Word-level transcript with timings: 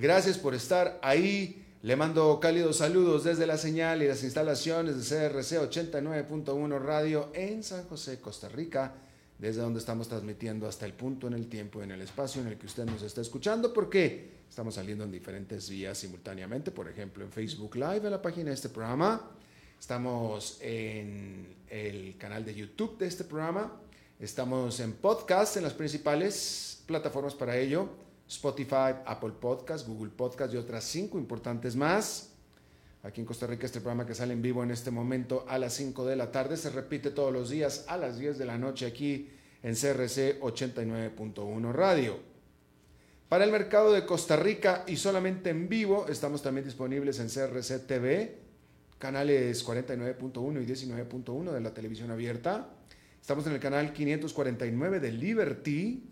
Gracias 0.00 0.38
por 0.38 0.54
estar 0.54 0.98
ahí. 1.02 1.62
Le 1.82 1.94
mando 1.94 2.40
cálidos 2.40 2.78
saludos 2.78 3.24
desde 3.24 3.46
la 3.46 3.58
señal 3.58 4.02
y 4.02 4.08
las 4.08 4.24
instalaciones 4.24 4.96
de 4.96 5.28
CRC 5.28 5.58
89.1 5.58 6.80
Radio 6.80 7.28
en 7.34 7.62
San 7.62 7.84
José, 7.86 8.18
Costa 8.18 8.48
Rica, 8.48 8.94
desde 9.38 9.60
donde 9.60 9.78
estamos 9.78 10.08
transmitiendo 10.08 10.66
hasta 10.66 10.86
el 10.86 10.94
punto 10.94 11.26
en 11.26 11.34
el 11.34 11.48
tiempo, 11.48 11.82
en 11.82 11.90
el 11.90 12.00
espacio 12.00 12.40
en 12.40 12.48
el 12.48 12.56
que 12.56 12.64
usted 12.64 12.86
nos 12.86 13.02
está 13.02 13.20
escuchando, 13.20 13.74
porque 13.74 14.30
estamos 14.48 14.76
saliendo 14.76 15.04
en 15.04 15.12
diferentes 15.12 15.68
vías 15.68 15.98
simultáneamente, 15.98 16.70
por 16.70 16.88
ejemplo 16.88 17.22
en 17.22 17.30
Facebook 17.30 17.76
Live, 17.76 18.00
en 18.04 18.10
la 18.10 18.22
página 18.22 18.48
de 18.48 18.54
este 18.54 18.70
programa 18.70 19.30
Estamos 19.78 20.58
en 20.62 21.56
el 21.68 22.16
canal 22.16 22.42
de 22.44 22.54
YouTube 22.54 22.96
de 22.96 23.06
este 23.06 23.24
programa. 23.24 23.70
Estamos 24.18 24.80
en 24.80 24.92
podcast 24.92 25.58
en 25.58 25.62
las 25.62 25.74
principales 25.74 26.82
plataformas 26.86 27.34
para 27.34 27.58
ello. 27.58 28.09
Spotify, 28.30 28.94
Apple 29.04 29.32
Podcast, 29.40 29.88
Google 29.88 30.10
Podcast 30.10 30.54
y 30.54 30.56
otras 30.56 30.84
cinco 30.84 31.18
importantes 31.18 31.74
más. 31.74 32.30
Aquí 33.02 33.20
en 33.20 33.26
Costa 33.26 33.46
Rica 33.46 33.66
este 33.66 33.80
programa 33.80 34.06
que 34.06 34.14
sale 34.14 34.32
en 34.32 34.40
vivo 34.40 34.62
en 34.62 34.70
este 34.70 34.90
momento 34.90 35.44
a 35.48 35.58
las 35.58 35.72
5 35.74 36.04
de 36.04 36.16
la 36.16 36.30
tarde 36.30 36.56
se 36.58 36.68
repite 36.68 37.10
todos 37.10 37.32
los 37.32 37.48
días 37.48 37.86
a 37.88 37.96
las 37.96 38.18
10 38.18 38.36
de 38.38 38.44
la 38.44 38.58
noche 38.58 38.86
aquí 38.86 39.30
en 39.62 39.74
CRC 39.74 40.38
89.1 40.40 41.72
Radio. 41.72 42.18
Para 43.28 43.44
el 43.44 43.52
mercado 43.52 43.92
de 43.92 44.04
Costa 44.04 44.36
Rica 44.36 44.84
y 44.86 44.96
solamente 44.96 45.50
en 45.50 45.68
vivo 45.68 46.06
estamos 46.08 46.42
también 46.42 46.66
disponibles 46.66 47.18
en 47.20 47.28
CRC 47.28 47.86
TV 47.86 48.38
canales 48.98 49.66
49.1 49.66 50.62
y 50.62 50.66
19.1 50.66 51.52
de 51.52 51.60
la 51.60 51.72
televisión 51.72 52.10
abierta. 52.10 52.68
Estamos 53.18 53.46
en 53.46 53.54
el 53.54 53.60
canal 53.60 53.94
549 53.94 55.00
de 55.00 55.12
Liberty, 55.12 56.04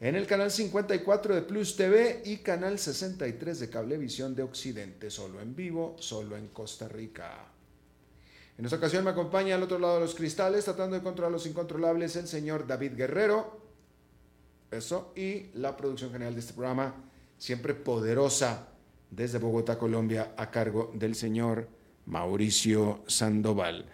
en 0.00 0.14
el 0.14 0.26
canal 0.26 0.50
54 0.50 1.34
de 1.34 1.42
Plus 1.42 1.76
TV 1.76 2.22
y 2.24 2.38
canal 2.38 2.78
63 2.78 3.60
de 3.60 3.70
Cablevisión 3.70 4.34
de 4.34 4.42
Occidente, 4.42 5.10
solo 5.10 5.40
en 5.40 5.56
vivo, 5.56 5.96
solo 5.98 6.36
en 6.36 6.48
Costa 6.48 6.86
Rica. 6.86 7.46
En 8.58 8.64
esta 8.64 8.76
ocasión 8.76 9.04
me 9.04 9.10
acompaña 9.10 9.54
al 9.54 9.62
otro 9.62 9.78
lado 9.78 9.94
de 9.94 10.00
los 10.00 10.14
cristales, 10.14 10.64
tratando 10.64 10.96
de 10.96 11.02
controlar 11.02 11.32
los 11.32 11.46
incontrolables, 11.46 12.16
el 12.16 12.26
señor 12.26 12.66
David 12.66 12.92
Guerrero. 12.94 13.60
Eso, 14.70 15.12
y 15.16 15.50
la 15.54 15.76
producción 15.76 16.10
general 16.10 16.34
de 16.34 16.40
este 16.40 16.52
programa, 16.52 16.94
siempre 17.38 17.74
poderosa, 17.74 18.68
desde 19.10 19.38
Bogotá, 19.38 19.78
Colombia, 19.78 20.34
a 20.36 20.50
cargo 20.50 20.90
del 20.94 21.14
señor 21.14 21.68
Mauricio 22.06 23.02
Sandoval. 23.06 23.86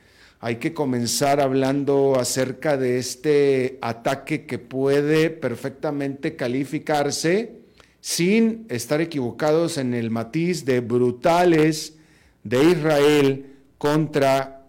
Hay 0.44 0.56
que 0.56 0.75
comenzar 0.75 1.41
hablando 1.41 2.16
acerca 2.19 2.76
de 2.76 2.98
este 2.98 3.78
ataque 3.80 4.44
que 4.44 4.58
puede 4.58 5.30
perfectamente 5.30 6.34
calificarse 6.34 7.60
sin 8.00 8.66
estar 8.69 9.00
equivocados 9.00 9.78
en 9.78 9.94
el 9.94 10.10
matiz 10.10 10.64
de 10.64 10.80
brutales 10.80 11.94
de 12.42 12.64
Israel 12.64 13.54
contra 13.78 14.66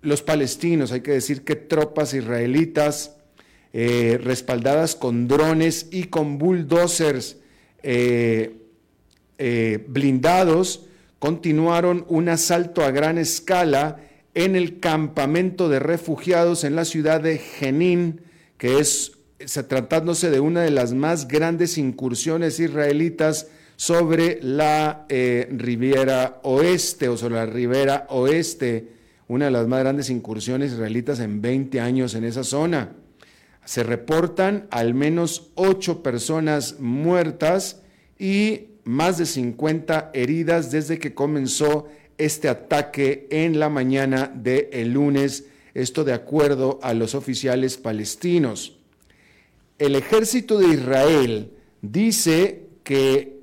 los 0.00 0.22
palestinos. 0.22 0.90
Hay 0.90 1.02
que 1.02 1.10
decir 1.10 1.44
que 1.44 1.54
tropas 1.54 2.14
israelitas 2.14 3.14
eh, 3.74 4.18
respaldadas 4.24 4.96
con 4.96 5.28
drones 5.28 5.88
y 5.90 6.04
con 6.04 6.38
bulldozers 6.38 7.36
eh, 7.82 8.56
eh, 9.36 9.84
blindados 9.86 10.86
continuaron 11.18 12.06
un 12.08 12.30
asalto 12.30 12.82
a 12.82 12.90
gran 12.90 13.18
escala 13.18 13.98
en 14.34 14.56
el 14.56 14.80
campamento 14.80 15.68
de 15.68 15.78
refugiados 15.78 16.64
en 16.64 16.76
la 16.76 16.84
ciudad 16.84 17.20
de 17.20 17.38
Jenin, 17.38 18.20
que 18.58 18.78
es 18.78 19.12
tratándose 19.68 20.30
de 20.30 20.40
una 20.40 20.62
de 20.62 20.70
las 20.70 20.92
más 20.92 21.26
grandes 21.26 21.78
incursiones 21.78 22.60
israelitas 22.60 23.48
sobre 23.76 24.38
la 24.42 25.06
eh, 25.08 25.48
Riviera 25.50 26.40
Oeste 26.42 27.08
o 27.08 27.16
sobre 27.16 27.36
la 27.36 27.46
Ribera 27.46 28.06
Oeste, 28.10 28.88
una 29.26 29.46
de 29.46 29.50
las 29.50 29.66
más 29.66 29.80
grandes 29.80 30.10
incursiones 30.10 30.72
israelitas 30.72 31.20
en 31.20 31.40
20 31.40 31.80
años 31.80 32.14
en 32.14 32.24
esa 32.24 32.44
zona. 32.44 32.92
Se 33.64 33.82
reportan 33.82 34.66
al 34.70 34.92
menos 34.92 35.50
ocho 35.54 36.02
personas 36.02 36.78
muertas 36.78 37.80
y 38.18 38.66
más 38.84 39.18
de 39.18 39.26
50 39.26 40.10
heridas 40.12 40.70
desde 40.70 40.98
que 40.98 41.14
comenzó 41.14 41.88
este 42.20 42.48
ataque 42.48 43.26
en 43.30 43.58
la 43.58 43.68
mañana 43.68 44.30
del 44.34 44.68
el 44.72 44.92
lunes, 44.92 45.46
esto 45.74 46.04
de 46.04 46.12
acuerdo 46.12 46.78
a 46.82 46.94
los 46.94 47.14
oficiales 47.14 47.76
palestinos. 47.76 48.76
El 49.78 49.96
ejército 49.96 50.58
de 50.58 50.68
Israel 50.68 51.52
dice 51.82 52.66
que 52.84 53.40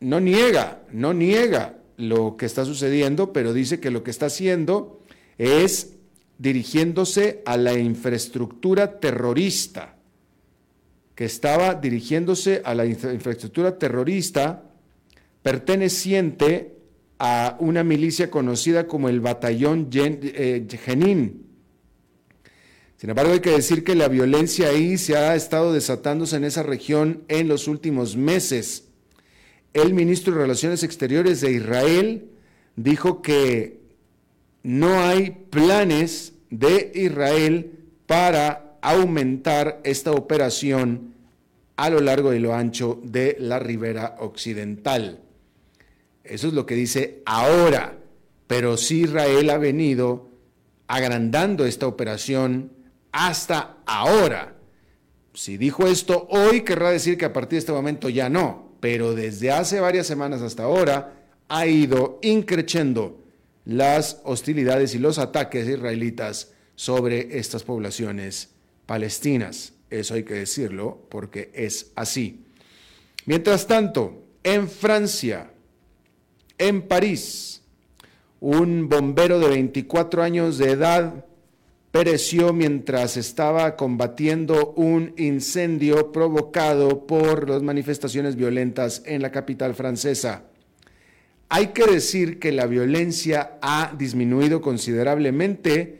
no 0.00 0.20
niega, 0.20 0.82
no 0.92 1.12
niega 1.12 1.76
lo 1.96 2.36
que 2.36 2.46
está 2.46 2.64
sucediendo, 2.64 3.32
pero 3.32 3.52
dice 3.52 3.80
que 3.80 3.90
lo 3.90 4.02
que 4.02 4.10
está 4.10 4.26
haciendo 4.26 5.00
es 5.36 5.94
dirigiéndose 6.38 7.42
a 7.44 7.56
la 7.56 7.74
infraestructura 7.78 8.98
terrorista 8.98 9.96
que 11.20 11.26
estaba 11.26 11.74
dirigiéndose 11.74 12.62
a 12.64 12.74
la 12.74 12.86
infraestructura 12.86 13.78
terrorista 13.78 14.62
perteneciente 15.42 16.79
a 17.22 17.56
una 17.60 17.84
milicia 17.84 18.30
conocida 18.30 18.86
como 18.86 19.10
el 19.10 19.20
Batallón 19.20 19.90
eh, 19.92 20.66
Jenin. 20.84 21.44
Sin 22.96 23.10
embargo, 23.10 23.32
hay 23.32 23.40
que 23.40 23.50
decir 23.50 23.84
que 23.84 23.94
la 23.94 24.08
violencia 24.08 24.68
ahí 24.68 24.96
se 24.96 25.18
ha 25.18 25.34
estado 25.34 25.74
desatándose 25.74 26.36
en 26.36 26.44
esa 26.44 26.62
región 26.62 27.22
en 27.28 27.46
los 27.46 27.68
últimos 27.68 28.16
meses. 28.16 28.88
El 29.74 29.92
ministro 29.92 30.32
de 30.32 30.40
Relaciones 30.40 30.82
Exteriores 30.82 31.42
de 31.42 31.52
Israel 31.52 32.30
dijo 32.76 33.20
que 33.20 33.80
no 34.62 35.00
hay 35.00 35.30
planes 35.50 36.32
de 36.48 36.90
Israel 36.94 37.72
para 38.06 38.78
aumentar 38.80 39.80
esta 39.84 40.12
operación 40.12 41.14
a 41.76 41.90
lo 41.90 42.00
largo 42.00 42.32
y 42.32 42.38
lo 42.38 42.54
ancho 42.54 42.98
de 43.04 43.36
la 43.38 43.58
ribera 43.58 44.16
occidental. 44.20 45.20
Eso 46.24 46.48
es 46.48 46.54
lo 46.54 46.66
que 46.66 46.74
dice 46.74 47.22
ahora, 47.24 47.98
pero 48.46 48.76
sí 48.76 49.02
Israel 49.02 49.50
ha 49.50 49.58
venido 49.58 50.30
agrandando 50.86 51.66
esta 51.66 51.86
operación 51.86 52.72
hasta 53.12 53.78
ahora. 53.86 54.56
Si 55.34 55.56
dijo 55.56 55.86
esto 55.86 56.26
hoy, 56.30 56.62
querrá 56.62 56.90
decir 56.90 57.16
que 57.16 57.24
a 57.24 57.32
partir 57.32 57.52
de 57.52 57.58
este 57.58 57.72
momento 57.72 58.08
ya 58.08 58.28
no, 58.28 58.72
pero 58.80 59.14
desde 59.14 59.50
hace 59.52 59.80
varias 59.80 60.06
semanas 60.06 60.42
hasta 60.42 60.64
ahora 60.64 61.14
ha 61.48 61.66
ido 61.66 62.18
increciendo 62.22 63.20
las 63.64 64.20
hostilidades 64.24 64.94
y 64.94 64.98
los 64.98 65.18
ataques 65.18 65.68
israelitas 65.68 66.52
sobre 66.74 67.38
estas 67.38 67.62
poblaciones 67.62 68.50
palestinas. 68.86 69.74
Eso 69.90 70.14
hay 70.14 70.24
que 70.24 70.34
decirlo 70.34 71.06
porque 71.08 71.50
es 71.54 71.92
así. 71.94 72.46
Mientras 73.26 73.66
tanto, 73.66 74.24
en 74.42 74.68
Francia, 74.68 75.52
en 76.60 76.82
París, 76.82 77.62
un 78.38 78.88
bombero 78.88 79.40
de 79.40 79.48
24 79.48 80.22
años 80.22 80.58
de 80.58 80.72
edad 80.72 81.24
pereció 81.90 82.52
mientras 82.52 83.16
estaba 83.16 83.76
combatiendo 83.76 84.72
un 84.76 85.14
incendio 85.16 86.12
provocado 86.12 87.06
por 87.06 87.48
las 87.48 87.62
manifestaciones 87.62 88.36
violentas 88.36 89.02
en 89.06 89.22
la 89.22 89.32
capital 89.32 89.74
francesa. 89.74 90.44
Hay 91.48 91.68
que 91.68 91.86
decir 91.86 92.38
que 92.38 92.52
la 92.52 92.66
violencia 92.66 93.58
ha 93.62 93.92
disminuido 93.98 94.60
considerablemente. 94.60 95.98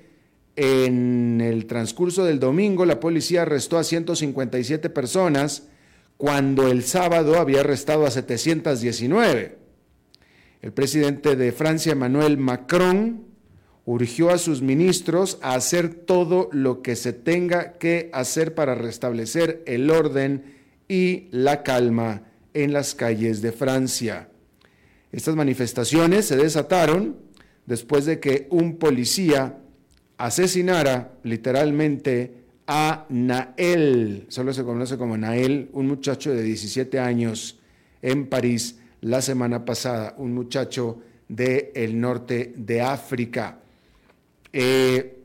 En 0.57 1.41
el 1.41 1.67
transcurso 1.67 2.25
del 2.25 2.39
domingo, 2.39 2.85
la 2.85 3.01
policía 3.01 3.43
arrestó 3.43 3.79
a 3.79 3.85
157 3.85 4.91
personas 4.91 5.65
cuando 6.19 6.69
el 6.69 6.85
sábado 6.85 7.41
había 7.41 7.61
arrestado 7.61 8.05
a 8.05 8.11
719. 8.11 9.60
El 10.63 10.73
presidente 10.73 11.37
de 11.37 11.53
Francia, 11.53 11.93
Emmanuel 11.93 12.37
Macron, 12.37 13.25
urgió 13.87 14.31
a 14.31 14.39
sus 14.39 14.61
ministros 14.61 15.39
a 15.41 15.55
hacer 15.55 15.95
todo 15.95 16.51
lo 16.53 16.83
que 16.83 16.97
se 16.97 17.15
tenga 17.15 17.73
que 17.79 18.11
hacer 18.13 18.55
para 18.55 18.75
restablecer 18.75 19.63
el 19.67 19.91
orden 19.91 20.45
y 20.87 21.29
la 21.31 21.63
calma 21.63 22.25
en 22.53 22.73
las 22.75 22.95
calles 22.95 23.41
de 23.41 23.53
Francia. 23.53 24.29
Estas 25.13 25.35
manifestaciones 25.35 26.27
se 26.27 26.37
desataron 26.37 27.17
después 27.65 28.05
de 28.05 28.21
que 28.21 28.47
un 28.51 28.77
policía 28.77 29.59
asesinara 30.19 31.15
literalmente 31.23 32.35
a 32.67 33.07
Nael, 33.09 34.27
solo 34.29 34.53
se 34.53 34.63
conoce 34.63 34.99
como 34.99 35.17
Nael, 35.17 35.71
un 35.73 35.89
muchacho 35.89 36.33
de 36.33 36.43
17 36.43 37.01
años 37.01 37.59
en 38.03 38.29
París 38.29 38.77
la 39.01 39.23
semana 39.23 39.65
pasada, 39.65 40.15
un 40.19 40.35
muchacho 40.35 41.01
del 41.29 42.01
norte 42.01 42.53
de 42.57 42.81
África. 42.83 43.61
Eh, 44.53 45.17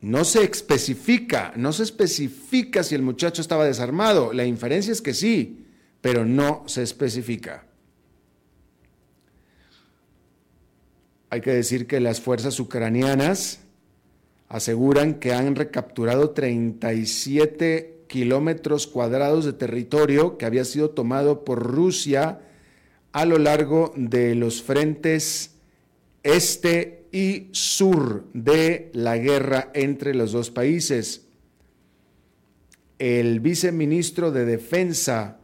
no 0.00 0.24
se 0.24 0.44
especifica, 0.44 1.52
no 1.56 1.72
se 1.72 1.82
especifica 1.82 2.82
si 2.82 2.94
el 2.94 3.02
muchacho 3.02 3.40
estaba 3.40 3.64
desarmado. 3.64 4.32
La 4.32 4.44
inferencia 4.44 4.92
es 4.92 5.02
que 5.02 5.14
sí, 5.14 5.66
pero 6.00 6.24
no 6.24 6.64
se 6.66 6.82
especifica. 6.82 7.66
Hay 11.30 11.40
que 11.40 11.50
decir 11.50 11.86
que 11.86 12.00
las 12.00 12.20
fuerzas 12.20 12.58
ucranianas 12.60 13.60
aseguran 14.48 15.14
que 15.14 15.32
han 15.32 15.56
recapturado 15.56 16.30
37 16.30 18.04
kilómetros 18.06 18.86
cuadrados 18.86 19.44
de 19.44 19.52
territorio 19.52 20.38
que 20.38 20.46
había 20.46 20.64
sido 20.64 20.90
tomado 20.90 21.44
por 21.44 21.62
Rusia 21.62 22.40
a 23.16 23.24
lo 23.24 23.38
largo 23.38 23.94
de 23.96 24.34
los 24.34 24.62
frentes 24.62 25.54
este 26.22 27.06
y 27.12 27.48
sur 27.52 28.26
de 28.34 28.90
la 28.92 29.16
guerra 29.16 29.70
entre 29.72 30.14
los 30.14 30.32
dos 30.32 30.50
países. 30.50 31.24
El 32.98 33.40
viceministro 33.40 34.32
de 34.32 34.44
Defensa, 34.44 35.38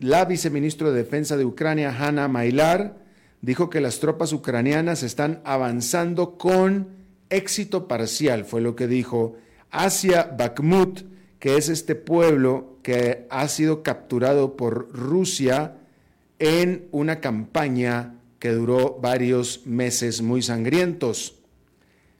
la 0.00 0.24
viceministro 0.24 0.90
de 0.90 1.04
Defensa 1.04 1.36
de 1.36 1.44
Ucrania, 1.44 1.96
Hanna 1.96 2.26
Mailar, 2.26 2.98
dijo 3.40 3.70
que 3.70 3.80
las 3.80 4.00
tropas 4.00 4.32
ucranianas 4.32 5.04
están 5.04 5.42
avanzando 5.44 6.36
con 6.36 6.88
éxito 7.30 7.86
parcial, 7.86 8.44
fue 8.44 8.60
lo 8.60 8.74
que 8.74 8.88
dijo, 8.88 9.36
hacia 9.70 10.24
Bakhmut, 10.24 11.02
que 11.38 11.56
es 11.56 11.68
este 11.68 11.94
pueblo 11.94 12.80
que 12.82 13.28
ha 13.30 13.46
sido 13.46 13.84
capturado 13.84 14.56
por 14.56 14.90
Rusia 14.90 15.76
en 16.38 16.88
una 16.92 17.20
campaña 17.20 18.14
que 18.38 18.50
duró 18.50 18.98
varios 19.00 19.66
meses 19.66 20.22
muy 20.22 20.42
sangrientos. 20.42 21.36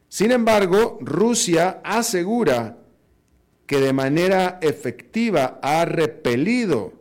Sin 0.09 0.33
embargo, 0.33 0.99
Rusia 1.01 1.81
asegura 1.85 2.79
que 3.67 3.81
de 3.81 3.93
manera 3.93 4.59
efectiva 4.63 5.59
ha 5.63 5.85
repelido 5.85 6.95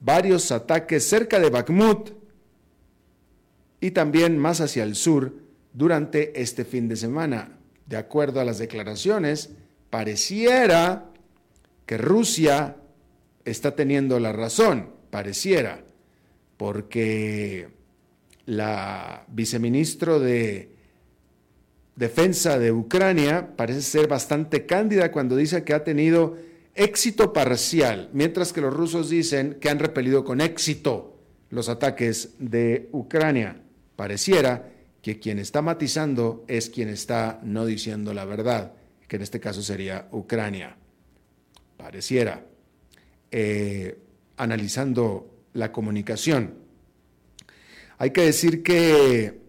varios 0.00 0.52
ataques 0.52 1.04
cerca 1.08 1.38
de 1.38 1.50
Bakhmut 1.50 2.10
y 3.80 3.90
también 3.90 4.38
más 4.38 4.60
hacia 4.60 4.84
el 4.84 4.94
sur 4.94 5.34
durante 5.72 6.40
este 6.40 6.64
fin 6.64 6.88
de 6.88 6.96
semana. 6.96 7.58
De 7.86 7.96
acuerdo 7.96 8.40
a 8.40 8.44
las 8.44 8.58
declaraciones, 8.58 9.50
pareciera 9.90 11.10
que 11.84 11.98
Rusia 11.98 12.76
está 13.44 13.74
teniendo 13.74 14.18
la 14.20 14.32
razón, 14.32 14.90
pareciera, 15.10 15.83
porque 16.56 17.68
la 18.46 19.24
viceministro 19.28 20.20
de 20.20 20.70
Defensa 21.96 22.58
de 22.58 22.72
Ucrania 22.72 23.56
parece 23.56 23.82
ser 23.82 24.08
bastante 24.08 24.66
cándida 24.66 25.12
cuando 25.12 25.36
dice 25.36 25.62
que 25.62 25.74
ha 25.74 25.84
tenido 25.84 26.36
éxito 26.74 27.32
parcial, 27.32 28.10
mientras 28.12 28.52
que 28.52 28.60
los 28.60 28.74
rusos 28.74 29.08
dicen 29.08 29.58
que 29.60 29.68
han 29.70 29.78
repelido 29.78 30.24
con 30.24 30.40
éxito 30.40 31.16
los 31.50 31.68
ataques 31.68 32.34
de 32.40 32.88
Ucrania. 32.92 33.62
Pareciera 33.94 34.72
que 35.00 35.20
quien 35.20 35.38
está 35.38 35.62
matizando 35.62 36.44
es 36.48 36.68
quien 36.68 36.88
está 36.88 37.38
no 37.44 37.64
diciendo 37.64 38.12
la 38.12 38.24
verdad, 38.24 38.72
que 39.06 39.16
en 39.16 39.22
este 39.22 39.38
caso 39.38 39.62
sería 39.62 40.08
Ucrania. 40.10 40.76
Pareciera, 41.76 42.44
eh, 43.30 43.98
analizando 44.36 45.33
la 45.54 45.72
comunicación. 45.72 46.54
Hay 47.96 48.10
que 48.10 48.22
decir 48.22 48.62
que 48.62 49.40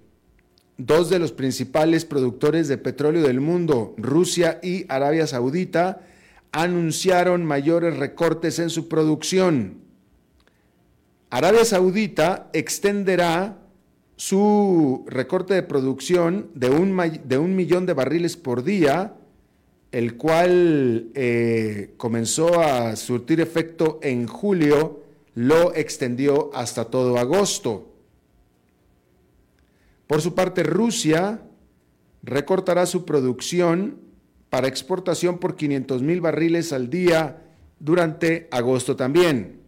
dos 0.77 1.09
de 1.09 1.19
los 1.19 1.31
principales 1.31 2.05
productores 2.05 2.67
de 2.67 2.77
petróleo 2.77 3.23
del 3.23 3.41
mundo, 3.41 3.93
Rusia 3.97 4.59
y 4.63 4.85
Arabia 4.87 5.27
Saudita, 5.27 6.01
anunciaron 6.51 7.43
mayores 7.43 7.97
recortes 7.97 8.59
en 8.59 8.69
su 8.69 8.87
producción. 8.87 9.79
Arabia 11.29 11.65
Saudita 11.65 12.49
extenderá 12.53 13.57
su 14.15 15.03
recorte 15.07 15.53
de 15.53 15.63
producción 15.63 16.49
de 16.53 16.69
un, 16.69 16.95
de 17.25 17.37
un 17.37 17.55
millón 17.55 17.85
de 17.85 17.93
barriles 17.93 18.37
por 18.37 18.63
día, 18.63 19.15
el 19.91 20.15
cual 20.15 21.09
eh, 21.13 21.93
comenzó 21.97 22.62
a 22.62 22.95
surtir 22.95 23.41
efecto 23.41 24.00
en 24.01 24.27
julio, 24.27 25.04
lo 25.36 25.75
extendió 25.75 26.50
hasta 26.54 26.86
todo 26.86 27.18
agosto. 27.18 27.94
Por 30.08 30.22
su 30.22 30.34
parte, 30.34 30.63
Rusia 30.63 31.42
recortará 32.24 32.86
su 32.86 33.06
producción 33.06 34.00
para 34.50 34.68
exportación 34.68 35.38
por 35.38 35.56
500 35.56 36.01
mil 36.01 36.22
barriles 36.22 36.74
al 36.74 36.89
día 36.89 37.44
durante 37.80 38.48
agosto 38.51 38.96
también. 38.96 39.62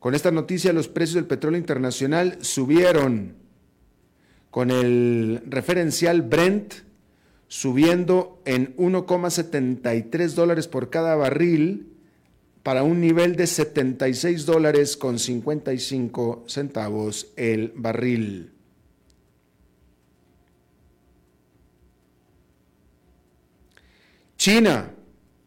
Con 0.00 0.14
esta 0.14 0.32
noticia, 0.32 0.72
los 0.72 0.88
precios 0.88 1.14
del 1.14 1.26
petróleo 1.26 1.60
internacional 1.60 2.38
subieron, 2.40 3.36
con 4.50 4.70
el 4.70 5.42
referencial 5.46 6.22
Brent 6.22 6.74
subiendo 7.46 8.42
en 8.46 8.74
1,73 8.76 10.32
dólares 10.32 10.68
por 10.68 10.90
cada 10.90 11.14
barril 11.16 11.91
para 12.62 12.82
un 12.82 13.00
nivel 13.00 13.34
de 13.36 13.46
76 13.46 14.46
dólares 14.46 14.96
con 14.96 15.18
55 15.18 16.44
centavos 16.46 17.32
el 17.36 17.72
barril. 17.74 18.52
China 24.36 24.94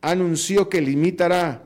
anunció 0.01 0.69
que 0.69 0.81
limitará 0.81 1.63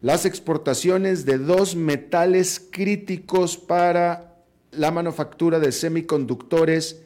las 0.00 0.26
exportaciones 0.26 1.24
de 1.24 1.38
dos 1.38 1.76
metales 1.76 2.60
críticos 2.72 3.56
para 3.56 4.42
la 4.72 4.90
manufactura 4.90 5.60
de 5.60 5.70
semiconductores 5.70 7.02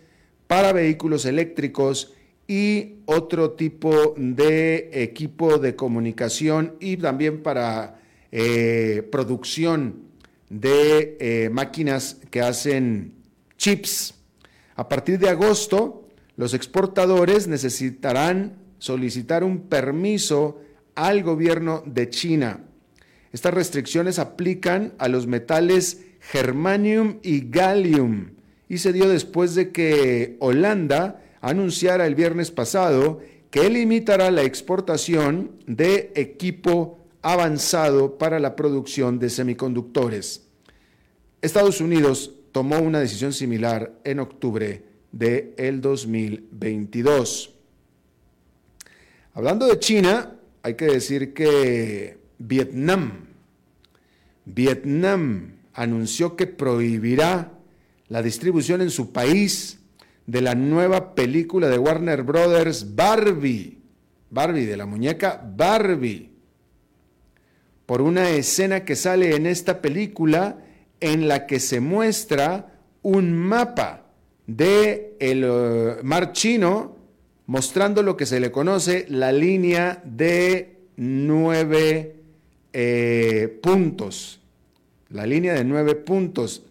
para 0.46 0.72
vehículos 0.72 1.26
eléctricos 1.26 2.14
y 2.48 2.96
otro 3.06 3.52
tipo 3.52 4.14
de 4.16 4.90
equipo 4.92 5.58
de 5.58 5.74
comunicación 5.74 6.76
y 6.80 6.96
también 6.96 7.42
para 7.42 8.00
eh, 8.30 9.06
producción 9.10 10.02
de 10.48 11.16
eh, 11.20 11.50
máquinas 11.50 12.18
que 12.30 12.40
hacen 12.40 13.14
chips. 13.56 14.14
A 14.76 14.88
partir 14.88 15.18
de 15.18 15.28
agosto, 15.28 16.08
los 16.36 16.54
exportadores 16.54 17.48
necesitarán 17.48 18.58
solicitar 18.78 19.42
un 19.42 19.68
permiso 19.68 20.60
al 20.94 21.22
gobierno 21.22 21.82
de 21.86 22.10
China. 22.10 22.60
Estas 23.32 23.54
restricciones 23.54 24.18
aplican 24.18 24.94
a 24.98 25.08
los 25.08 25.26
metales 25.26 26.02
germanium 26.20 27.18
y 27.22 27.48
gallium 27.50 28.30
y 28.68 28.78
se 28.78 28.92
dio 28.92 29.08
después 29.08 29.54
de 29.54 29.72
que 29.72 30.36
Holanda 30.40 31.22
anunciara 31.46 32.06
el 32.06 32.16
viernes 32.16 32.50
pasado 32.50 33.20
que 33.52 33.70
limitará 33.70 34.32
la 34.32 34.42
exportación 34.42 35.52
de 35.68 36.10
equipo 36.16 37.06
avanzado 37.22 38.18
para 38.18 38.40
la 38.40 38.56
producción 38.56 39.20
de 39.20 39.30
semiconductores. 39.30 40.48
Estados 41.40 41.80
Unidos 41.80 42.32
tomó 42.50 42.80
una 42.80 42.98
decisión 42.98 43.32
similar 43.32 43.92
en 44.02 44.18
octubre 44.18 44.82
del 45.12 45.54
el 45.56 45.80
2022. 45.80 47.54
Hablando 49.34 49.68
de 49.68 49.78
China, 49.78 50.32
hay 50.64 50.74
que 50.74 50.86
decir 50.86 51.32
que 51.32 52.18
Vietnam, 52.38 53.26
Vietnam 54.44 55.58
anunció 55.74 56.34
que 56.34 56.48
prohibirá 56.48 57.52
la 58.08 58.20
distribución 58.20 58.80
en 58.80 58.90
su 58.90 59.12
país 59.12 59.75
de 60.26 60.40
la 60.40 60.54
nueva 60.54 61.14
película 61.14 61.68
de 61.68 61.78
Warner 61.78 62.22
Brothers 62.22 62.94
Barbie, 62.94 63.78
Barbie 64.30 64.66
de 64.66 64.76
la 64.76 64.86
muñeca 64.86 65.42
Barbie, 65.56 66.30
por 67.86 68.02
una 68.02 68.30
escena 68.30 68.84
que 68.84 68.96
sale 68.96 69.36
en 69.36 69.46
esta 69.46 69.80
película 69.80 70.58
en 71.00 71.28
la 71.28 71.46
que 71.46 71.60
se 71.60 71.80
muestra 71.80 72.74
un 73.02 73.32
mapa 73.32 74.06
de 74.46 75.14
el 75.20 75.44
eh, 75.44 75.96
mar 76.02 76.32
chino 76.32 76.96
mostrando 77.46 78.02
lo 78.02 78.16
que 78.16 78.26
se 78.26 78.40
le 78.40 78.50
conoce 78.50 79.06
la 79.08 79.30
línea 79.30 80.02
de 80.04 80.78
nueve 80.96 82.16
eh, 82.72 83.58
puntos. 83.62 84.40
La 85.08 85.24
línea 85.26 85.54
de 85.54 85.64
nueve 85.64 85.94
puntos. 85.94 86.64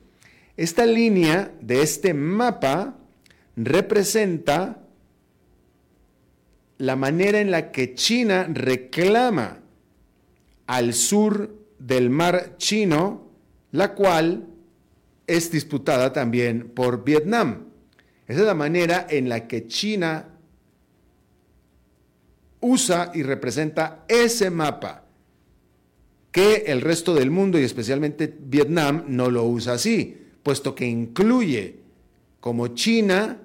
Esta 0.58 0.86
línea 0.86 1.52
de 1.62 1.82
este 1.82 2.14
mapa 2.14 2.98
representa 3.56 4.82
la 6.78 6.96
manera 6.96 7.40
en 7.40 7.52
la 7.52 7.72
que 7.72 7.94
China 7.94 8.48
reclama 8.52 9.60
al 10.68 10.94
sur 10.94 11.56
del 11.80 12.10
mar 12.10 12.56
chino, 12.58 13.32
la 13.72 13.94
cual 13.94 14.48
es 15.28 15.52
disputada 15.52 16.12
también 16.12 16.70
por 16.70 17.04
Vietnam. 17.04 17.66
Esa 18.28 18.42
es 18.42 18.46
la 18.46 18.56
manera 18.56 19.06
en 19.10 19.30
la 19.30 19.48
que 19.48 19.68
China 19.68 20.30
usa 22.60 23.12
y 23.14 23.24
representa 23.24 24.06
ese 24.08 24.50
mapa 24.50 25.04
que 26.32 26.64
el 26.68 26.82
resto 26.82 27.14
del 27.14 27.32
mundo 27.32 27.60
y 27.60 27.64
especialmente 27.64 28.34
Vietnam 28.38 29.06
no 29.08 29.30
lo 29.30 29.46
usa 29.46 29.74
así, 29.74 30.18
puesto 30.44 30.76
que 30.76 30.86
incluye 30.86 31.80
como 32.42 32.70
China 32.70 33.40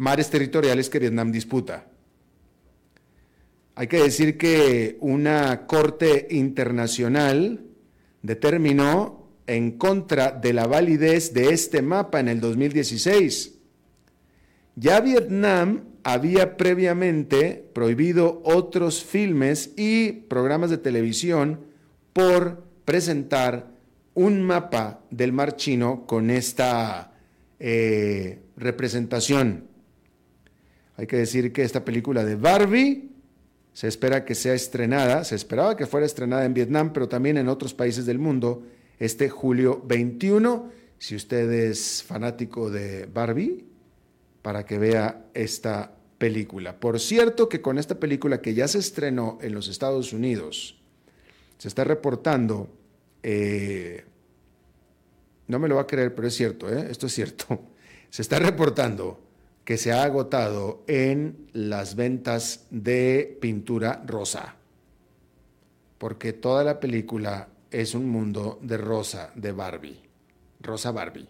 mares 0.00 0.30
territoriales 0.30 0.88
que 0.88 0.98
Vietnam 0.98 1.30
disputa. 1.30 1.86
Hay 3.74 3.86
que 3.86 4.02
decir 4.02 4.38
que 4.38 4.96
una 5.00 5.66
corte 5.66 6.26
internacional 6.30 7.66
determinó 8.22 9.28
en 9.46 9.72
contra 9.72 10.30
de 10.30 10.54
la 10.54 10.66
validez 10.66 11.34
de 11.34 11.50
este 11.50 11.82
mapa 11.82 12.18
en 12.18 12.28
el 12.28 12.40
2016. 12.40 13.58
Ya 14.74 15.00
Vietnam 15.00 15.84
había 16.02 16.56
previamente 16.56 17.62
prohibido 17.74 18.40
otros 18.42 19.04
filmes 19.04 19.72
y 19.76 20.12
programas 20.12 20.70
de 20.70 20.78
televisión 20.78 21.60
por 22.14 22.64
presentar 22.86 23.68
un 24.14 24.40
mapa 24.40 25.00
del 25.10 25.34
mar 25.34 25.56
chino 25.56 26.06
con 26.06 26.30
esta 26.30 27.12
eh, 27.58 28.38
representación. 28.56 29.68
Hay 31.00 31.06
que 31.06 31.16
decir 31.16 31.50
que 31.50 31.62
esta 31.62 31.82
película 31.82 32.26
de 32.26 32.36
Barbie 32.36 33.08
se 33.72 33.88
espera 33.88 34.26
que 34.26 34.34
sea 34.34 34.52
estrenada, 34.52 35.24
se 35.24 35.34
esperaba 35.34 35.74
que 35.74 35.86
fuera 35.86 36.04
estrenada 36.04 36.44
en 36.44 36.52
Vietnam, 36.52 36.92
pero 36.92 37.08
también 37.08 37.38
en 37.38 37.48
otros 37.48 37.72
países 37.72 38.04
del 38.04 38.18
mundo 38.18 38.66
este 38.98 39.30
julio 39.30 39.82
21. 39.86 40.70
Si 40.98 41.16
usted 41.16 41.50
es 41.52 42.02
fanático 42.02 42.68
de 42.68 43.06
Barbie, 43.06 43.64
para 44.42 44.66
que 44.66 44.78
vea 44.78 45.24
esta 45.32 45.90
película. 46.18 46.78
Por 46.78 47.00
cierto 47.00 47.48
que 47.48 47.62
con 47.62 47.78
esta 47.78 47.98
película 47.98 48.42
que 48.42 48.52
ya 48.52 48.68
se 48.68 48.80
estrenó 48.80 49.38
en 49.40 49.54
los 49.54 49.68
Estados 49.68 50.12
Unidos, 50.12 50.82
se 51.56 51.68
está 51.68 51.82
reportando, 51.82 52.68
eh, 53.22 54.04
no 55.48 55.58
me 55.58 55.66
lo 55.66 55.76
va 55.76 55.80
a 55.80 55.86
creer, 55.86 56.14
pero 56.14 56.28
es 56.28 56.34
cierto, 56.34 56.70
¿eh? 56.70 56.88
esto 56.90 57.06
es 57.06 57.14
cierto, 57.14 57.58
se 58.10 58.20
está 58.20 58.38
reportando 58.38 59.29
que 59.64 59.76
se 59.76 59.92
ha 59.92 60.02
agotado 60.02 60.82
en 60.86 61.48
las 61.52 61.94
ventas 61.94 62.66
de 62.70 63.38
pintura 63.40 64.02
rosa, 64.06 64.56
porque 65.98 66.32
toda 66.32 66.64
la 66.64 66.80
película 66.80 67.48
es 67.70 67.94
un 67.94 68.08
mundo 68.08 68.58
de 68.62 68.76
rosa, 68.76 69.30
de 69.34 69.52
Barbie, 69.52 70.00
rosa 70.60 70.90
Barbie 70.90 71.28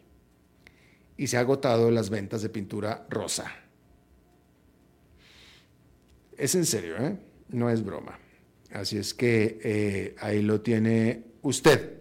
y 1.21 1.27
se 1.27 1.37
ha 1.37 1.41
agotado 1.41 1.91
las 1.91 2.09
ventas 2.09 2.41
de 2.41 2.49
pintura 2.49 3.05
rosa. 3.11 3.45
Es 6.35 6.55
en 6.55 6.65
serio, 6.65 6.97
¿eh? 6.97 7.15
no 7.51 7.69
es 7.69 7.85
broma. 7.85 8.19
Así 8.73 8.97
es 8.97 9.13
que 9.13 9.61
eh, 9.63 10.17
ahí 10.19 10.41
lo 10.41 10.63
tiene 10.63 11.25
usted. 11.43 12.01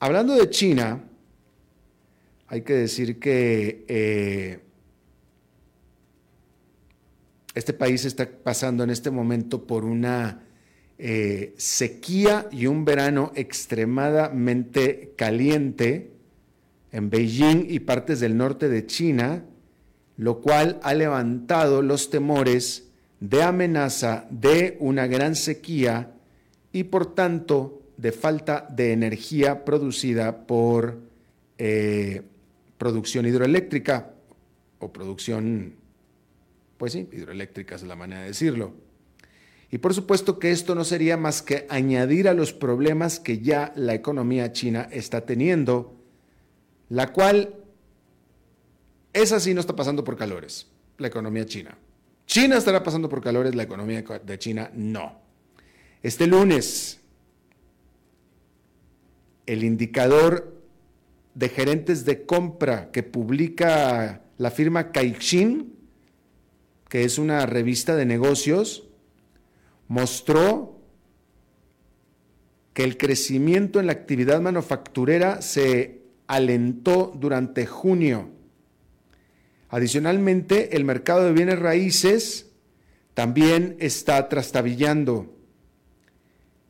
Hablando 0.00 0.34
de 0.36 0.48
China, 0.48 1.04
hay 2.48 2.62
que 2.62 2.72
decir 2.72 3.18
que 3.18 3.84
eh, 3.88 4.60
este 7.54 7.74
país 7.74 8.04
está 8.06 8.26
pasando 8.26 8.84
en 8.84 8.90
este 8.90 9.10
momento 9.10 9.66
por 9.66 9.84
una 9.84 10.44
eh, 10.96 11.54
sequía 11.58 12.48
y 12.50 12.66
un 12.66 12.84
verano 12.86 13.32
extremadamente 13.34 15.12
caliente 15.16 16.12
en 16.90 17.10
Beijing 17.10 17.66
y 17.68 17.80
partes 17.80 18.20
del 18.20 18.36
norte 18.36 18.68
de 18.68 18.86
China, 18.86 19.44
lo 20.16 20.40
cual 20.40 20.80
ha 20.82 20.94
levantado 20.94 21.82
los 21.82 22.08
temores 22.08 22.88
de 23.20 23.42
amenaza 23.42 24.26
de 24.30 24.78
una 24.80 25.06
gran 25.06 25.36
sequía 25.36 26.12
y 26.72 26.84
por 26.84 27.14
tanto 27.14 27.82
de 27.98 28.12
falta 28.12 28.66
de 28.70 28.92
energía 28.92 29.66
producida 29.66 30.46
por 30.46 30.98
eh, 31.58 32.22
producción 32.78 33.26
hidroeléctrica 33.26 34.14
o 34.78 34.92
producción, 34.92 35.74
pues 36.78 36.92
sí, 36.92 37.08
hidroeléctrica 37.12 37.74
es 37.74 37.82
la 37.82 37.96
manera 37.96 38.22
de 38.22 38.28
decirlo. 38.28 38.72
Y 39.70 39.78
por 39.78 39.92
supuesto 39.92 40.38
que 40.38 40.50
esto 40.50 40.74
no 40.74 40.84
sería 40.84 41.16
más 41.16 41.42
que 41.42 41.66
añadir 41.68 42.28
a 42.28 42.34
los 42.34 42.54
problemas 42.54 43.20
que 43.20 43.40
ya 43.40 43.72
la 43.76 43.94
economía 43.94 44.52
china 44.52 44.88
está 44.90 45.26
teniendo, 45.26 45.94
la 46.88 47.12
cual 47.12 47.54
es 49.12 49.32
así, 49.32 49.52
no 49.52 49.60
está 49.60 49.76
pasando 49.76 50.04
por 50.04 50.16
calores, 50.16 50.68
la 50.96 51.08
economía 51.08 51.44
china. 51.44 51.76
China 52.26 52.58
estará 52.58 52.82
pasando 52.82 53.08
por 53.08 53.22
calores, 53.22 53.54
la 53.54 53.62
economía 53.62 54.02
de 54.02 54.38
China 54.38 54.70
no. 54.74 55.18
Este 56.02 56.26
lunes, 56.26 57.00
el 59.46 59.64
indicador 59.64 60.57
de 61.38 61.48
gerentes 61.48 62.04
de 62.04 62.26
compra 62.26 62.90
que 62.90 63.04
publica 63.04 64.22
la 64.38 64.50
firma 64.50 64.90
Caixin, 64.90 65.72
que 66.88 67.04
es 67.04 67.16
una 67.16 67.46
revista 67.46 67.94
de 67.94 68.04
negocios, 68.06 68.88
mostró 69.86 70.80
que 72.74 72.82
el 72.82 72.96
crecimiento 72.96 73.78
en 73.78 73.86
la 73.86 73.92
actividad 73.92 74.40
manufacturera 74.40 75.40
se 75.40 76.02
alentó 76.26 77.12
durante 77.16 77.66
junio. 77.66 78.30
Adicionalmente, 79.68 80.74
el 80.76 80.84
mercado 80.84 81.24
de 81.24 81.34
bienes 81.34 81.60
raíces 81.60 82.50
también 83.14 83.76
está 83.78 84.28
trastabillando. 84.28 85.36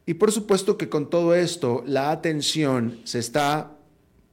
Y 0.04 0.14
por 0.14 0.30
supuesto 0.30 0.76
que 0.76 0.90
con 0.90 1.08
todo 1.08 1.34
esto, 1.34 1.82
la 1.87 2.10
atención 2.10 3.00
se 3.04 3.18
está 3.18 3.77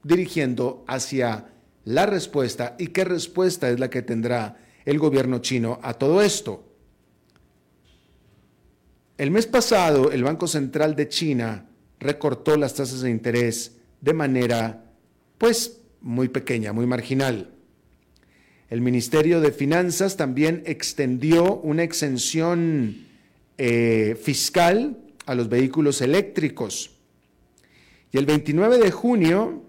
dirigiendo 0.06 0.86
hacia 0.88 1.48
la 1.84 2.06
respuesta 2.06 2.76
y 2.78 2.88
qué 2.88 3.04
respuesta 3.04 3.70
es 3.72 3.80
la 3.80 3.90
que 3.90 4.04
tendrá 4.04 4.58
el 4.86 5.00
gobierno 5.00 5.40
chino 5.40 5.80
a 5.82 5.96
todo 5.96 6.22
esto. 6.22 6.64
El 9.18 9.32
mes 9.32 9.48
pasado, 9.48 10.12
el 10.12 10.24
Banco 10.24 10.48
Central 10.48 10.96
de 10.96 11.10
China 11.10 11.66
recortó 12.00 12.56
las 12.56 12.76
tasas 12.76 13.02
de 13.02 13.10
interés 13.10 13.78
de 14.00 14.14
manera, 14.14 14.92
pues, 15.40 15.82
muy 16.02 16.30
pequeña, 16.30 16.72
muy 16.72 16.86
marginal. 16.86 17.52
El 18.70 18.82
Ministerio 18.82 19.42
de 19.42 19.52
Finanzas 19.52 20.18
también 20.18 20.62
extendió 20.68 21.56
una 21.62 21.82
exención 21.82 23.08
eh, 23.58 24.16
fiscal 24.22 24.98
a 25.26 25.34
los 25.34 25.50
vehículos 25.50 26.02
eléctricos. 26.02 26.92
Y 28.12 28.18
el 28.18 28.28
29 28.28 28.78
de 28.78 28.92
junio, 28.92 29.65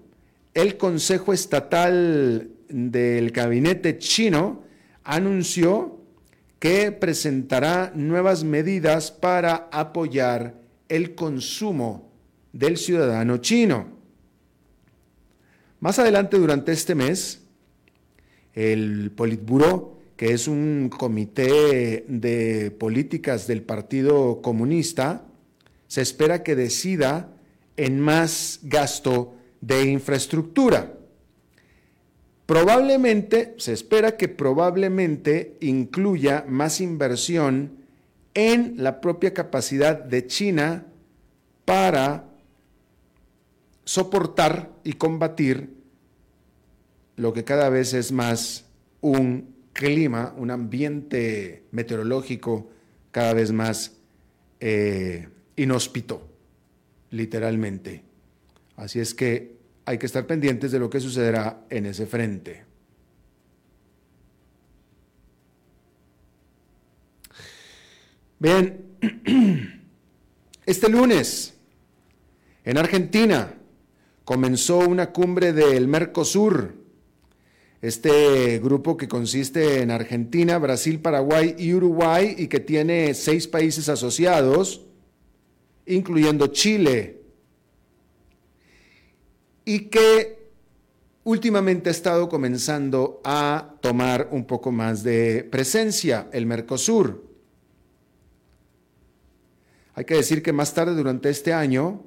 el 0.57 0.79
Consejo 0.79 1.35
Estatal 1.35 2.49
del 2.71 3.31
Gabinete 3.31 3.99
chino 3.99 4.65
anunció 5.05 6.01
que 6.59 6.93
presentará 6.93 7.93
nuevas 7.95 8.43
medidas 8.43 9.11
para 9.11 9.69
apoyar 9.71 10.55
el 10.89 11.15
consumo 11.15 12.11
del 12.55 12.79
ciudadano 12.79 13.37
chino. 13.37 13.89
Más 15.81 15.99
adelante 15.99 16.39
durante 16.39 16.73
este 16.73 16.95
mes, 16.95 17.43
el 18.55 19.11
Politburo, 19.15 19.99
que 20.17 20.33
es 20.33 20.49
un 20.49 20.89
comité 20.89 22.07
de 22.09 22.71
políticas 22.71 23.47
del 23.47 23.61
Partido 23.61 24.41
Comunista, 24.41 25.27
se 25.87 26.01
espera 26.01 26.43
que 26.43 26.57
decida 26.57 27.29
en 27.77 28.01
más 28.01 28.61
gasto 28.63 29.36
de 29.61 29.85
infraestructura. 29.85 30.93
Probablemente, 32.47 33.55
se 33.59 33.73
espera 33.73 34.17
que 34.17 34.29
probablemente 34.29 35.57
incluya 35.61 36.45
más 36.49 36.81
inversión 36.81 37.79
en 38.35 38.75
la 38.77 39.01
propia 39.01 39.35
capacidad 39.35 39.99
de 39.99 40.27
China 40.27 40.87
para 41.65 42.29
soportar 43.85 44.71
y 44.85 44.93
combatir 44.93 45.71
lo 47.17 47.33
que 47.33 47.45
cada 47.45 47.69
vez 47.71 47.95
es 47.95 48.13
más 48.13 48.67
un 49.01 49.55
clima, 49.73 50.35
un 50.37 50.51
ambiente 50.51 51.65
meteorológico 51.71 52.71
cada 53.11 53.33
vez 53.35 53.53
más 53.53 53.93
eh, 54.61 55.29
inhóspito, 55.57 56.29
literalmente. 57.11 58.06
Así 58.77 59.01
es 59.01 59.15
que 59.15 59.57
hay 59.87 59.99
que 59.99 60.07
estar 60.07 60.27
pendientes 60.27 60.71
de 60.73 60.79
lo 60.79 60.91
que 60.91 61.01
sucederá 61.01 61.65
en 61.71 61.87
ese 61.87 62.07
frente. 62.07 62.65
Bien, 68.39 68.85
este 70.67 70.91
lunes 70.91 71.55
en 72.65 72.77
Argentina 72.77 73.55
comenzó 74.25 74.81
una 74.81 75.13
cumbre 75.13 75.55
del 75.55 75.89
Mercosur, 75.89 76.75
este 77.81 78.59
grupo 78.59 78.97
que 78.97 79.09
consiste 79.09 79.81
en 79.81 79.91
Argentina, 79.91 80.59
Brasil, 80.59 80.99
Paraguay 80.99 81.55
y 81.57 81.73
Uruguay 81.73 82.35
y 82.37 82.49
que 82.49 82.61
tiene 82.61 83.15
seis 83.15 83.47
países 83.47 83.89
asociados, 83.89 84.85
incluyendo 85.87 86.49
Chile, 86.49 87.16
y 89.67 89.91
que 89.91 90.47
últimamente 91.25 91.91
ha 91.91 91.93
estado 91.93 92.29
comenzando 92.29 93.21
a 93.25 93.75
tomar 93.81 94.29
un 94.31 94.47
poco 94.47 94.71
más 94.71 95.03
de 95.03 95.47
presencia 95.51 96.29
el 96.33 96.47
Mercosur. 96.47 97.27
Hay 99.95 100.05
que 100.05 100.15
decir 100.15 100.41
que 100.41 100.53
más 100.53 100.73
tarde 100.73 100.95
durante 100.95 101.29
este 101.31 101.53
año, 101.53 102.05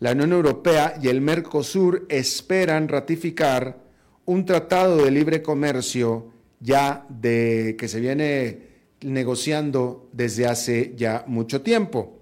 la 0.00 0.12
Unión 0.12 0.32
Europea 0.32 0.98
y 1.00 1.06
el 1.06 1.20
Mercosur 1.20 2.06
esperan 2.08 2.88
ratificar 2.88 3.78
un 4.24 4.44
tratado 4.44 5.04
de 5.04 5.12
libre 5.12 5.42
comercio 5.42 6.32
ya 6.58 7.06
de 7.08 7.76
que 7.78 7.86
se 7.86 8.00
viene 8.00 8.66
negociando 9.02 10.08
desde 10.12 10.46
hace 10.46 10.94
ya 10.96 11.22
mucho 11.28 11.62
tiempo. 11.62 12.18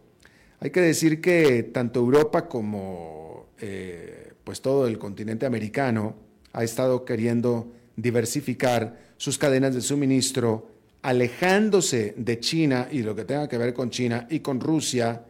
Hay 0.60 0.68
que 0.70 0.82
decir 0.82 1.22
que 1.22 1.62
tanto 1.62 2.00
Europa 2.00 2.48
como 2.48 3.46
eh, 3.58 4.23
pues 4.44 4.60
todo 4.60 4.86
el 4.86 4.98
continente 4.98 5.46
americano 5.46 6.14
ha 6.52 6.62
estado 6.62 7.04
queriendo 7.04 7.72
diversificar 7.96 8.98
sus 9.16 9.38
cadenas 9.38 9.74
de 9.74 9.80
suministro, 9.80 10.68
alejándose 11.02 12.14
de 12.16 12.40
China 12.40 12.88
y 12.90 13.02
lo 13.02 13.14
que 13.14 13.24
tenga 13.24 13.48
que 13.48 13.58
ver 13.58 13.74
con 13.74 13.90
China 13.90 14.26
y 14.30 14.40
con 14.40 14.60
Rusia, 14.60 15.24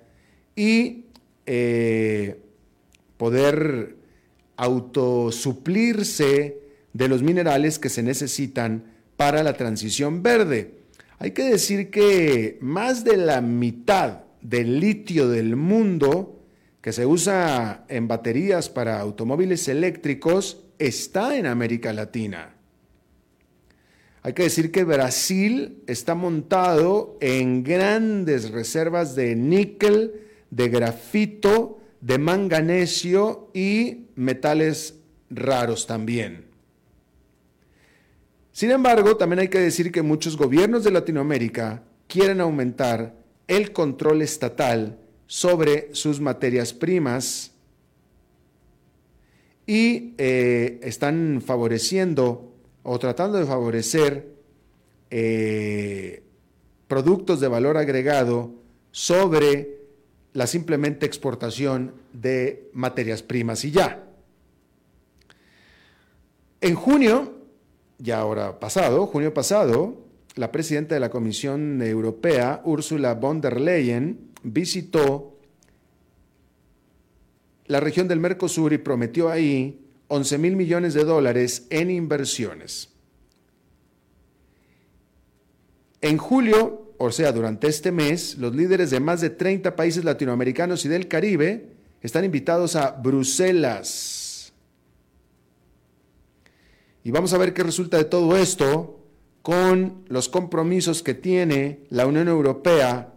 y 0.57 1.05
eh, 1.47 2.41
poder 3.17 3.97
autosuplirse 4.57 6.59
de 6.93 7.09
los 7.09 7.23
minerales 7.23 7.79
que 7.79 7.89
se 7.89 8.03
necesitan 8.03 8.85
para 9.17 9.43
la 9.43 9.55
transición 9.55 10.23
verde. 10.23 10.79
Hay 11.19 11.33
que 11.33 11.45
decir 11.45 11.91
que 11.91 12.59
más 12.61 13.05
de 13.05 13.17
la 13.17 13.41
mitad 13.41 14.21
del 14.41 14.79
litio 14.79 15.29
del 15.29 15.57
mundo 15.57 16.34
que 16.85 16.93
se 16.93 17.07
usa 17.07 17.87
en 17.89 18.09
baterías 18.09 18.69
para 18.69 19.01
automóviles 19.01 19.69
eléctricos 19.69 20.61
está 20.79 21.39
en 21.39 21.47
América 21.47 21.95
Latina. 21.95 22.57
Hay 24.21 24.35
que 24.35 24.43
decir 24.43 24.71
que 24.71 24.85
Brasil 24.85 25.83
está 25.87 26.15
montado 26.15 27.17
en 27.23 27.65
grandes 27.65 28.51
reservas 28.51 29.15
de 29.15 29.35
níquel, 29.35 30.27
de 30.51 30.69
grafito, 30.69 31.81
de 32.03 32.19
manganesio 32.19 33.51
y 33.55 34.09
metales 34.15 34.97
raros 35.31 35.87
también. 35.87 36.45
Sin 38.53 38.71
embargo, 38.71 39.17
también 39.17 39.39
hay 39.39 39.49
que 39.49 39.59
decir 39.59 39.91
que 39.91 40.03
muchos 40.03 40.37
gobiernos 40.37 40.85
de 40.85 40.91
Latinoamérica 40.91 41.83
quieren 42.09 42.43
aumentar 42.43 43.15
el 43.49 43.73
control 43.73 44.21
estatal 44.21 44.99
sobre 45.27 45.95
sus 45.95 46.21
materias 46.21 46.73
primas 46.73 47.53
y 49.67 50.15
eh, 50.19 50.79
están 50.83 51.43
favoreciendo 51.45 52.53
o 52.83 52.99
tratando 52.99 53.39
de 53.39 53.47
favorecer 53.47 54.35
eh, 55.11 56.23
productos 56.87 57.41
de 57.41 57.49
valor 57.49 57.77
agregado 57.77 58.53
sobre 58.91 59.79
la 60.33 60.47
simplemente 60.47 61.07
exportación 61.07 61.95
de 62.13 62.69
materias 62.73 63.23
primas 63.23 63.65
y 63.65 63.71
ya. 63.71 64.05
En 66.61 66.75
junio, 66.75 67.35
ya 67.99 68.19
ahora 68.19 68.59
pasado, 68.59 69.07
junio 69.07 69.33
pasado, 69.33 70.04
la 70.35 70.51
presidenta 70.51 70.95
de 70.95 71.01
la 71.01 71.11
Comisión 71.11 71.81
Europea, 71.83 72.61
Ursula 72.65 73.15
von 73.15 73.41
der 73.41 73.61
Leyen, 73.61 74.31
visitó 74.43 75.39
la 77.67 77.81
región 77.81 78.09
del 78.09 78.21
Mercosur 78.21 78.73
y 78.73 78.79
prometió 78.79 79.31
ahí 79.31 79.81
11 80.09 80.39
mil 80.39 80.57
millones 80.57 80.95
de 80.95 81.05
dólares 81.05 81.67
en 81.71 81.91
inversiones. 81.91 82.91
En 86.01 86.19
julio 86.19 86.85
o 86.99 87.11
sea, 87.11 87.33
durante 87.33 87.67
este 87.67 87.93
mes, 87.93 88.39
los 88.39 88.55
líderes 88.55 88.91
de 88.91 89.01
más 89.01 89.21
de 89.21 89.31
30 89.31 89.77
países 89.77 90.05
latinoamericanos 90.05 90.85
y 90.85 90.89
del 90.89 91.09
Caribe 91.09 91.73
están 92.01 92.25
invitados 92.25 92.77
a 92.77 92.93
Bruselas. 92.93 94.53
Y 97.03 97.11
vamos 97.11 97.35
a 97.35 97.39
ver 97.39 97.53
qué 97.53 97.63
resulta 97.63 97.99
de 97.99 98.05
todo 98.05 98.37
esto 98.37 99.04
con 99.45 100.07
los 100.09 100.31
compromisos 100.31 101.03
que 101.03 101.13
tiene 101.13 101.81
la 101.91 102.07
Unión 102.07 102.29
Europea 102.29 103.13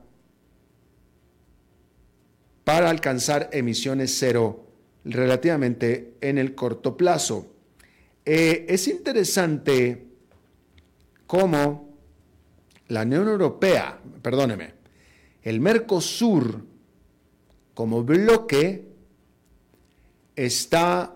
para 2.65 2.89
alcanzar 2.89 3.49
emisiones 3.53 4.13
cero 4.19 4.67
relativamente 5.05 6.15
en 6.19 6.37
el 6.37 6.53
corto 6.53 6.97
plazo. 6.97 7.47
Eh, 8.25 8.65
es 8.67 8.89
interesante 8.89 10.05
cómo 11.27 11.97
la 12.89 13.03
Unión 13.03 13.29
Europea, 13.29 13.97
perdóneme, 14.21 14.73
el 15.43 15.61
Mercosur 15.61 16.61
como 17.73 18.03
bloque 18.03 18.85
está 20.35 21.15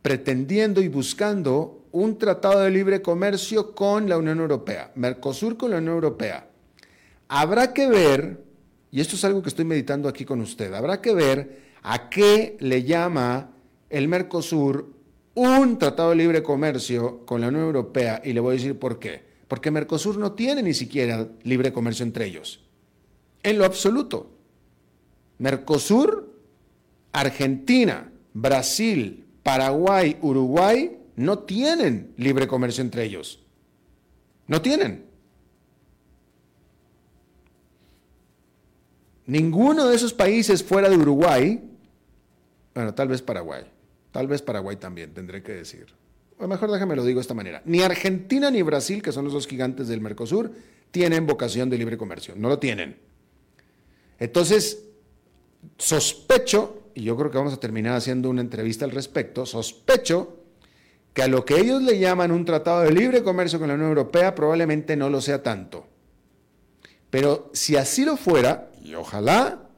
pretendiendo 0.00 0.80
y 0.80 0.88
buscando 0.88 1.81
un 1.92 2.18
tratado 2.18 2.60
de 2.60 2.70
libre 2.70 3.00
comercio 3.02 3.74
con 3.74 4.08
la 4.08 4.18
Unión 4.18 4.40
Europea, 4.40 4.90
Mercosur 4.94 5.56
con 5.56 5.70
la 5.70 5.78
Unión 5.78 5.94
Europea. 5.94 6.48
Habrá 7.28 7.72
que 7.72 7.88
ver, 7.88 8.42
y 8.90 9.00
esto 9.00 9.16
es 9.16 9.24
algo 9.24 9.42
que 9.42 9.48
estoy 9.48 9.64
meditando 9.64 10.08
aquí 10.08 10.24
con 10.24 10.40
usted, 10.40 10.72
habrá 10.74 11.00
que 11.00 11.14
ver 11.14 11.62
a 11.82 12.08
qué 12.08 12.56
le 12.60 12.82
llama 12.82 13.50
el 13.90 14.08
Mercosur 14.08 14.92
un 15.34 15.78
tratado 15.78 16.10
de 16.10 16.16
libre 16.16 16.42
comercio 16.42 17.24
con 17.24 17.40
la 17.40 17.48
Unión 17.48 17.64
Europea 17.64 18.20
y 18.24 18.32
le 18.32 18.40
voy 18.40 18.50
a 18.50 18.58
decir 18.58 18.78
por 18.78 18.98
qué 18.98 19.32
porque 19.52 19.70
Mercosur 19.70 20.16
no 20.16 20.32
tiene 20.32 20.62
ni 20.62 20.72
siquiera 20.72 21.28
libre 21.42 21.74
comercio 21.74 22.06
entre 22.06 22.24
ellos. 22.24 22.62
En 23.42 23.58
lo 23.58 23.66
absoluto. 23.66 24.30
Mercosur, 25.36 26.34
Argentina, 27.12 28.10
Brasil, 28.32 29.26
Paraguay, 29.42 30.16
Uruguay 30.22 30.96
no 31.16 31.40
tienen 31.40 32.12
libre 32.16 32.46
comercio 32.46 32.82
entre 32.82 33.04
ellos. 33.04 33.40
No 34.46 34.60
tienen. 34.62 35.06
Ninguno 39.26 39.88
de 39.88 39.96
esos 39.96 40.12
países 40.12 40.62
fuera 40.62 40.88
de 40.88 40.96
Uruguay, 40.96 41.62
bueno, 42.74 42.94
tal 42.94 43.08
vez 43.08 43.22
Paraguay, 43.22 43.64
tal 44.10 44.26
vez 44.26 44.42
Paraguay 44.42 44.76
también, 44.76 45.14
tendré 45.14 45.42
que 45.42 45.52
decir 45.52 45.86
o 46.42 46.48
mejor 46.48 46.72
déjame 46.72 46.96
lo 46.96 47.04
digo 47.04 47.18
de 47.18 47.22
esta 47.22 47.34
manera, 47.34 47.62
ni 47.64 47.82
Argentina 47.82 48.50
ni 48.50 48.62
Brasil, 48.62 49.00
que 49.00 49.12
son 49.12 49.24
los 49.24 49.32
dos 49.32 49.46
gigantes 49.46 49.86
del 49.86 50.00
Mercosur, 50.00 50.50
tienen 50.90 51.24
vocación 51.24 51.70
de 51.70 51.78
libre 51.78 51.96
comercio, 51.96 52.34
no 52.36 52.48
lo 52.48 52.58
tienen. 52.58 52.96
Entonces, 54.18 54.84
sospecho, 55.78 56.82
y 56.94 57.04
yo 57.04 57.16
creo 57.16 57.30
que 57.30 57.38
vamos 57.38 57.52
a 57.52 57.60
terminar 57.60 57.94
haciendo 57.94 58.28
una 58.28 58.40
entrevista 58.40 58.84
al 58.84 58.90
respecto, 58.90 59.46
sospecho 59.46 60.41
que 61.12 61.22
a 61.22 61.28
lo 61.28 61.44
que 61.44 61.58
ellos 61.58 61.82
le 61.82 61.98
llaman 61.98 62.30
un 62.30 62.44
tratado 62.44 62.82
de 62.82 62.92
libre 62.92 63.22
comercio 63.22 63.58
con 63.58 63.68
la 63.68 63.74
Unión 63.74 63.90
Europea 63.90 64.34
probablemente 64.34 64.96
no 64.96 65.10
lo 65.10 65.20
sea 65.20 65.42
tanto. 65.42 65.86
Pero 67.10 67.50
si 67.52 67.76
así 67.76 68.04
lo 68.04 68.16
fuera, 68.16 68.70
y 68.82 68.94
ojalá, 68.94 69.68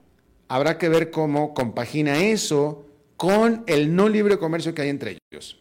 habrá 0.47 0.79
que 0.79 0.89
ver 0.89 1.11
cómo 1.11 1.53
compagina 1.53 2.19
eso 2.19 2.87
con 3.17 3.65
el 3.67 3.95
no 3.95 4.09
libre 4.09 4.39
comercio 4.39 4.75
que 4.75 4.83
hay 4.83 4.89
entre 4.89 5.19
ellos. 5.33 5.59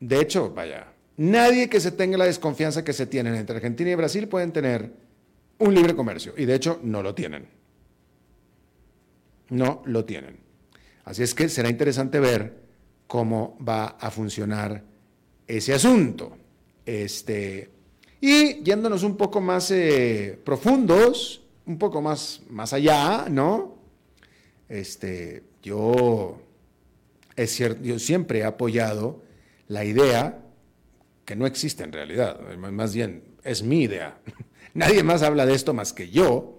De 0.00 0.18
hecho, 0.18 0.50
vaya, 0.50 0.88
nadie 1.18 1.68
que 1.68 1.78
se 1.78 1.92
tenga 1.92 2.16
la 2.16 2.24
desconfianza 2.24 2.82
que 2.82 2.94
se 2.94 3.06
tienen 3.06 3.34
entre 3.34 3.56
Argentina 3.56 3.90
y 3.90 3.94
Brasil 3.94 4.26
pueden 4.26 4.50
tener 4.50 4.90
un 5.58 5.74
libre 5.74 5.94
comercio. 5.94 6.32
Y 6.36 6.46
de 6.46 6.54
hecho, 6.54 6.80
no 6.82 7.02
lo 7.02 7.14
tienen. 7.14 7.59
No 9.50 9.82
lo 9.86 10.04
tienen. 10.04 10.38
Así 11.04 11.22
es 11.22 11.34
que 11.34 11.48
será 11.48 11.68
interesante 11.68 12.20
ver 12.20 12.60
cómo 13.06 13.58
va 13.66 13.96
a 14.00 14.10
funcionar 14.10 14.84
ese 15.46 15.74
asunto. 15.74 16.36
Este, 16.86 17.70
y 18.20 18.62
yéndonos 18.62 19.02
un 19.02 19.16
poco 19.16 19.40
más 19.40 19.70
eh, 19.70 20.38
profundos, 20.44 21.42
un 21.66 21.78
poco 21.78 22.00
más, 22.00 22.42
más 22.48 22.72
allá, 22.72 23.26
¿no? 23.28 23.78
Este, 24.68 25.42
yo, 25.62 26.40
es 27.34 27.50
cierto, 27.50 27.82
yo 27.82 27.98
siempre 27.98 28.40
he 28.40 28.44
apoyado 28.44 29.22
la 29.68 29.84
idea, 29.84 30.42
que 31.24 31.36
no 31.36 31.46
existe 31.46 31.82
en 31.84 31.92
realidad, 31.92 32.40
más 32.56 32.94
bien 32.94 33.22
es 33.42 33.62
mi 33.62 33.82
idea, 33.82 34.18
nadie 34.74 35.02
más 35.02 35.22
habla 35.22 35.46
de 35.46 35.54
esto 35.54 35.74
más 35.74 35.92
que 35.92 36.10
yo, 36.10 36.58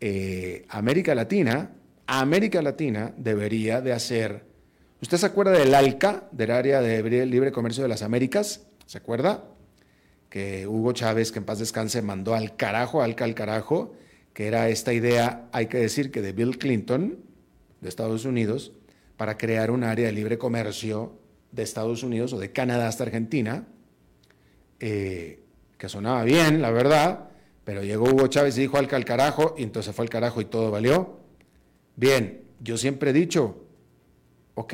eh, 0.00 0.64
América 0.68 1.14
Latina, 1.14 1.70
América 2.18 2.60
Latina 2.60 3.14
debería 3.16 3.80
de 3.80 3.92
hacer, 3.92 4.44
¿usted 5.00 5.16
se 5.16 5.26
acuerda 5.26 5.52
del 5.52 5.72
ALCA, 5.72 6.28
del 6.32 6.50
Área 6.50 6.80
de 6.80 7.24
Libre 7.24 7.52
Comercio 7.52 7.84
de 7.84 7.88
las 7.88 8.02
Américas? 8.02 8.66
¿Se 8.86 8.98
acuerda? 8.98 9.44
Que 10.28 10.66
Hugo 10.66 10.92
Chávez, 10.92 11.30
que 11.30 11.38
en 11.38 11.44
paz 11.44 11.60
descanse, 11.60 12.02
mandó 12.02 12.34
al 12.34 12.56
carajo, 12.56 13.00
ALCA 13.00 13.24
al 13.24 13.36
carajo, 13.36 13.94
que 14.34 14.48
era 14.48 14.68
esta 14.68 14.92
idea, 14.92 15.48
hay 15.52 15.66
que 15.66 15.78
decir 15.78 16.10
que 16.10 16.20
de 16.20 16.32
Bill 16.32 16.58
Clinton, 16.58 17.20
de 17.80 17.88
Estados 17.88 18.24
Unidos, 18.24 18.72
para 19.16 19.38
crear 19.38 19.70
un 19.70 19.84
área 19.84 20.06
de 20.06 20.12
libre 20.12 20.36
comercio 20.36 21.16
de 21.52 21.62
Estados 21.62 22.02
Unidos 22.02 22.32
o 22.32 22.40
de 22.40 22.50
Canadá 22.50 22.88
hasta 22.88 23.04
Argentina, 23.04 23.68
eh, 24.80 25.44
que 25.78 25.88
sonaba 25.88 26.24
bien, 26.24 26.60
la 26.60 26.72
verdad, 26.72 27.28
pero 27.62 27.84
llegó 27.84 28.06
Hugo 28.06 28.26
Chávez 28.26 28.58
y 28.58 28.62
dijo 28.62 28.78
al 28.78 28.88
carajo, 28.88 29.54
y 29.56 29.62
entonces 29.62 29.94
fue 29.94 30.04
al 30.04 30.10
carajo 30.10 30.40
y 30.40 30.46
todo 30.46 30.72
valió. 30.72 31.19
Bien, 32.00 32.40
yo 32.60 32.78
siempre 32.78 33.10
he 33.10 33.12
dicho, 33.12 33.62
ok, 34.54 34.72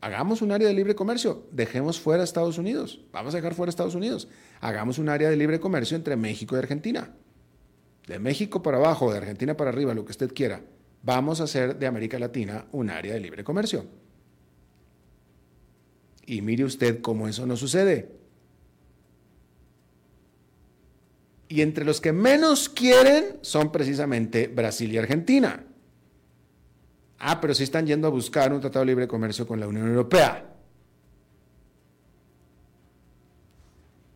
hagamos 0.00 0.42
un 0.42 0.50
área 0.50 0.66
de 0.66 0.74
libre 0.74 0.96
comercio, 0.96 1.46
dejemos 1.52 2.00
fuera 2.00 2.24
Estados 2.24 2.58
Unidos, 2.58 2.98
vamos 3.12 3.34
a 3.34 3.36
dejar 3.36 3.54
fuera 3.54 3.70
Estados 3.70 3.94
Unidos, 3.94 4.26
hagamos 4.60 4.98
un 4.98 5.08
área 5.08 5.30
de 5.30 5.36
libre 5.36 5.60
comercio 5.60 5.96
entre 5.96 6.16
México 6.16 6.56
y 6.56 6.58
Argentina, 6.58 7.14
de 8.08 8.18
México 8.18 8.64
para 8.64 8.78
abajo, 8.78 9.12
de 9.12 9.18
Argentina 9.18 9.56
para 9.56 9.70
arriba, 9.70 9.94
lo 9.94 10.04
que 10.04 10.10
usted 10.10 10.34
quiera, 10.34 10.62
vamos 11.04 11.40
a 11.40 11.44
hacer 11.44 11.78
de 11.78 11.86
América 11.86 12.18
Latina 12.18 12.66
un 12.72 12.90
área 12.90 13.14
de 13.14 13.20
libre 13.20 13.44
comercio. 13.44 13.86
Y 16.26 16.42
mire 16.42 16.64
usted 16.64 17.00
cómo 17.00 17.28
eso 17.28 17.46
no 17.46 17.56
sucede. 17.56 18.10
Y 21.46 21.60
entre 21.60 21.84
los 21.84 22.00
que 22.00 22.12
menos 22.12 22.68
quieren 22.68 23.38
son 23.42 23.70
precisamente 23.70 24.48
Brasil 24.48 24.90
y 24.92 24.98
Argentina. 24.98 25.66
Ah, 27.24 27.40
pero 27.40 27.54
sí 27.54 27.62
están 27.62 27.86
yendo 27.86 28.08
a 28.08 28.10
buscar 28.10 28.52
un 28.52 28.60
tratado 28.60 28.80
de 28.84 28.86
libre 28.90 29.06
comercio 29.06 29.46
con 29.46 29.60
la 29.60 29.68
Unión 29.68 29.86
Europea. 29.86 30.44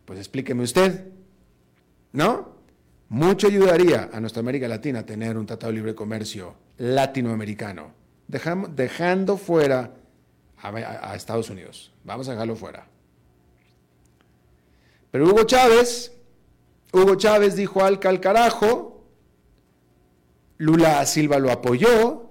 Pues 0.05 0.19
explíqueme 0.19 0.65
usted. 0.65 1.07
¿No? 2.13 2.57
Mucho 3.09 3.47
ayudaría 3.47 4.11
a 4.13 4.19
nuestra 4.19 4.41
América 4.41 4.67
Latina 4.67 5.07
tener 5.07 5.39
un 5.39 5.47
tratado 5.47 5.71
de 5.71 5.77
libre 5.77 5.95
comercio 5.95 6.57
latinoamericano, 6.79 7.93
dejando 8.27 9.37
fuera 9.37 9.95
a, 10.61 11.15
Estados 11.15 11.49
Unidos. 11.49 11.93
Vamos 12.03 12.27
a 12.27 12.33
dejarlo 12.33 12.57
fuera. 12.57 12.89
Pero 15.13 15.29
Hugo 15.29 15.45
Chávez, 15.45 16.13
Hugo 16.93 17.15
Chávez 17.15 17.55
dijo 17.55 17.85
al 17.85 18.01
carajo, 18.01 19.05
Lula 20.59 21.07
Silva 21.07 21.39
lo 21.39 21.53
apoyó 21.53 22.26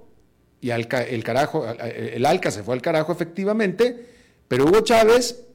y 0.66 0.72
el 0.72 0.88
carajo, 1.24 1.64
el 1.68 2.26
Alca 2.26 2.50
se 2.50 2.64
fue 2.64 2.74
al 2.74 2.82
carajo 2.82 3.12
efectivamente, 3.12 4.04
pero 4.48 4.66
Hugo 4.66 4.82
Chávez, 4.82 5.46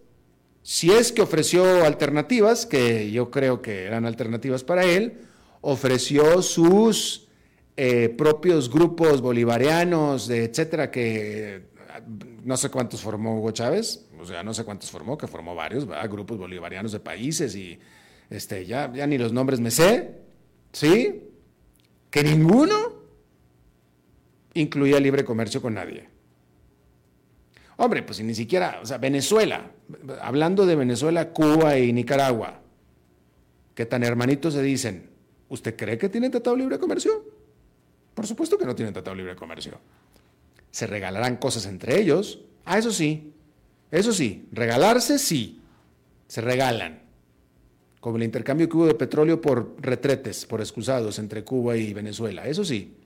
si 0.62 0.92
es 0.92 1.11
que 1.11 1.20
ofreció 1.20 1.85
alternativas, 1.85 2.64
que 2.64 3.11
yo 3.11 3.29
creo 3.29 3.61
que 3.61 3.87
eran 3.87 4.07
alternativas 4.07 4.62
para 4.62 4.85
él, 4.85 5.23
ofreció 5.62 6.42
sus 6.42 7.27
eh, 7.77 8.09
propios 8.16 8.70
grupos 8.70 9.20
bolivarianos, 9.20 10.31
etcétera, 10.31 10.92
que 10.92 11.70
no 12.44 12.57
sé 12.57 12.70
cuántos 12.70 13.01
formó 13.01 13.37
Hugo 13.37 13.51
Chávez, 13.51 14.07
o 14.16 14.25
sea, 14.25 14.44
no 14.44 14.55
sé 14.55 14.62
cuántos 14.62 14.92
formó, 14.92 15.18
que 15.18 15.27
formó 15.27 15.57
varios, 15.57 15.88
grupos 16.09 16.38
bolivarianos 16.38 16.92
de 16.92 17.01
países 17.01 17.57
y 17.57 17.81
este, 18.31 18.64
ya, 18.64 18.92
ya 18.94 19.09
ni 19.09 19.18
los 19.18 19.33
nombres 19.33 19.59
me 19.59 19.73
sé, 19.73 20.20
¿sí? 20.73 21.25
Que 22.11 22.23
ninguno 22.23 22.89
incluía 24.55 25.01
libre 25.01 25.25
comercio 25.25 25.61
con 25.61 25.75
nadie. 25.75 26.09
Hombre, 27.77 28.03
pues 28.03 28.21
ni 28.21 28.35
siquiera, 28.35 28.81
o 28.83 28.87
sea, 28.87 28.99
Venezuela, 28.99 29.71
hablando 30.21 30.67
de 30.67 30.77
Venezuela, 30.77 31.31
Cuba 31.31 31.79
y 31.79 31.93
Nicaragua, 31.93 32.61
que 33.75 33.87
tan 33.87 34.03
hermanitos 34.03 34.55
se 34.55 34.63
dicen, 34.63 35.09
¿usted 35.49 35.77
cree 35.77 35.97
que 35.97 36.09
tienen 36.09 36.31
tratado 36.31 36.57
libre 36.57 36.79
comercio? 36.79 37.25
Por 38.15 38.27
supuesto 38.27 38.59
que 38.59 38.67
no 38.67 38.75
tienen 38.75 38.93
tratado 38.93 39.17
libre 39.17 39.35
comercio 39.35 39.79
se 40.71 40.87
regalarán 40.87 41.37
cosas 41.37 41.67
entre 41.67 42.01
ellos. 42.01 42.41
Ah, 42.65 42.79
eso 42.79 42.93
sí, 42.93 43.33
eso 43.91 44.13
sí, 44.13 44.49
regalarse 44.53 45.19
sí, 45.19 45.61
se 46.27 46.41
regalan. 46.41 47.03
Como 48.01 48.17
el 48.17 48.23
intercambio 48.23 48.69
que 48.69 48.77
hubo 48.77 48.87
de 48.87 48.95
petróleo 48.95 49.41
por 49.41 49.75
retretes, 49.79 50.47
por 50.47 50.61
excusados 50.61 51.19
entre 51.19 51.45
Cuba 51.45 51.77
y 51.77 51.93
Venezuela, 51.93 52.47
eso 52.47 52.65
sí. 52.65 52.97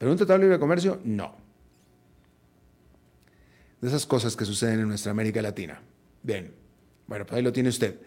Pero 0.00 0.12
un 0.12 0.16
tratado 0.16 0.38
de 0.38 0.46
libre 0.46 0.58
comercio, 0.58 0.98
no. 1.04 1.36
De 3.82 3.88
esas 3.88 4.06
cosas 4.06 4.34
que 4.34 4.46
suceden 4.46 4.80
en 4.80 4.88
nuestra 4.88 5.10
América 5.10 5.42
Latina. 5.42 5.78
Bien, 6.22 6.54
bueno, 7.06 7.26
pues 7.26 7.36
ahí 7.36 7.42
lo 7.42 7.52
tiene 7.52 7.68
usted. 7.68 8.00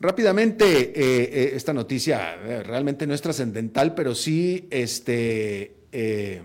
rápidamente, 0.00 0.64
eh, 0.64 1.22
eh, 1.22 1.50
esta 1.54 1.74
noticia 1.74 2.36
realmente 2.62 3.06
no 3.06 3.12
es 3.12 3.20
trascendental, 3.20 3.94
pero 3.94 4.14
sí 4.14 4.66
este, 4.70 5.76
eh, 5.92 6.40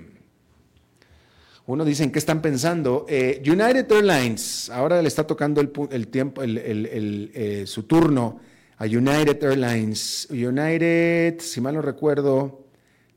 uno 1.65 1.85
dice, 1.85 2.03
¿en 2.03 2.11
qué 2.11 2.19
están 2.19 2.41
pensando? 2.41 3.05
United 3.07 3.89
Airlines, 3.89 4.69
ahora 4.69 5.01
le 5.01 5.07
está 5.07 5.25
tocando 5.25 5.61
el, 5.61 6.07
tiempo, 6.09 6.41
eh, 6.43 7.63
su 7.65 7.83
turno 7.83 8.41
a 8.79 8.83
United 8.83 9.41
Airlines. 9.41 10.27
United, 10.29 11.39
si 11.39 11.61
mal 11.61 11.75
no 11.75 11.81
recuerdo, 11.81 12.62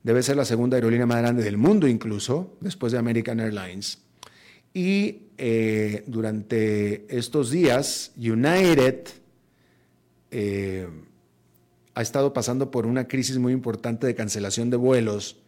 debe 0.07 0.23
ser 0.23 0.37
la 0.37 0.45
segunda 0.45 0.77
aerolínea 0.77 1.05
más 1.05 1.19
grande 1.19 1.43
del 1.43 1.59
mundo 1.59 1.89
incluso, 1.89 2.57
después 2.61 2.93
de 2.93 2.99
American 2.99 3.41
Airlines. 3.41 3.99
Y 4.73 5.23
durante 6.07 7.07
estos 7.09 7.51
días, 7.51 8.13
United 8.17 9.09
ha 11.97 12.03
estado 12.03 12.33
pasando 12.33 12.71
por 12.71 12.87
una 12.87 13.09
crisis 13.09 13.39
muy 13.39 13.53
importante 13.53 14.07
de 14.07 14.15
cancelación 14.15 14.71
de 14.71 14.77
vuelos 14.77 15.39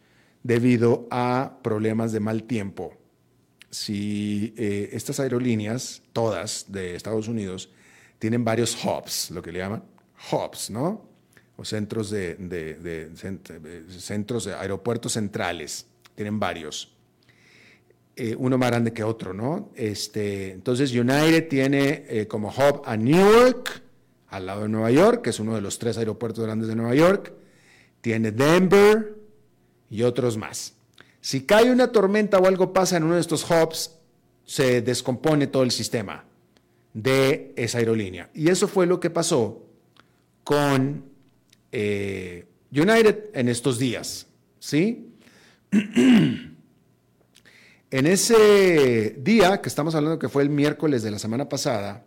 debido 0.43 1.07
a 1.09 1.59
problemas 1.61 2.11
de 2.11 2.19
mal 2.19 2.43
tiempo. 2.43 2.97
Si 3.69 4.53
eh, 4.57 4.89
estas 4.91 5.21
aerolíneas, 5.21 6.01
todas 6.11 6.65
de 6.67 6.95
Estados 6.95 7.29
Unidos, 7.29 7.69
tienen 8.17 8.43
varios 8.43 8.77
hubs, 8.83 9.31
lo 9.31 9.41
que 9.41 9.53
le 9.53 9.59
llaman 9.59 9.83
hubs, 10.31 10.69
¿no? 10.69 11.08
O 11.59 11.65
centros 11.65 12.09
de, 12.09 13.11
centros 13.97 14.45
de 14.45 14.53
aeropuertos 14.53 15.13
centrales, 15.13 15.85
tienen 16.15 16.39
varios. 16.39 16.95
Eh, 18.15 18.35
uno 18.37 18.57
más 18.57 18.69
grande 18.69 18.93
que 18.93 19.03
otro, 19.03 19.33
¿no? 19.33 19.69
Este, 19.75 20.51
entonces 20.51 20.93
United 20.93 21.47
tiene 21.49 22.05
eh, 22.07 22.27
como 22.27 22.49
hub 22.49 22.81
a 22.85 22.95
Newark, 22.95 23.81
al 24.29 24.45
lado 24.45 24.63
de 24.63 24.69
Nueva 24.69 24.91
York, 24.91 25.21
que 25.21 25.31
es 25.31 25.39
uno 25.39 25.55
de 25.55 25.61
los 25.61 25.79
tres 25.79 25.97
aeropuertos 25.97 26.45
grandes 26.45 26.67
de 26.69 26.75
Nueva 26.75 26.95
York. 26.95 27.33
Tiene 28.01 28.31
Denver, 28.31 29.19
y 29.89 30.03
otros 30.03 30.37
más. 30.37 30.73
Si 31.21 31.41
cae 31.41 31.71
una 31.71 31.91
tormenta 31.91 32.37
o 32.37 32.47
algo 32.47 32.71
pasa 32.71 32.97
en 32.97 33.03
uno 33.03 33.15
de 33.15 33.21
estos 33.21 33.45
hubs, 33.49 33.97
se 34.45 34.81
descompone 34.81 35.47
todo 35.47 35.63
el 35.63 35.71
sistema 35.71 36.23
de 36.93 37.53
esa 37.55 37.79
aerolínea. 37.79 38.29
Y 38.33 38.49
eso 38.49 38.67
fue 38.67 38.85
lo 38.85 38.99
que 38.99 39.09
pasó 39.09 39.63
con 40.43 41.03
eh, 41.71 42.45
United 42.71 43.29
en 43.33 43.49
estos 43.49 43.79
días, 43.79 44.27
¿sí? 44.59 45.13
en 45.71 46.57
ese 47.91 49.15
día 49.19 49.61
que 49.61 49.69
estamos 49.69 49.95
hablando 49.95 50.19
que 50.19 50.29
fue 50.29 50.43
el 50.43 50.49
miércoles 50.49 51.03
de 51.03 51.11
la 51.11 51.19
semana 51.19 51.49
pasada, 51.49 52.05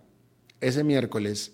ese 0.61 0.85
miércoles, 0.85 1.53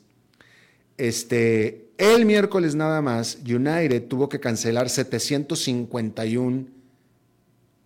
este, 0.97 1.91
el 1.99 2.27
miércoles 2.27 2.75
nada 2.75 3.01
más, 3.03 3.39
United 3.45 4.07
tuvo 4.09 4.29
que 4.29 4.41
cancelar 4.41 4.91
751 4.91 6.67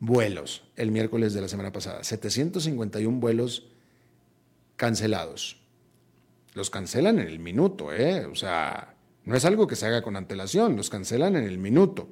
vuelos 0.00 0.64
el 0.76 0.90
miércoles 0.90 1.32
de 1.32 1.40
la 1.40 1.48
semana 1.48 1.72
pasada. 1.72 2.02
751 2.02 3.18
vuelos 3.18 3.68
cancelados. 4.76 5.58
Los 6.54 6.70
cancelan 6.70 7.20
en 7.20 7.28
el 7.28 7.38
minuto, 7.38 7.92
¿eh? 7.92 8.26
O 8.26 8.34
sea, 8.34 8.91
no 9.24 9.36
es 9.36 9.44
algo 9.44 9.66
que 9.66 9.76
se 9.76 9.86
haga 9.86 10.02
con 10.02 10.16
antelación, 10.16 10.76
los 10.76 10.90
cancelan 10.90 11.36
en 11.36 11.44
el 11.44 11.58
minuto. 11.58 12.08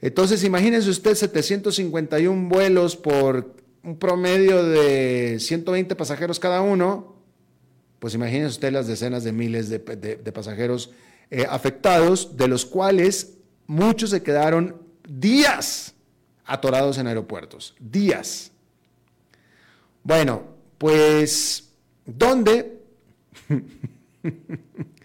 Entonces, 0.00 0.44
imagínense 0.44 0.90
usted 0.90 1.14
751 1.14 2.48
vuelos 2.48 2.96
por 2.96 3.56
un 3.82 3.98
promedio 3.98 4.62
de 4.64 5.38
120 5.40 5.96
pasajeros 5.96 6.38
cada 6.38 6.60
uno, 6.60 7.16
pues 7.98 8.14
imagínense 8.14 8.52
usted 8.52 8.72
las 8.72 8.86
decenas 8.86 9.24
de 9.24 9.32
miles 9.32 9.68
de, 9.68 9.80
pasajeros 10.32 10.90
eh, 11.30 11.46
afectados, 11.48 12.36
de 12.36 12.46
los 12.46 12.64
cuales 12.64 13.34
muchos 13.66 14.10
se 14.10 14.22
quedaron 14.22 14.76
días 15.08 15.94
atorados 16.44 16.98
en 16.98 17.06
aeropuertos, 17.06 17.74
días. 17.80 18.52
Bueno, 20.04 20.42
pues, 20.78 21.72
¿dónde? 22.06 22.78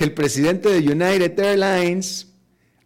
que 0.00 0.04
el 0.04 0.14
presidente 0.14 0.70
de 0.70 0.78
United 0.78 1.38
Airlines, 1.38 2.28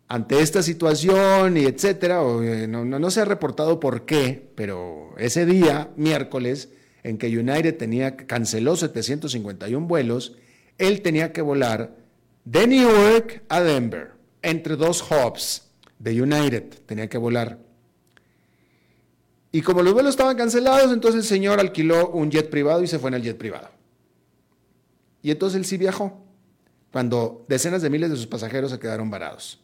ante 0.08 0.40
esta 0.40 0.64
situación 0.64 1.56
y 1.56 1.64
etcétera, 1.64 2.20
eh, 2.42 2.66
no, 2.66 3.10
se 3.12 3.20
ha 3.20 3.24
reportado 3.24 3.78
por 3.78 4.04
qué, 4.04 4.50
pero 4.56 5.14
ese 5.16 5.46
día, 5.46 5.90
miércoles, 5.94 6.70
en 7.04 7.16
que 7.16 7.28
United 7.28 7.76
tenía, 7.76 8.16
canceló 8.16 8.74
751 8.74 9.86
vuelos, 9.86 10.34
él 10.76 11.02
tenía 11.02 11.32
que 11.32 11.40
volar 11.40 11.96
de 12.44 12.66
Newark 12.66 13.44
a 13.48 13.60
Denver, 13.60 14.10
entre 14.42 14.74
dos 14.74 15.00
hubs 15.08 15.70
de 16.00 16.20
United, 16.20 16.64
tenía 16.84 17.08
que 17.08 17.18
volar. 17.18 17.60
Y 19.52 19.62
como 19.62 19.82
los 19.82 19.94
vuelos 19.94 20.14
estaban 20.14 20.36
cancelados, 20.36 20.92
entonces 20.92 21.20
el 21.20 21.28
señor 21.28 21.60
alquiló 21.60 22.08
un 22.08 22.32
jet 22.32 22.50
privado 22.50 22.82
y 22.82 22.88
se 22.88 22.98
fue 22.98 23.10
en 23.10 23.14
el 23.14 23.22
jet 23.22 23.38
privado. 23.38 23.70
Y 25.22 25.30
entonces 25.30 25.60
él 25.60 25.64
sí 25.64 25.76
viajó, 25.76 26.24
cuando 26.94 27.44
decenas 27.48 27.82
de 27.82 27.90
miles 27.90 28.08
de 28.08 28.14
sus 28.14 28.28
pasajeros 28.28 28.70
se 28.70 28.78
quedaron 28.78 29.10
varados. 29.10 29.58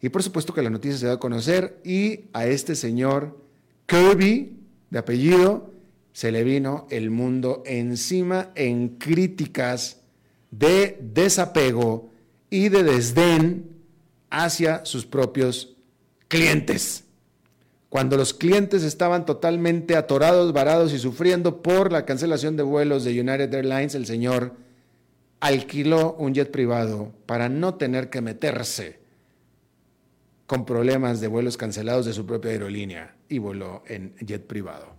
Y 0.00 0.10
por 0.10 0.22
supuesto 0.22 0.54
que 0.54 0.62
la 0.62 0.70
noticia 0.70 0.96
se 0.96 1.06
dio 1.06 1.14
a 1.14 1.18
conocer 1.18 1.80
y 1.82 2.26
a 2.32 2.46
este 2.46 2.76
señor 2.76 3.36
Kirby, 3.86 4.56
de 4.90 4.98
apellido, 5.00 5.72
se 6.12 6.30
le 6.30 6.44
vino 6.44 6.86
el 6.88 7.10
mundo 7.10 7.64
encima 7.66 8.50
en 8.54 8.90
críticas 8.90 10.02
de 10.52 11.00
desapego 11.02 12.12
y 12.48 12.68
de 12.68 12.84
desdén 12.84 13.68
hacia 14.30 14.84
sus 14.84 15.06
propios 15.06 15.74
clientes 16.28 17.06
cuando 17.88 18.16
los 18.16 18.34
clientes 18.34 18.84
estaban 18.84 19.26
totalmente 19.26 19.96
atorados, 19.96 20.52
varados 20.52 20.92
y 20.92 21.00
sufriendo 21.00 21.60
por 21.60 21.90
la 21.90 22.04
cancelación 22.04 22.56
de 22.56 22.62
vuelos 22.62 23.02
de 23.02 23.20
United 23.20 23.52
Airlines, 23.52 23.96
el 23.96 24.06
señor 24.06 24.54
alquiló 25.40 26.14
un 26.14 26.34
jet 26.34 26.50
privado 26.50 27.12
para 27.26 27.48
no 27.48 27.74
tener 27.74 28.10
que 28.10 28.20
meterse 28.20 29.00
con 30.46 30.64
problemas 30.64 31.20
de 31.20 31.28
vuelos 31.28 31.56
cancelados 31.56 32.06
de 32.06 32.12
su 32.12 32.26
propia 32.26 32.50
aerolínea 32.50 33.16
y 33.28 33.38
voló 33.38 33.82
en 33.86 34.14
jet 34.16 34.46
privado. 34.46 34.94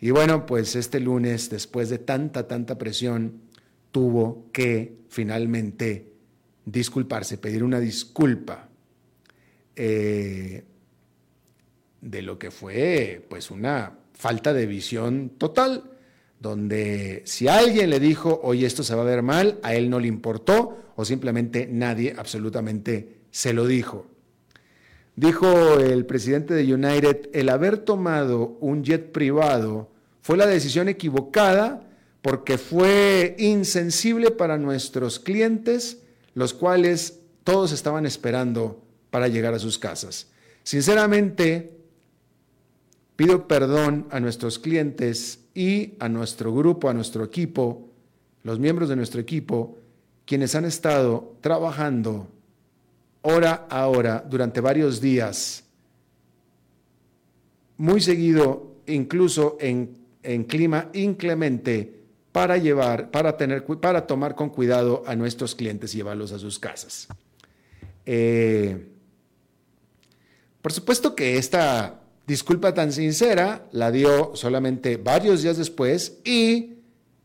Y 0.00 0.10
bueno, 0.10 0.46
pues 0.46 0.76
este 0.76 1.00
lunes, 1.00 1.48
después 1.50 1.88
de 1.88 1.98
tanta, 1.98 2.46
tanta 2.46 2.76
presión, 2.76 3.40
tuvo 3.90 4.46
que 4.52 4.98
finalmente 5.08 6.12
disculparse, 6.64 7.38
pedir 7.38 7.64
una 7.64 7.80
disculpa. 7.80 8.68
Eh, 9.76 10.64
de 12.04 12.22
lo 12.22 12.38
que 12.38 12.50
fue 12.50 13.24
pues 13.28 13.50
una 13.50 13.98
falta 14.12 14.52
de 14.52 14.66
visión 14.66 15.30
total, 15.38 15.93
donde 16.44 17.22
si 17.24 17.48
alguien 17.48 17.88
le 17.88 17.98
dijo, 17.98 18.38
oye, 18.44 18.66
esto 18.66 18.82
se 18.82 18.94
va 18.94 19.00
a 19.00 19.06
ver 19.06 19.22
mal, 19.22 19.58
a 19.62 19.74
él 19.74 19.88
no 19.88 19.98
le 19.98 20.08
importó 20.08 20.76
o 20.94 21.04
simplemente 21.06 21.66
nadie 21.66 22.14
absolutamente 22.16 23.16
se 23.30 23.54
lo 23.54 23.66
dijo. 23.66 24.06
Dijo 25.16 25.78
el 25.80 26.04
presidente 26.04 26.52
de 26.52 26.74
United, 26.74 27.30
el 27.32 27.48
haber 27.48 27.78
tomado 27.78 28.58
un 28.60 28.84
jet 28.84 29.10
privado 29.10 29.88
fue 30.20 30.36
la 30.36 30.46
decisión 30.46 30.88
equivocada 30.88 31.88
porque 32.20 32.58
fue 32.58 33.36
insensible 33.38 34.30
para 34.30 34.58
nuestros 34.58 35.18
clientes, 35.18 36.02
los 36.34 36.52
cuales 36.52 37.20
todos 37.42 37.72
estaban 37.72 38.04
esperando 38.04 38.82
para 39.10 39.28
llegar 39.28 39.54
a 39.54 39.58
sus 39.58 39.78
casas. 39.78 40.26
Sinceramente, 40.62 41.74
Pido 43.16 43.46
perdón 43.46 44.06
a 44.10 44.18
nuestros 44.18 44.58
clientes 44.58 45.38
y 45.54 45.94
a 46.00 46.08
nuestro 46.08 46.52
grupo, 46.52 46.88
a 46.88 46.94
nuestro 46.94 47.24
equipo, 47.24 47.88
los 48.42 48.58
miembros 48.58 48.88
de 48.88 48.96
nuestro 48.96 49.20
equipo, 49.20 49.78
quienes 50.26 50.54
han 50.54 50.64
estado 50.64 51.36
trabajando 51.40 52.28
hora 53.22 53.66
a 53.70 53.86
hora 53.86 54.24
durante 54.28 54.60
varios 54.60 55.00
días, 55.00 55.64
muy 57.76 58.00
seguido, 58.00 58.74
incluso 58.86 59.56
en, 59.60 59.96
clima 60.44 60.90
inclemente, 60.92 62.02
para 62.32 62.56
llevar, 62.58 63.10
para 63.10 63.36
tener, 63.36 63.64
para 63.64 64.06
tomar 64.06 64.34
con 64.34 64.50
cuidado 64.50 65.04
a 65.06 65.14
nuestros 65.14 65.54
clientes 65.54 65.94
y 65.94 65.98
llevarlos 65.98 66.32
a 66.32 66.38
sus 66.38 66.58
casas. 66.58 67.08
Eh, 68.04 68.88
por 70.60 70.72
supuesto 70.72 71.14
que 71.14 71.36
esta 71.36 72.03
disculpa 72.26 72.74
tan 72.74 72.92
sincera 72.92 73.66
la 73.72 73.90
dio 73.90 74.32
solamente 74.34 74.96
varios 74.96 75.42
días 75.42 75.56
después 75.56 76.18
y 76.24 76.78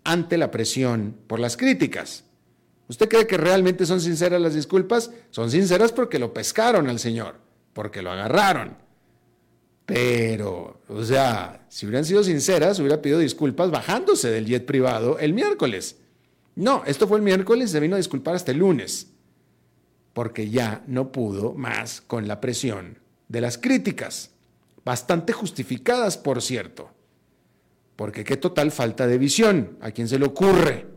ante 0.03 0.38
la 0.38 0.51
presión 0.51 1.15
por 1.27 1.39
las 1.39 1.57
críticas. 1.57 2.23
¿Usted 2.88 3.07
cree 3.07 3.27
que 3.27 3.38
realmente 3.38 3.85
son 3.85 4.01
sinceras 4.01 4.41
las 4.41 4.55
disculpas? 4.55 5.12
Son 5.29 5.51
sinceras 5.51 5.91
porque 5.91 6.17
lo 6.17 6.33
pescaron 6.33 6.89
al 6.89 6.99
señor, 6.99 7.35
porque 7.73 8.01
lo 8.01 8.12
agarraron. 8.12 8.77
Pero, 9.85 10.81
o 10.88 11.03
sea, 11.03 11.65
si 11.69 11.85
hubieran 11.85 12.05
sido 12.05 12.23
sinceras, 12.23 12.79
hubiera 12.79 13.01
pedido 13.01 13.19
disculpas 13.19 13.71
bajándose 13.71 14.29
del 14.29 14.45
jet 14.45 14.65
privado 14.65 15.19
el 15.19 15.33
miércoles. 15.33 15.97
No, 16.55 16.83
esto 16.85 17.07
fue 17.07 17.17
el 17.17 17.23
miércoles, 17.23 17.71
se 17.71 17.79
vino 17.79 17.95
a 17.95 17.97
disculpar 17.97 18.35
hasta 18.35 18.51
el 18.51 18.57
lunes, 18.57 19.07
porque 20.13 20.49
ya 20.49 20.83
no 20.88 21.12
pudo 21.12 21.53
más 21.53 22.01
con 22.01 22.27
la 22.27 22.41
presión 22.41 22.99
de 23.27 23.41
las 23.41 23.57
críticas 23.57 24.31
bastante 24.83 25.33
justificadas, 25.33 26.17
por 26.17 26.41
cierto. 26.41 26.89
Porque 27.95 28.23
qué 28.23 28.37
total 28.37 28.71
falta 28.71 29.07
de 29.07 29.17
visión. 29.17 29.77
¿A 29.81 29.91
quién 29.91 30.07
se 30.07 30.19
le 30.19 30.25
ocurre? 30.25 30.87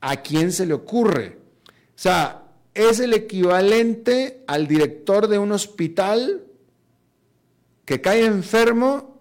¿A 0.00 0.16
quién 0.16 0.52
se 0.52 0.66
le 0.66 0.74
ocurre? 0.74 1.38
O 1.68 1.96
sea, 1.96 2.44
es 2.74 3.00
el 3.00 3.14
equivalente 3.14 4.42
al 4.46 4.66
director 4.66 5.28
de 5.28 5.38
un 5.38 5.52
hospital 5.52 6.44
que 7.84 8.00
cae 8.00 8.24
enfermo 8.24 9.20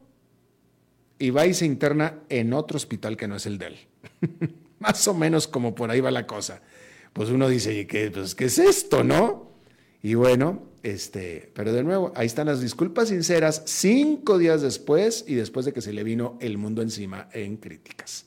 y 1.20 1.30
va 1.30 1.46
y 1.46 1.54
se 1.54 1.66
interna 1.66 2.20
en 2.30 2.54
otro 2.54 2.78
hospital 2.78 3.16
que 3.16 3.28
no 3.28 3.36
es 3.36 3.46
el 3.46 3.58
de 3.58 3.68
él. 3.68 3.78
Más 4.80 5.08
o 5.08 5.14
menos 5.14 5.48
como 5.48 5.76
por 5.76 5.92
ahí 5.92 6.02
va 6.02 6.12
la 6.12 6.26
cosa. 6.26 6.62
Pues 7.14 7.30
uno 7.30 7.48
dice, 7.48 7.86
¿qué, 7.86 8.10
pues, 8.12 8.34
¿qué 8.34 8.46
es 8.46 8.58
esto, 8.58 9.04
no? 9.04 9.52
Y 10.02 10.16
bueno, 10.16 10.64
este, 10.84 11.50
pero 11.56 11.72
de 11.72 11.84
nuevo, 11.84 12.12
ahí 12.16 12.28
están 12.28 12.48
las 12.48 12.62
disculpas 12.62 13.08
sinceras 13.08 13.64
cinco 13.66 14.38
días 14.38 14.62
después 14.62 15.24
y 15.28 15.36
después 15.36 15.66
de 15.66 15.74
que 15.74 15.82
se 15.82 15.94
le 15.94 16.04
vino 16.04 16.38
el 16.42 16.58
mundo 16.58 16.82
encima 16.82 17.30
en 17.32 17.58
críticas. 17.58 18.26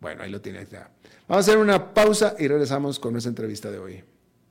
Bueno, 0.00 0.22
ahí 0.22 0.30
lo 0.30 0.42
tiene. 0.42 0.66
Ya. 0.70 0.90
Vamos 1.26 1.48
a 1.48 1.50
hacer 1.50 1.58
una 1.58 1.94
pausa 1.94 2.36
y 2.38 2.46
regresamos 2.46 2.98
con 2.98 3.12
nuestra 3.12 3.30
entrevista 3.30 3.70
de 3.70 3.78
hoy. 3.78 4.04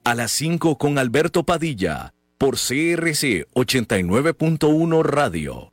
A 0.03 0.15
las 0.15 0.31
5 0.31 0.79
con 0.79 0.97
Alberto 0.97 1.43
Padilla, 1.43 2.13
por 2.39 2.55
CRC 2.55 3.47
89.1 3.53 5.03
Radio. 5.03 5.72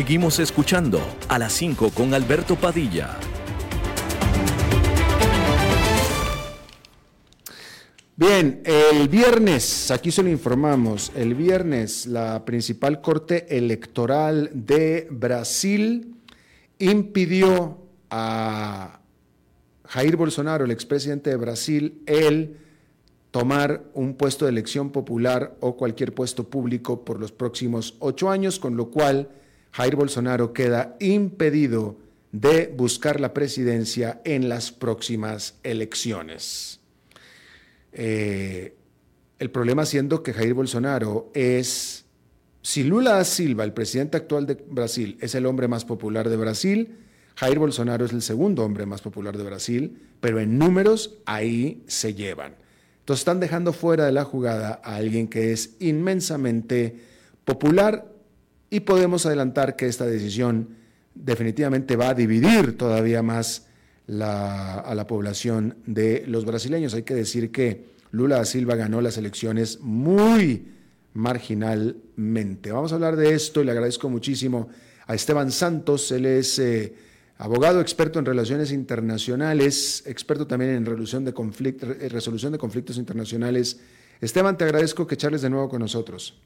Seguimos 0.00 0.38
escuchando 0.38 0.98
a 1.28 1.38
las 1.38 1.52
5 1.52 1.90
con 1.90 2.14
Alberto 2.14 2.56
Padilla. 2.56 3.18
Bien, 8.16 8.62
el 8.64 9.10
viernes, 9.10 9.90
aquí 9.90 10.10
se 10.10 10.22
lo 10.22 10.30
informamos, 10.30 11.12
el 11.14 11.34
viernes 11.34 12.06
la 12.06 12.46
principal 12.46 13.02
corte 13.02 13.54
electoral 13.54 14.48
de 14.54 15.06
Brasil 15.10 16.14
impidió 16.78 17.76
a 18.08 19.00
Jair 19.84 20.16
Bolsonaro, 20.16 20.64
el 20.64 20.70
expresidente 20.70 21.28
de 21.28 21.36
Brasil, 21.36 22.00
el 22.06 22.56
tomar 23.30 23.84
un 23.92 24.14
puesto 24.14 24.46
de 24.46 24.52
elección 24.52 24.92
popular 24.92 25.58
o 25.60 25.76
cualquier 25.76 26.14
puesto 26.14 26.48
público 26.48 27.04
por 27.04 27.20
los 27.20 27.32
próximos 27.32 27.96
ocho 27.98 28.30
años, 28.30 28.58
con 28.58 28.78
lo 28.78 28.90
cual 28.90 29.28
Jair 29.72 29.96
Bolsonaro 29.96 30.52
queda 30.52 30.96
impedido 31.00 31.96
de 32.32 32.72
buscar 32.76 33.20
la 33.20 33.34
presidencia 33.34 34.20
en 34.24 34.48
las 34.48 34.72
próximas 34.72 35.58
elecciones. 35.62 36.80
Eh, 37.92 38.76
el 39.38 39.50
problema 39.50 39.86
siendo 39.86 40.22
que 40.22 40.32
Jair 40.32 40.54
Bolsonaro 40.54 41.30
es, 41.34 42.04
si 42.62 42.84
Lula 42.84 43.14
da 43.14 43.24
Silva, 43.24 43.64
el 43.64 43.72
presidente 43.72 44.16
actual 44.16 44.46
de 44.46 44.54
Brasil, 44.68 45.18
es 45.20 45.34
el 45.34 45.46
hombre 45.46 45.66
más 45.66 45.84
popular 45.84 46.28
de 46.28 46.36
Brasil, 46.36 46.98
Jair 47.36 47.58
Bolsonaro 47.58 48.04
es 48.04 48.12
el 48.12 48.22
segundo 48.22 48.64
hombre 48.64 48.86
más 48.86 49.00
popular 49.00 49.36
de 49.36 49.44
Brasil, 49.44 50.02
pero 50.20 50.40
en 50.40 50.58
números 50.58 51.18
ahí 51.24 51.82
se 51.86 52.14
llevan. 52.14 52.54
Entonces 52.98 53.22
están 53.22 53.40
dejando 53.40 53.72
fuera 53.72 54.04
de 54.04 54.12
la 54.12 54.24
jugada 54.24 54.80
a 54.84 54.96
alguien 54.96 55.26
que 55.26 55.52
es 55.52 55.74
inmensamente 55.80 57.00
popular 57.44 58.06
y 58.70 58.80
podemos 58.80 59.26
adelantar 59.26 59.76
que 59.76 59.86
esta 59.86 60.06
decisión 60.06 60.76
definitivamente 61.14 61.96
va 61.96 62.10
a 62.10 62.14
dividir 62.14 62.78
todavía 62.78 63.22
más 63.22 63.66
a 64.08 64.92
la 64.94 65.06
población 65.06 65.76
de 65.86 66.24
los 66.26 66.44
brasileños. 66.44 66.94
Hay 66.94 67.02
que 67.02 67.14
decir 67.14 67.50
que 67.52 67.90
Lula 68.12 68.36
da 68.36 68.44
Silva 68.44 68.74
ganó 68.74 69.00
las 69.00 69.18
elecciones 69.18 69.80
muy 69.80 70.66
marginalmente. 71.14 72.72
Vamos 72.72 72.92
a 72.92 72.96
hablar 72.96 73.16
de 73.16 73.34
esto 73.34 73.60
y 73.60 73.64
le 73.64 73.72
agradezco 73.72 74.08
muchísimo 74.08 74.68
a 75.06 75.14
Esteban 75.14 75.50
Santos. 75.50 76.10
Él 76.12 76.26
es 76.26 76.58
eh, 76.58 76.94
abogado 77.38 77.80
experto 77.80 78.18
en 78.18 78.24
relaciones 78.24 78.72
internacionales, 78.72 80.02
experto 80.06 80.46
también 80.46 80.72
en 80.72 80.86
resolución 80.86 81.24
de, 81.24 82.08
resolución 82.08 82.52
de 82.52 82.58
conflictos 82.58 82.96
internacionales. 82.96 83.80
Esteban, 84.20 84.56
te 84.56 84.64
agradezco 84.64 85.06
que 85.06 85.16
charles 85.16 85.42
de 85.42 85.50
nuevo 85.50 85.68
con 85.68 85.80
nosotros. 85.80 86.38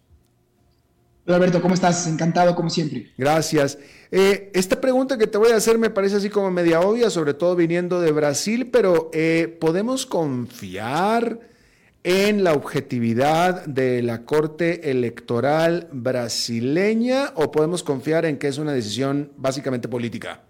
Alberto, 1.27 1.63
¿cómo 1.63 1.75
estás? 1.75 2.07
Encantado 2.07 2.55
como 2.55 2.69
siempre. 2.69 3.13
Gracias. 3.17 3.79
Eh, 4.11 4.51
esta 4.55 4.81
pregunta 4.81 5.17
que 5.17 5.27
te 5.27 5.39
voy 5.39 5.53
a 5.53 5.57
hacer 5.57 5.79
me 5.79 5.89
parece 5.89 6.17
así 6.17 6.29
como 6.29 6.51
media 6.51 6.81
obvia, 6.81 7.09
sobre 7.09 7.33
todo 7.33 7.57
viniendo 7.57 8.01
de 8.01 8.13
Brasil, 8.13 8.69
pero 8.71 9.11
eh, 9.15 9.57
¿podemos 9.61 10.05
confiar 10.05 11.41
en 12.03 12.45
la 12.45 12.53
objetividad 12.53 13.65
de 13.65 14.03
la 14.03 14.27
Corte 14.27 14.91
Electoral 14.91 15.89
brasileña 15.93 17.33
o 17.37 17.51
podemos 17.51 17.83
confiar 17.83 18.27
en 18.27 18.37
que 18.37 18.49
es 18.49 18.59
una 18.59 18.73
decisión 18.73 19.33
básicamente 19.39 19.89
política? 19.89 20.43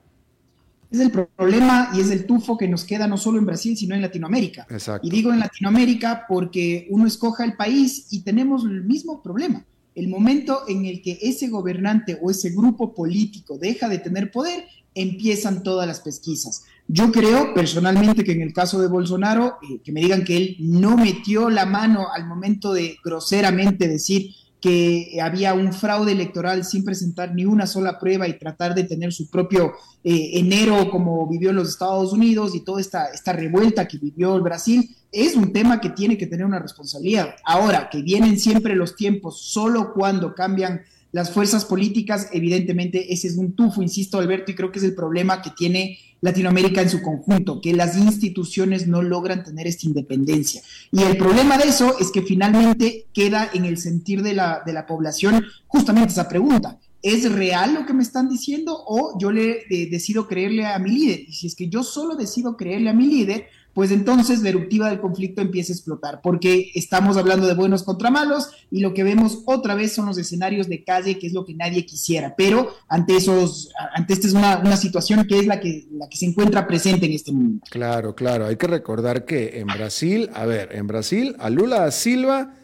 Es 0.91 0.99
el 1.01 1.13
problema 1.13 1.91
y 1.95 2.01
es 2.01 2.11
el 2.11 2.27
tufo 2.27 2.59
que 2.59 2.69
nos 2.69 2.85
queda 2.85 3.07
no 3.07 3.17
solo 3.17 3.39
en 3.39 3.47
Brasil, 3.47 3.77
sino 3.77 3.95
en 3.95 4.03
Latinoamérica. 4.03 4.67
Exacto. 4.69 5.07
Y 5.07 5.11
digo 5.11 5.33
en 5.33 5.39
Latinoamérica 5.39 6.25
porque 6.29 6.89
uno 6.91 7.07
escoja 7.07 7.45
el 7.45 7.55
país 7.55 8.09
y 8.11 8.23
tenemos 8.23 8.65
el 8.65 8.83
mismo 8.83 9.23
problema 9.23 9.65
el 9.95 10.09
momento 10.09 10.63
en 10.69 10.87
el 10.87 11.03
que 11.03 11.19
ese 11.23 11.49
gobernante 11.49 12.19
o 12.21 12.31
ese 12.31 12.51
grupo 12.51 12.95
político 12.95 13.59
deja 13.59 13.89
de 13.89 13.99
tener 13.99 14.31
poder, 14.31 14.65
empiezan 14.95 15.63
todas 15.63 15.87
las 15.87 16.01
pesquisas. 16.01 16.65
Yo 16.87 17.11
creo 17.11 17.55
personalmente 17.55 18.25
que 18.25 18.33
en 18.33 18.43
el 18.43 18.53
caso 18.53 18.81
de 18.81 18.89
Bolsonaro, 18.89 19.57
eh, 19.63 19.81
que 19.83 19.93
me 19.93 20.01
digan 20.01 20.25
que 20.25 20.37
él 20.37 20.57
no 20.59 20.97
metió 20.97 21.49
la 21.49 21.67
mano 21.67 22.07
al 22.13 22.27
momento 22.27 22.73
de 22.73 22.97
groseramente 23.03 23.89
decir 23.89 24.31
que 24.65 25.19
había 25.21 25.53
un 25.53 25.75
fraude 25.75 26.13
electoral 26.13 26.65
sin 26.65 26.87
presentar 26.87 27.35
ni 27.35 27.45
una 27.45 27.67
sola 27.67 27.99
prueba 27.99 28.27
y 28.27 28.39
tratar 28.39 28.75
de 28.75 28.85
tener 28.85 29.13
su 29.13 29.29
propio 29.29 29.75
eh, 30.03 30.39
enero 30.39 30.91
como 30.91 31.29
vivió 31.29 31.51
en 31.51 31.57
los 31.57 31.69
Estados 31.69 32.15
Unidos 32.15 32.55
y 32.55 32.61
toda 32.61 32.81
esta, 32.81 33.09
esta 33.09 33.35
revuelta 33.35 33.87
que 33.87 33.99
vivió 33.99 34.35
el 34.35 34.41
Brasil, 34.41 34.89
es 35.13 35.37
un 35.37 35.53
tema 35.53 35.83
que 35.83 35.91
tiene 35.91 36.17
que 36.17 36.27
tener 36.27 36.47
una 36.47 36.61
responsabilidad. 36.61 37.35
Ahora, 37.45 37.91
que 37.91 38.01
vienen 38.01 38.39
siempre 38.39 38.75
los 38.75 38.97
tiempos 38.97 39.39
solo 39.39 39.93
cuando 39.93 40.35
cambian 40.35 40.81
las 41.13 41.31
fuerzas 41.31 41.67
políticas, 41.67 42.31
evidentemente 42.33 43.13
ese 43.13 43.29
es 43.29 43.37
un 43.37 43.53
tufo, 43.53 43.83
insisto 43.83 44.17
Alberto, 44.17 44.51
y 44.51 44.55
creo 44.55 44.73
que 44.73 44.79
es 44.79 44.85
el 44.87 44.95
problema 44.95 45.43
que 45.43 45.51
tiene 45.51 45.99
Latinoamérica 46.25 46.81
en 46.81 46.89
su 46.89 47.03
conjunto, 47.03 47.61
que 47.61 47.75
las 47.75 47.99
instituciones 47.99 48.87
no 48.87 49.03
logran 49.03 49.45
tener 49.45 49.67
esta 49.67 49.87
independencia. 49.87 50.63
Y 50.91 51.03
el 51.03 51.19
problema 51.19 51.59
de 51.59 51.65
eso 51.65 51.99
es 51.99 52.11
que 52.11 52.23
finalmente 52.23 53.05
queda 53.13 53.51
en 53.53 53.67
el 53.67 53.77
sentir 53.77 54.23
de 54.23 54.33
la, 54.33 54.63
de 54.65 54.73
la 54.73 54.87
población 54.87 55.45
justamente 55.67 56.13
esa 56.13 56.27
pregunta. 56.27 56.79
¿Es 57.03 57.31
real 57.31 57.75
lo 57.75 57.85
que 57.85 57.93
me 57.93 58.03
están 58.03 58.31
diciendo 58.31 58.75
o 58.87 59.19
yo 59.21 59.31
le 59.31 59.65
eh, 59.69 59.91
decido 59.91 60.27
creerle 60.27 60.65
a 60.65 60.79
mi 60.79 60.93
líder? 60.93 61.21
Y 61.29 61.33
si 61.35 61.47
es 61.47 61.55
que 61.55 61.69
yo 61.69 61.83
solo 61.83 62.15
decido 62.15 62.57
creerle 62.57 62.89
a 62.89 62.95
mi 62.95 63.07
líder, 63.07 63.49
pues 63.75 63.91
entonces 63.91 64.41
la 64.41 64.51
eruptiva 64.51 64.89
del 64.89 65.01
conflicto 65.01 65.43
empieza 65.43 65.73
a 65.73 65.77
explotar, 65.77 66.21
porque 66.23 66.71
estamos 66.75 67.17
hablando 67.17 67.47
de 67.47 67.55
buenos 67.55 67.83
contra 67.83 68.11
malos 68.11 68.51
y 68.71 68.81
lo 68.81 68.95
que 68.95 69.03
vemos 69.03 69.41
otra 69.47 69.75
vez 69.75 69.93
son 69.93 70.07
los 70.07 70.17
escenarios 70.17 70.69
de 70.69 70.85
calle, 70.85 71.19
que 71.19 71.27
es 71.27 71.33
lo 71.33 71.45
que 71.45 71.55
nadie 71.55 71.85
quisiera, 71.85 72.35
pero 72.37 72.73
ante 72.89 73.17
esos, 73.17 73.71
ante 73.95 74.15
esta 74.15 74.29
es 74.29 74.33
una, 74.33 74.77
situación 74.77 75.27
que 75.27 75.39
es 75.39 75.47
la 75.47 75.61
que, 75.61 75.87
la 75.93 76.09
que 76.09 76.17
se 76.17 76.27
encuentra 76.27 76.67
presente 76.67 77.07
en 77.07 77.13
este 77.13 77.33
mundo. 77.33 77.65
Claro, 77.71 78.15
claro, 78.15 78.47
hay 78.47 78.57
que 78.57 78.67
recordar 78.67 79.25
que 79.25 79.59
en 79.59 79.67
Brasil, 79.67 80.31
a 80.35 80.47
ver, 80.47 80.71
en 80.73 80.87
Brasil, 80.87 81.37
a 81.39 81.51
Lula 81.51 81.81
da 81.81 81.91
Silva, 81.91 82.55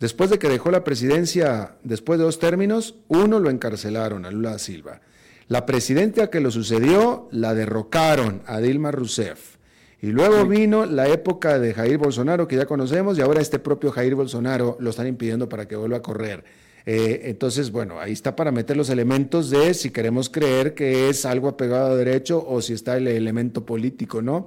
después 0.00 0.30
de 0.30 0.38
que 0.38 0.48
dejó 0.48 0.70
la 0.70 0.84
presidencia, 0.84 1.76
después 1.82 2.18
de 2.18 2.24
dos 2.24 2.38
términos, 2.38 2.96
uno 3.08 3.38
lo 3.40 3.50
encarcelaron, 3.50 4.26
a 4.26 4.30
Lula 4.30 4.52
da 4.52 4.58
Silva. 4.58 5.00
La 5.48 5.64
presidenta 5.64 6.28
que 6.28 6.40
lo 6.40 6.50
sucedió 6.50 7.28
la 7.32 7.54
derrocaron, 7.54 8.42
a 8.46 8.58
Dilma 8.58 8.90
Rousseff. 8.90 9.57
Y 10.00 10.08
luego 10.08 10.46
vino 10.46 10.86
la 10.86 11.08
época 11.08 11.58
de 11.58 11.74
Jair 11.74 11.98
Bolsonaro, 11.98 12.46
que 12.46 12.56
ya 12.56 12.66
conocemos, 12.66 13.18
y 13.18 13.20
ahora 13.20 13.40
este 13.40 13.58
propio 13.58 13.90
Jair 13.90 14.14
Bolsonaro 14.14 14.76
lo 14.78 14.90
están 14.90 15.08
impidiendo 15.08 15.48
para 15.48 15.66
que 15.66 15.74
vuelva 15.74 15.96
a 15.96 16.02
correr. 16.02 16.44
Eh, 16.86 17.28
entonces, 17.30 17.70
bueno, 17.70 18.00
ahí 18.00 18.12
está 18.12 18.34
para 18.34 18.50
meter 18.50 18.76
los 18.76 18.88
elementos 18.88 19.50
de 19.50 19.74
si 19.74 19.90
queremos 19.90 20.30
creer 20.30 20.72
que 20.74 21.10
es 21.10 21.26
algo 21.26 21.48
apegado 21.48 21.92
a 21.92 21.96
derecho 21.96 22.42
o 22.48 22.62
si 22.62 22.72
está 22.72 22.96
el 22.96 23.08
elemento 23.08 23.66
político, 23.66 24.22
¿no? 24.22 24.46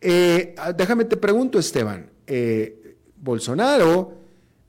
Eh, 0.00 0.54
ah, 0.58 0.72
déjame 0.72 1.06
te 1.06 1.16
pregunto, 1.16 1.58
Esteban, 1.58 2.10
eh, 2.26 2.96
Bolsonaro 3.16 4.12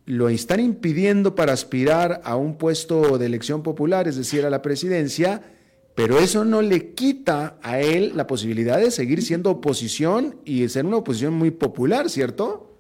lo 0.06 0.30
están 0.30 0.60
impidiendo 0.60 1.36
para 1.36 1.54
aspirar 1.54 2.22
a 2.24 2.36
un 2.36 2.58
puesto 2.58 3.18
de 3.18 3.26
elección 3.26 3.64
popular, 3.64 4.08
es 4.08 4.16
decir, 4.16 4.46
a 4.46 4.50
la 4.50 4.62
presidencia, 4.62 5.42
pero 5.96 6.20
eso 6.20 6.46
no 6.46 6.62
le 6.62 6.94
quita 6.94 7.58
a 7.62 7.80
él 7.80 8.14
la 8.16 8.28
posibilidad 8.28 8.78
de 8.78 8.92
seguir 8.92 9.22
siendo 9.22 9.52
oposición 9.52 10.40
y 10.46 10.68
ser 10.70 10.86
una 10.86 10.98
oposición 10.98 11.34
muy 11.34 11.52
popular, 11.52 12.10
¿cierto? 12.10 12.78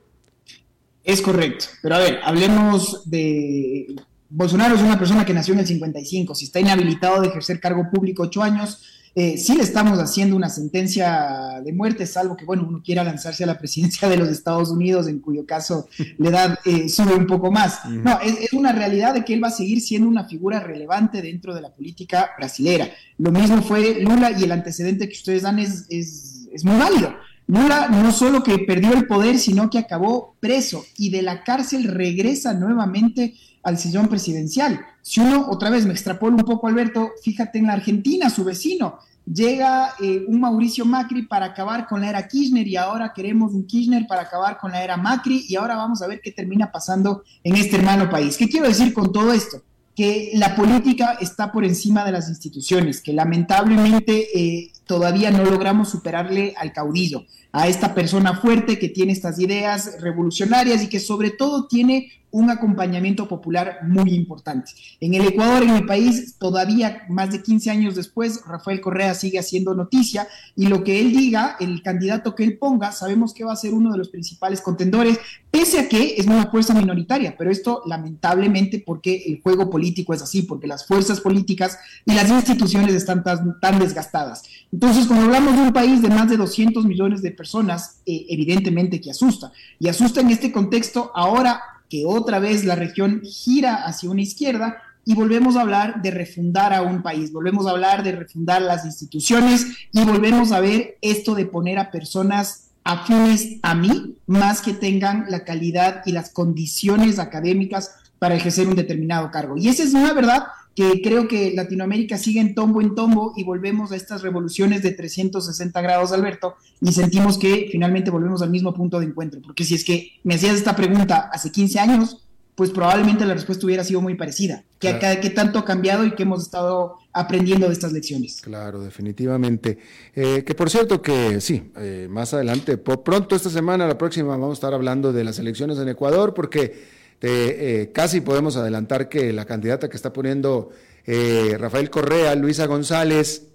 Es 1.03 1.21
correcto. 1.21 1.65
Pero 1.81 1.95
a 1.95 1.99
ver, 1.99 2.19
hablemos 2.23 3.09
de... 3.09 3.95
Bolsonaro 4.29 4.75
es 4.75 4.81
una 4.81 4.99
persona 4.99 5.25
que 5.25 5.33
nació 5.33 5.55
en 5.55 5.61
el 5.61 5.67
55, 5.67 6.35
si 6.35 6.45
está 6.45 6.59
inhabilitado 6.59 7.19
de 7.19 7.29
ejercer 7.29 7.59
cargo 7.59 7.89
público 7.91 8.23
ocho 8.23 8.43
años, 8.43 8.83
eh, 9.15 9.37
sí 9.37 9.55
le 9.55 9.63
estamos 9.63 9.97
haciendo 9.99 10.35
una 10.35 10.49
sentencia 10.49 11.61
de 11.63 11.73
muerte, 11.73 12.05
salvo 12.05 12.37
que, 12.37 12.45
bueno, 12.45 12.65
uno 12.67 12.81
quiera 12.83 13.03
lanzarse 13.03 13.43
a 13.43 13.47
la 13.47 13.57
presidencia 13.57 14.07
de 14.07 14.17
los 14.17 14.29
Estados 14.29 14.69
Unidos, 14.69 15.07
en 15.07 15.19
cuyo 15.19 15.45
caso 15.45 15.87
la 16.17 16.29
edad 16.29 16.59
eh, 16.65 16.89
sube 16.89 17.15
un 17.15 17.27
poco 17.27 17.51
más. 17.51 17.85
No, 17.85 18.19
es, 18.21 18.53
una 18.53 18.71
realidad 18.71 19.13
de 19.13 19.25
que 19.25 19.33
él 19.33 19.43
va 19.43 19.49
a 19.49 19.51
seguir 19.51 19.81
siendo 19.81 20.07
una 20.07 20.25
figura 20.25 20.59
relevante 20.59 21.21
dentro 21.21 21.53
de 21.53 21.61
la 21.61 21.73
política 21.73 22.31
brasilera. 22.37 22.89
Lo 23.17 23.31
mismo 23.31 23.61
fue 23.61 24.01
Lula 24.01 24.31
y 24.31 24.43
el 24.43 24.51
antecedente 24.51 25.07
que 25.07 25.15
ustedes 25.15 25.43
dan 25.43 25.59
es, 25.59 25.85
es, 25.89 26.47
es 26.51 26.63
muy 26.63 26.77
válido. 26.77 27.13
Lula 27.47 27.87
no 27.89 28.11
solo 28.11 28.43
que 28.43 28.59
perdió 28.59 28.93
el 28.93 29.07
poder, 29.07 29.39
sino 29.39 29.71
que 29.71 29.79
acabó 29.79 30.35
preso 30.39 30.85
y 30.97 31.09
de 31.09 31.23
la 31.23 31.43
cárcel 31.43 31.85
regresa 31.85 32.53
nuevamente 32.53 33.33
al 33.63 33.77
sillón 33.77 34.07
presidencial. 34.07 34.79
Si 35.01 35.19
uno, 35.19 35.47
otra 35.49 35.69
vez 35.69 35.85
me 35.85 35.93
extrapolo 35.93 36.35
un 36.35 36.43
poco, 36.43 36.67
Alberto, 36.67 37.11
fíjate 37.23 37.59
en 37.59 37.67
la 37.67 37.73
Argentina, 37.73 38.29
su 38.29 38.43
vecino, 38.43 38.99
llega 39.31 39.93
eh, 39.99 40.25
un 40.27 40.39
Mauricio 40.39 40.85
Macri 40.85 41.23
para 41.23 41.47
acabar 41.47 41.87
con 41.87 42.01
la 42.01 42.09
era 42.09 42.27
Kirchner 42.27 42.67
y 42.67 42.75
ahora 42.75 43.13
queremos 43.13 43.53
un 43.53 43.65
Kirchner 43.65 44.07
para 44.07 44.23
acabar 44.23 44.57
con 44.57 44.71
la 44.71 44.83
era 44.83 44.97
Macri 44.97 45.45
y 45.47 45.55
ahora 45.55 45.75
vamos 45.75 46.01
a 46.01 46.07
ver 46.07 46.19
qué 46.21 46.31
termina 46.31 46.71
pasando 46.71 47.23
en 47.43 47.55
este 47.55 47.77
hermano 47.77 48.09
país. 48.09 48.37
¿Qué 48.37 48.49
quiero 48.49 48.67
decir 48.67 48.93
con 48.93 49.11
todo 49.11 49.31
esto? 49.33 49.61
Que 49.95 50.31
la 50.33 50.55
política 50.55 51.17
está 51.19 51.51
por 51.51 51.65
encima 51.65 52.05
de 52.05 52.11
las 52.11 52.29
instituciones, 52.29 53.01
que 53.01 53.13
lamentablemente 53.13 54.27
eh, 54.33 54.71
todavía 54.89 55.29
no 55.29 55.45
logramos 55.45 55.89
superarle 55.89 56.55
al 56.57 56.73
caudillo, 56.73 57.23
a 57.51 57.67
esta 57.67 57.93
persona 57.93 58.33
fuerte 58.41 58.79
que 58.79 58.89
tiene 58.89 59.11
estas 59.11 59.37
ideas 59.37 60.01
revolucionarias 60.01 60.81
y 60.81 60.89
que 60.89 60.99
sobre 60.99 61.29
todo 61.29 61.67
tiene 61.67 62.11
un 62.31 62.49
acompañamiento 62.49 63.27
popular 63.27 63.79
muy 63.83 64.13
importante. 64.13 64.71
En 64.99 65.13
el 65.15 65.25
Ecuador, 65.27 65.63
en 65.63 65.73
mi 65.73 65.81
país, 65.81 66.35
todavía 66.37 67.03
más 67.09 67.31
de 67.31 67.41
15 67.41 67.71
años 67.71 67.95
después, 67.95 68.41
Rafael 68.45 68.81
Correa 68.81 69.15
sigue 69.15 69.39
haciendo 69.39 69.73
noticia 69.73 70.27
y 70.55 70.67
lo 70.67 70.83
que 70.83 70.99
él 70.99 71.11
diga, 71.11 71.55
el 71.59 71.81
candidato 71.81 72.35
que 72.35 72.43
él 72.43 72.57
ponga, 72.57 72.91
sabemos 72.91 73.33
que 73.33 73.43
va 73.43 73.53
a 73.53 73.55
ser 73.55 73.73
uno 73.73 73.91
de 73.91 73.97
los 73.97 74.09
principales 74.09 74.61
contendores, 74.61 75.19
pese 75.49 75.79
a 75.79 75.89
que 75.89 76.15
es 76.17 76.27
una 76.27 76.51
fuerza 76.51 76.73
minoritaria, 76.73 77.35
pero 77.37 77.49
esto 77.49 77.81
lamentablemente 77.87 78.83
porque 78.85 79.23
el 79.25 79.41
juego 79.41 79.69
político 79.69 80.13
es 80.13 80.21
así, 80.21 80.43
porque 80.43 80.67
las 80.67 80.85
fuerzas 80.85 81.21
políticas 81.21 81.79
y 82.05 82.13
las 82.13 82.29
instituciones 82.29 82.93
están 82.93 83.23
tan, 83.23 83.79
desgastadas. 83.79 84.43
Entonces, 84.81 85.07
cuando 85.07 85.25
hablamos 85.25 85.57
de 85.57 85.61
un 85.63 85.73
país 85.73 86.01
de 86.01 86.07
más 86.07 86.29
de 86.29 86.37
200 86.37 86.85
millones 86.85 87.21
de 87.21 87.31
personas, 87.31 87.97
eh, 88.05 88.27
evidentemente 88.29 89.01
que 89.01 89.11
asusta. 89.11 89.51
Y 89.77 89.89
asusta 89.89 90.21
en 90.21 90.29
este 90.29 90.53
contexto 90.53 91.11
ahora 91.13 91.61
que 91.89 92.05
otra 92.05 92.39
vez 92.39 92.63
la 92.63 92.75
región 92.75 93.21
gira 93.25 93.83
hacia 93.83 94.09
una 94.09 94.21
izquierda 94.21 94.77
y 95.03 95.15
volvemos 95.15 95.57
a 95.57 95.63
hablar 95.63 96.01
de 96.01 96.11
refundar 96.11 96.73
a 96.73 96.81
un 96.81 97.01
país, 97.01 97.33
volvemos 97.33 97.67
a 97.67 97.71
hablar 97.71 98.03
de 98.03 98.13
refundar 98.13 98.61
las 98.61 98.85
instituciones 98.85 99.67
y 99.91 100.05
volvemos 100.05 100.53
a 100.53 100.61
ver 100.61 100.97
esto 101.01 101.35
de 101.35 101.45
poner 101.45 101.77
a 101.77 101.91
personas 101.91 102.69
afines 102.85 103.57
a 103.61 103.75
mí, 103.75 104.15
más 104.27 104.61
que 104.61 104.71
tengan 104.71 105.25
la 105.27 105.43
calidad 105.43 106.03
y 106.05 106.13
las 106.13 106.29
condiciones 106.29 107.19
académicas 107.19 107.95
para 108.17 108.35
ejercer 108.35 108.69
un 108.69 108.77
determinado 108.77 109.29
cargo. 109.29 109.57
Y 109.57 109.67
esa 109.67 109.83
es 109.83 109.93
una 109.93 110.13
verdad 110.13 110.43
que 110.75 111.01
creo 111.01 111.27
que 111.27 111.53
Latinoamérica 111.53 112.17
sigue 112.17 112.39
en 112.39 112.55
tombo 112.55 112.81
en 112.81 112.95
tombo 112.95 113.33
y 113.35 113.43
volvemos 113.43 113.91
a 113.91 113.95
estas 113.95 114.21
revoluciones 114.21 114.81
de 114.81 114.91
360 114.91 115.81
grados, 115.81 116.11
Alberto, 116.11 116.55
y 116.81 116.93
sentimos 116.93 117.37
que 117.37 117.67
finalmente 117.71 118.11
volvemos 118.11 118.41
al 118.41 118.49
mismo 118.49 118.73
punto 118.73 118.99
de 118.99 119.07
encuentro. 119.07 119.41
Porque 119.41 119.65
si 119.65 119.75
es 119.75 119.83
que 119.83 120.13
me 120.23 120.35
hacías 120.35 120.55
esta 120.55 120.75
pregunta 120.75 121.29
hace 121.33 121.51
15 121.51 121.79
años, 121.79 122.25
pues 122.59 122.71
probablemente 122.71 123.25
la 123.25 123.35
respuesta 123.35 123.65
hubiera 123.65 123.85
sido 123.85 124.01
muy 124.01 124.15
parecida. 124.15 124.65
¿Qué, 124.79 124.91
tanto 125.33 125.59
ha 125.59 125.63
cambiado 125.63 126.05
y 126.05 126.11
qué 126.11 126.23
hemos 126.23 126.41
estado 126.41 126.97
aprendiendo 127.13 127.67
de 127.67 127.71
estas 127.71 127.93
lecciones? 127.93 128.41
Claro, 128.41 128.81
definitivamente. 128.81 129.77
Eh, 130.13 130.43
que 130.45 130.55
por 130.55 130.69
cierto 130.69 131.01
que 131.01 131.39
sí, 131.39 131.71
eh, 131.77 132.07
más 132.09 132.33
adelante, 132.33 132.77
pronto 132.77 133.37
esta 133.37 133.49
semana, 133.49 133.87
la 133.87 133.97
próxima, 133.97 134.31
vamos 134.31 134.49
a 134.49 134.53
estar 134.53 134.73
hablando 134.73 135.13
de 135.13 135.23
las 135.23 135.39
elecciones 135.39 135.77
en 135.77 135.87
Ecuador, 135.87 136.33
porque 136.33 136.98
eh, 137.27 137.91
casi 137.93 138.21
podemos 138.21 138.55
adelantar 138.55 139.09
que 139.09 139.33
la 139.33 139.45
candidata 139.45 139.89
que 139.89 139.97
está 139.97 140.13
poniendo 140.13 140.69
eh, 141.05 141.55
Rafael 141.59 141.89
Correa, 141.89 142.35
Luisa 142.35 142.65
González, 142.65 143.47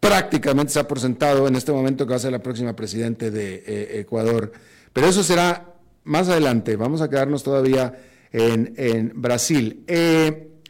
prácticamente 0.00 0.70
está 0.70 0.88
por 0.88 0.98
sentado 0.98 1.46
en 1.46 1.54
este 1.54 1.70
momento 1.70 2.06
que 2.06 2.10
va 2.10 2.16
a 2.16 2.20
ser 2.20 2.32
la 2.32 2.42
próxima 2.42 2.74
presidente 2.74 3.30
de 3.30 3.62
eh, 3.66 4.00
Ecuador. 4.00 4.52
Pero 4.92 5.06
eso 5.06 5.22
será 5.22 5.74
más 6.04 6.28
adelante. 6.28 6.76
Vamos 6.76 7.00
a 7.00 7.08
quedarnos 7.08 7.44
todavía 7.44 7.98
en, 8.32 9.12
Brasil. 9.14 9.84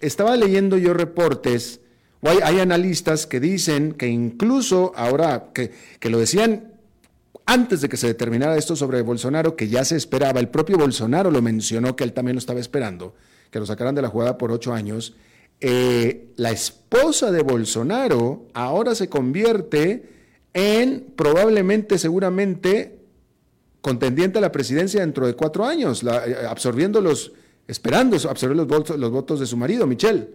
estaba 0.01 0.37
leyendo 0.37 0.77
yo 0.77 0.93
reportes, 0.95 1.81
o 2.21 2.29
hay, 2.29 2.61
analistas 2.61 3.27
que 3.27 3.41
dicen 3.41 3.93
que 3.93 4.07
incluso 4.09 4.93
ahora, 4.97 5.51
que, 5.55 5.73
que 5.99 6.11
lo 6.11 6.19
decían 6.19 6.72
antes 7.53 7.83
de 7.83 7.89
que 7.91 7.99
se 7.99 8.07
determinara 8.07 8.57
esto 8.57 8.75
sobre 8.75 9.03
Bolsonaro, 9.03 9.57
que 9.57 9.69
ya 9.69 9.85
se 9.85 9.95
esperaba, 9.95 10.41
el 10.41 10.49
propio 10.49 10.79
Bolsonaro 10.79 11.31
lo 11.31 11.43
mencionó, 11.43 11.95
que 11.95 12.03
él 12.03 12.15
también 12.15 12.35
lo 12.35 12.39
estaba 12.39 12.61
esperando, 12.61 13.15
que 13.51 13.59
lo 13.59 13.67
sacaran 13.67 13.95
de 13.95 14.01
la 14.01 14.09
jugada 14.09 14.39
por 14.39 14.51
ocho 14.51 14.73
años, 14.73 15.15
eh, 15.61 16.33
la 16.37 16.51
esposa 16.51 17.31
de 17.31 17.43
Bolsonaro 17.43 18.47
ahora 18.55 18.95
se 18.95 19.11
convierte 19.11 20.09
en 20.55 21.13
probablemente, 21.15 21.99
seguramente, 21.99 23.01
contendiente 23.83 24.39
a 24.39 24.41
la 24.41 24.51
presidencia 24.51 25.01
dentro 25.01 25.27
de 25.27 25.35
cuatro 25.35 25.67
años, 25.67 26.03
eh, 26.05 26.47
absorbiendo 26.49 27.03
los, 27.03 27.33
esperando 27.69 28.17
absorber 28.17 28.57
los 28.57 28.67
votos, 28.67 28.99
los 28.99 29.11
votos 29.11 29.41
de 29.41 29.47
su 29.47 29.59
marido, 29.59 29.87
Michelle. 29.87 30.27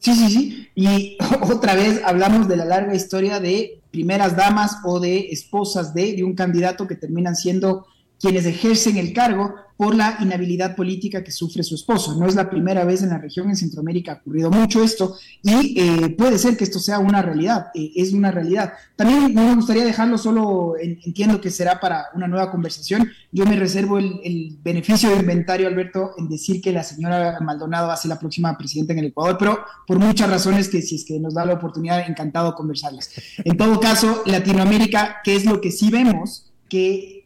Sí, 0.00 0.12
sí, 0.14 0.28
sí. 0.28 0.68
Y 0.74 1.18
otra 1.42 1.76
vez 1.76 2.00
hablamos 2.04 2.48
de 2.48 2.56
la 2.56 2.64
larga 2.64 2.96
historia 2.96 3.38
de 3.38 3.79
primeras 3.90 4.36
damas 4.36 4.78
o 4.84 5.00
de 5.00 5.30
esposas 5.30 5.92
de, 5.94 6.14
de 6.14 6.24
un 6.24 6.34
candidato 6.34 6.86
que 6.86 6.94
terminan 6.94 7.36
siendo 7.36 7.86
quienes 8.20 8.44
ejercen 8.46 8.98
el 8.98 9.12
cargo 9.12 9.54
por 9.80 9.94
la 9.94 10.18
inhabilidad 10.20 10.76
política 10.76 11.24
que 11.24 11.32
sufre 11.32 11.62
su 11.62 11.74
esposo. 11.74 12.14
No 12.14 12.26
es 12.26 12.34
la 12.34 12.50
primera 12.50 12.84
vez 12.84 13.02
en 13.02 13.08
la 13.08 13.16
región, 13.16 13.48
en 13.48 13.56
Centroamérica 13.56 14.12
ha 14.12 14.14
ocurrido 14.16 14.50
mucho 14.50 14.84
esto 14.84 15.16
y 15.42 15.80
eh, 15.80 16.10
puede 16.10 16.36
ser 16.36 16.54
que 16.58 16.64
esto 16.64 16.78
sea 16.78 16.98
una 16.98 17.22
realidad, 17.22 17.68
eh, 17.74 17.90
es 17.96 18.12
una 18.12 18.30
realidad. 18.30 18.74
También 18.94 19.32
no 19.32 19.46
me 19.46 19.54
gustaría 19.54 19.82
dejarlo 19.86 20.18
solo, 20.18 20.74
entiendo 20.78 21.40
que 21.40 21.50
será 21.50 21.80
para 21.80 22.08
una 22.14 22.28
nueva 22.28 22.50
conversación. 22.50 23.10
Yo 23.32 23.46
me 23.46 23.56
reservo 23.56 23.96
el, 23.96 24.58
beneficio 24.62 25.08
de 25.08 25.16
inventario, 25.16 25.66
Alberto, 25.66 26.12
en 26.18 26.28
decir 26.28 26.60
que 26.60 26.72
la 26.72 26.82
señora 26.82 27.38
Maldonado 27.40 27.88
va 27.88 27.94
a 27.94 27.96
ser 27.96 28.10
la 28.10 28.18
próxima 28.18 28.58
presidenta 28.58 28.92
en 28.92 28.98
el 28.98 29.06
Ecuador, 29.06 29.38
pero 29.38 29.64
por 29.86 29.98
muchas 29.98 30.28
razones 30.28 30.68
que 30.68 30.82
si 30.82 30.96
es 30.96 31.06
que 31.06 31.18
nos 31.18 31.32
da 31.32 31.46
la 31.46 31.54
oportunidad, 31.54 32.06
encantado 32.06 32.54
conversarlas. 32.54 33.12
En 33.42 33.56
todo 33.56 33.80
caso, 33.80 34.24
Latinoamérica, 34.26 35.22
¿qué 35.24 35.36
es 35.36 35.46
lo 35.46 35.62
que 35.62 35.70
sí 35.70 35.90
vemos? 35.90 36.52
Que 36.68 37.19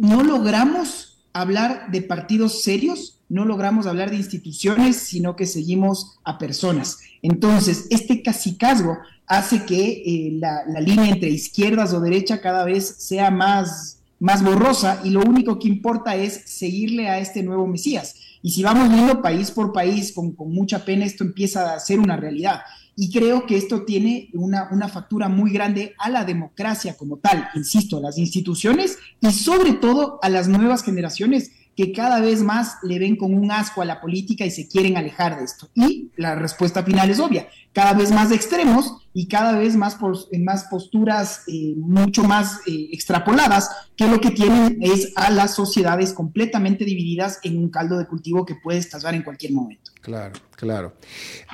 no 0.00 0.22
logramos 0.22 1.18
hablar 1.34 1.90
de 1.90 2.00
partidos 2.00 2.62
serios, 2.62 3.18
no 3.28 3.44
logramos 3.44 3.86
hablar 3.86 4.10
de 4.10 4.16
instituciones, 4.16 4.96
sino 4.96 5.36
que 5.36 5.46
seguimos 5.46 6.18
a 6.24 6.38
personas. 6.38 6.98
Entonces, 7.20 7.86
este 7.90 8.22
casicazgo 8.22 8.96
hace 9.26 9.66
que 9.66 10.02
eh, 10.04 10.38
la, 10.40 10.64
línea 10.80 11.10
entre 11.10 11.28
izquierdas 11.28 11.92
o 11.92 12.00
derecha 12.00 12.40
cada 12.40 12.64
vez 12.64 12.96
sea 12.98 13.30
más, 13.30 13.98
más 14.18 14.42
borrosa 14.42 15.02
y 15.04 15.10
lo 15.10 15.20
único 15.20 15.58
que 15.58 15.68
importa 15.68 16.16
es 16.16 16.44
seguirle 16.46 17.08
a 17.08 17.18
este 17.18 17.42
nuevo 17.42 17.66
Mesías. 17.66 18.16
Y 18.42 18.52
si 18.52 18.62
vamos 18.62 18.88
viendo 18.88 19.20
país 19.20 19.50
por 19.50 19.70
país, 19.70 20.12
con, 20.12 20.32
con 20.32 20.50
mucha 20.50 20.82
pena, 20.86 21.04
esto 21.04 21.24
empieza 21.24 21.74
a 21.74 21.78
ser 21.78 22.00
una 22.00 22.16
realidad. 22.16 22.62
Y 22.96 23.10
creo 23.10 23.46
que 23.46 23.56
esto 23.56 23.84
tiene 23.84 24.28
una, 24.34 24.88
factura 24.88 25.28
muy 25.28 25.52
grande 25.52 25.94
a 25.98 26.10
la 26.10 26.24
democracia 26.24 26.96
como 26.96 27.18
tal, 27.18 27.48
insisto, 27.54 27.98
a 27.98 28.00
las 28.00 28.18
instituciones 28.18 28.98
y 29.20 29.30
sobre 29.32 29.74
todo 29.74 30.18
a 30.22 30.28
las 30.28 30.48
nuevas 30.48 30.82
generaciones 30.82 31.52
que 31.76 31.92
cada 31.92 32.20
vez 32.20 32.42
más 32.42 32.76
le 32.82 32.98
ven 32.98 33.16
con 33.16 33.32
un 33.32 33.50
asco 33.50 33.80
a 33.80 33.86
la 33.86 34.00
política 34.00 34.44
y 34.44 34.50
se 34.50 34.68
quieren 34.68 34.96
alejar 34.96 35.38
de 35.38 35.44
esto. 35.44 35.70
Y 35.74 36.10
la 36.16 36.34
respuesta 36.34 36.82
final 36.82 37.08
es 37.08 37.20
obvia, 37.20 37.48
cada 37.72 37.94
vez 37.94 38.10
más 38.10 38.32
extremos 38.32 38.96
y 39.14 39.28
cada 39.28 39.58
vez 39.58 39.76
más, 39.76 39.94
por, 39.94 40.16
más 40.38 40.64
posturas 40.64 41.42
eh, 41.46 41.74
mucho 41.76 42.24
más 42.24 42.58
eh, 42.66 42.88
extrapoladas, 42.92 43.70
que 43.96 44.08
lo 44.08 44.20
que 44.20 44.30
tienen 44.30 44.78
es 44.80 45.12
a 45.16 45.30
las 45.30 45.54
sociedades 45.54 46.12
completamente 46.12 46.84
divididas 46.84 47.38
en 47.44 47.58
un 47.58 47.70
caldo 47.70 47.96
de 47.96 48.06
cultivo 48.06 48.44
que 48.44 48.56
puede 48.56 48.78
estallar 48.78 49.14
en 49.14 49.22
cualquier 49.22 49.52
momento. 49.52 49.90
Claro, 50.00 50.34
claro. 50.60 50.92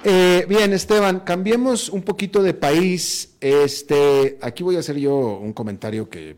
Eh, 0.04 0.44
bien, 0.48 0.72
Esteban, 0.72 1.20
cambiemos 1.20 1.88
un 1.88 2.02
poquito 2.02 2.42
de 2.42 2.54
país. 2.54 3.36
Este, 3.40 4.38
aquí 4.42 4.62
voy 4.62 4.76
a 4.76 4.80
hacer 4.80 4.98
yo 4.98 5.38
un 5.38 5.52
comentario 5.52 6.08
que 6.10 6.36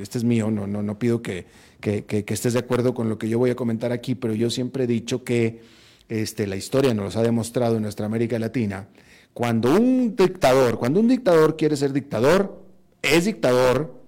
este 0.00 0.18
es 0.18 0.24
mío, 0.24 0.50
no, 0.50 0.66
no, 0.66 0.82
no 0.82 0.98
pido 0.98 1.22
que, 1.22 1.46
que, 1.80 2.24
estés 2.26 2.52
de 2.52 2.58
acuerdo 2.58 2.92
con 2.92 3.08
lo 3.08 3.18
que 3.18 3.28
yo 3.28 3.38
voy 3.38 3.50
a 3.50 3.56
comentar 3.56 3.92
aquí, 3.92 4.14
pero 4.14 4.34
yo 4.34 4.50
siempre 4.50 4.84
he 4.84 4.86
dicho 4.86 5.24
que 5.24 5.60
este, 6.08 6.46
la 6.46 6.56
historia 6.56 6.92
nos 6.92 7.16
ha 7.16 7.22
demostrado 7.22 7.76
en 7.76 7.82
nuestra 7.82 8.06
América 8.06 8.38
Latina 8.38 8.88
cuando 9.32 9.72
un 9.72 10.16
dictador, 10.16 10.78
cuando 10.78 11.00
un 11.00 11.08
dictador 11.08 11.56
quiere 11.56 11.76
ser 11.76 11.92
dictador, 11.92 12.62
es 13.02 13.24
dictador 13.24 14.00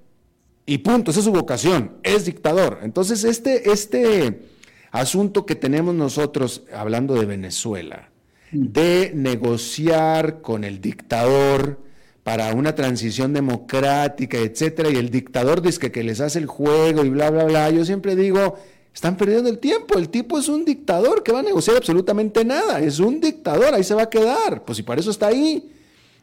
y 0.66 0.78
punto, 0.78 1.10
esa 1.10 1.20
es 1.20 1.26
su 1.26 1.32
vocación, 1.32 1.92
es 2.02 2.24
dictador. 2.24 2.80
Entonces, 2.82 3.24
este, 3.24 3.70
este 3.70 4.51
asunto 4.92 5.44
que 5.46 5.56
tenemos 5.56 5.94
nosotros, 5.94 6.62
hablando 6.72 7.14
de 7.14 7.24
Venezuela, 7.24 8.10
mm. 8.52 8.66
de 8.72 9.12
negociar 9.14 10.40
con 10.42 10.62
el 10.62 10.80
dictador 10.80 11.80
para 12.22 12.54
una 12.54 12.76
transición 12.76 13.32
democrática, 13.32 14.38
etcétera, 14.38 14.90
y 14.90 14.96
el 14.96 15.10
dictador 15.10 15.60
dice 15.60 15.90
que 15.90 16.04
les 16.04 16.20
hace 16.20 16.38
el 16.38 16.46
juego 16.46 17.04
y 17.04 17.10
bla, 17.10 17.30
bla, 17.30 17.44
bla, 17.44 17.70
yo 17.70 17.84
siempre 17.84 18.14
digo, 18.14 18.56
están 18.94 19.16
perdiendo 19.16 19.48
el 19.48 19.58
tiempo. 19.58 19.98
El 19.98 20.08
tipo 20.08 20.38
es 20.38 20.48
un 20.48 20.64
dictador 20.64 21.22
que 21.22 21.32
va 21.32 21.40
a 21.40 21.42
negociar 21.42 21.76
absolutamente 21.78 22.44
nada. 22.44 22.78
Es 22.78 23.00
un 23.00 23.20
dictador, 23.20 23.74
ahí 23.74 23.82
se 23.82 23.94
va 23.94 24.02
a 24.02 24.10
quedar. 24.10 24.64
Pues 24.64 24.76
si 24.76 24.82
para 24.82 25.00
eso 25.00 25.10
está 25.10 25.28
ahí. 25.28 25.70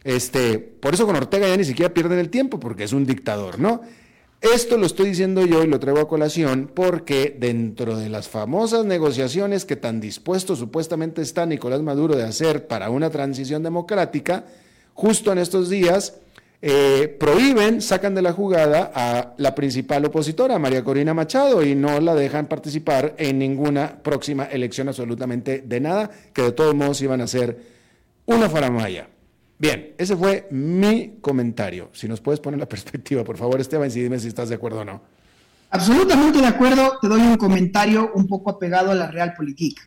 Este, 0.03 0.59
por 0.59 0.93
eso 0.93 1.05
con 1.05 1.15
Ortega 1.15 1.47
ya 1.47 1.57
ni 1.57 1.65
siquiera 1.65 1.93
pierden 1.93 2.19
el 2.19 2.29
tiempo, 2.29 2.59
porque 2.59 2.85
es 2.85 2.93
un 2.93 3.05
dictador, 3.05 3.59
¿no? 3.59 3.81
Esto 4.41 4.77
lo 4.77 4.85
estoy 4.85 5.09
diciendo 5.09 5.45
yo 5.45 5.63
y 5.63 5.67
lo 5.67 5.81
traigo 5.81 5.99
a 5.99 6.07
colación 6.07 6.71
porque 6.73 7.35
dentro 7.37 7.97
de 7.97 8.07
las 8.07 8.29
famosas 8.29 8.85
negociaciones 8.85 9.65
que 9.65 9.75
tan 9.75 9.99
dispuesto 9.99 10.55
supuestamente 10.55 11.21
está 11.21 11.45
Nicolás 11.45 11.81
Maduro 11.81 12.15
de 12.15 12.23
hacer 12.23 12.65
para 12.65 12.89
una 12.89 13.09
transición 13.09 13.63
democrática, 13.63 14.45
justo 14.93 15.33
en 15.33 15.39
estos 15.39 15.69
días 15.69 16.21
eh, 16.61 17.13
prohíben, 17.19 17.81
sacan 17.81 18.15
de 18.15 18.21
la 18.21 18.31
jugada 18.31 18.89
a 18.95 19.33
la 19.37 19.55
principal 19.55 20.05
opositora, 20.05 20.57
María 20.57 20.85
Corina 20.85 21.13
Machado, 21.13 21.61
y 21.61 21.75
no 21.75 21.99
la 21.99 22.15
dejan 22.15 22.47
participar 22.47 23.15
en 23.17 23.39
ninguna 23.39 24.01
próxima 24.01 24.45
elección 24.45 24.87
absolutamente 24.87 25.63
de 25.65 25.79
nada, 25.81 26.11
que 26.33 26.43
de 26.43 26.51
todos 26.53 26.75
modos 26.75 27.01
iban 27.01 27.19
a 27.19 27.27
ser 27.27 27.57
una 28.25 28.49
faramaya. 28.49 29.09
Bien, 29.59 29.93
ese 29.97 30.15
fue 30.15 30.47
mi 30.51 31.17
comentario. 31.19 31.89
Si 31.91 32.07
nos 32.07 32.21
puedes 32.21 32.39
poner 32.39 32.59
la 32.59 32.65
perspectiva, 32.69 33.23
por 33.23 33.37
favor, 33.37 33.59
Esteban, 33.59 33.91
y 33.91 33.99
dime 33.99 34.17
si 34.17 34.29
estás 34.29 34.49
de 34.49 34.55
acuerdo 34.55 34.79
o 34.79 34.85
no. 34.85 35.01
Absolutamente 35.69 36.39
de 36.39 36.47
acuerdo. 36.47 36.97
Te 37.01 37.07
doy 37.07 37.21
un 37.21 37.35
comentario 37.35 38.11
un 38.15 38.25
poco 38.25 38.49
apegado 38.49 38.91
a 38.91 38.95
la 38.95 39.11
realpolitik. 39.11 39.79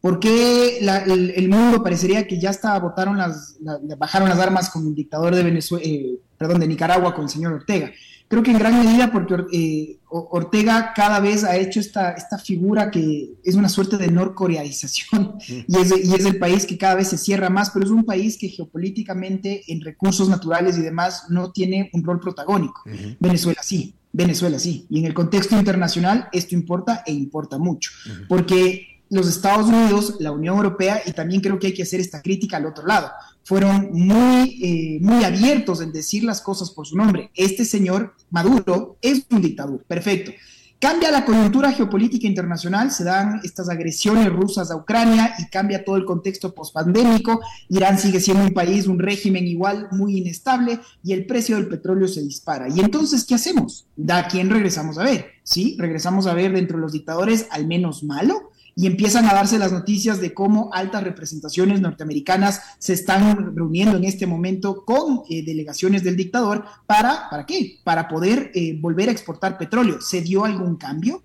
¿Por 0.00 0.20
qué 0.20 0.80
el, 0.80 1.48
mundo 1.48 1.82
parecería 1.82 2.26
que 2.26 2.38
ya 2.38 2.50
hasta 2.50 2.78
votaron 2.78 3.16
las, 3.16 3.56
bajaron 3.96 4.28
las 4.28 4.38
armas 4.38 4.68
con 4.68 4.86
el 4.86 4.94
dictador 4.94 5.34
de 5.34 5.42
Venezuela, 5.42 5.82
eh, 5.82 6.18
perdón, 6.36 6.60
de 6.60 6.68
Nicaragua 6.68 7.14
con 7.14 7.24
el 7.24 7.30
señor 7.30 7.54
Ortega? 7.54 7.90
Creo 8.34 8.42
que 8.42 8.50
en 8.50 8.58
gran 8.58 8.84
medida 8.84 9.12
porque 9.12 9.46
eh, 9.52 9.98
Ortega 10.08 10.92
cada 10.92 11.20
vez 11.20 11.44
ha 11.44 11.56
hecho 11.56 11.78
esta, 11.78 12.14
esta 12.14 12.36
figura 12.36 12.90
que 12.90 13.34
es 13.44 13.54
una 13.54 13.68
suerte 13.68 13.96
de 13.96 14.10
norcoreaización 14.10 15.34
y 15.68 15.76
es, 15.76 16.04
y 16.04 16.12
es 16.12 16.24
el 16.24 16.40
país 16.40 16.66
que 16.66 16.76
cada 16.76 16.96
vez 16.96 17.06
se 17.06 17.16
cierra 17.16 17.48
más, 17.48 17.70
pero 17.70 17.84
es 17.84 17.92
un 17.92 18.04
país 18.04 18.36
que 18.36 18.48
geopolíticamente 18.48 19.62
en 19.68 19.82
recursos 19.82 20.28
naturales 20.28 20.76
y 20.76 20.82
demás 20.82 21.26
no 21.28 21.52
tiene 21.52 21.90
un 21.92 22.02
rol 22.02 22.18
protagónico. 22.18 22.82
Venezuela 23.20 23.60
sí, 23.62 23.94
Venezuela 24.12 24.58
sí. 24.58 24.84
Y 24.90 24.98
en 24.98 25.04
el 25.04 25.14
contexto 25.14 25.56
internacional 25.56 26.28
esto 26.32 26.56
importa 26.56 27.04
e 27.06 27.12
importa 27.12 27.56
mucho, 27.58 27.92
porque 28.28 29.00
los 29.10 29.28
Estados 29.28 29.68
Unidos, 29.68 30.16
la 30.18 30.32
Unión 30.32 30.56
Europea, 30.56 31.00
y 31.06 31.12
también 31.12 31.40
creo 31.40 31.60
que 31.60 31.68
hay 31.68 31.74
que 31.74 31.84
hacer 31.84 32.00
esta 32.00 32.20
crítica 32.20 32.56
al 32.56 32.66
otro 32.66 32.84
lado, 32.84 33.12
fueron 33.44 33.90
muy, 33.92 34.58
eh, 34.62 34.98
muy 35.00 35.22
abiertos 35.24 35.80
en 35.80 35.92
decir 35.92 36.24
las 36.24 36.40
cosas 36.40 36.70
por 36.70 36.86
su 36.86 36.96
nombre. 36.96 37.30
Este 37.34 37.64
señor 37.64 38.14
Maduro 38.30 38.96
es 39.00 39.26
un 39.30 39.42
dictador, 39.42 39.84
perfecto. 39.84 40.32
Cambia 40.80 41.10
la 41.10 41.24
coyuntura 41.24 41.72
geopolítica 41.72 42.26
internacional, 42.26 42.90
se 42.90 43.04
dan 43.04 43.40
estas 43.42 43.70
agresiones 43.70 44.30
rusas 44.30 44.70
a 44.70 44.76
Ucrania 44.76 45.34
y 45.38 45.46
cambia 45.46 45.82
todo 45.82 45.96
el 45.96 46.04
contexto 46.04 46.54
pospandémico. 46.54 47.40
Irán 47.70 47.98
sigue 47.98 48.20
siendo 48.20 48.44
un 48.44 48.52
país, 48.52 48.86
un 48.86 48.98
régimen 48.98 49.46
igual 49.46 49.88
muy 49.92 50.18
inestable 50.18 50.80
y 51.02 51.14
el 51.14 51.24
precio 51.24 51.56
del 51.56 51.68
petróleo 51.68 52.06
se 52.06 52.20
dispara. 52.20 52.68
¿Y 52.68 52.80
entonces 52.80 53.24
qué 53.24 53.34
hacemos? 53.34 53.86
¿A 54.10 54.28
quién 54.28 54.50
regresamos 54.50 54.98
a 54.98 55.04
ver? 55.04 55.28
¿Sí? 55.42 55.74
Regresamos 55.78 56.26
a 56.26 56.34
ver 56.34 56.52
dentro 56.52 56.76
de 56.76 56.82
los 56.82 56.92
dictadores 56.92 57.46
al 57.50 57.66
menos 57.66 58.04
malo 58.04 58.50
y 58.76 58.86
empiezan 58.86 59.26
a 59.26 59.34
darse 59.34 59.58
las 59.58 59.72
noticias 59.72 60.20
de 60.20 60.34
cómo 60.34 60.70
altas 60.72 61.04
representaciones 61.04 61.80
norteamericanas 61.80 62.60
se 62.78 62.92
están 62.92 63.54
reuniendo 63.54 63.96
en 63.96 64.04
este 64.04 64.26
momento 64.26 64.84
con 64.84 65.22
eh, 65.28 65.44
delegaciones 65.44 66.02
del 66.02 66.16
dictador 66.16 66.64
para, 66.86 67.28
¿para 67.30 67.46
qué? 67.46 67.78
Para 67.84 68.08
poder 68.08 68.50
eh, 68.54 68.76
volver 68.80 69.08
a 69.08 69.12
exportar 69.12 69.58
petróleo. 69.58 70.00
¿Se 70.00 70.22
dio 70.22 70.44
algún 70.44 70.76
cambio? 70.76 71.22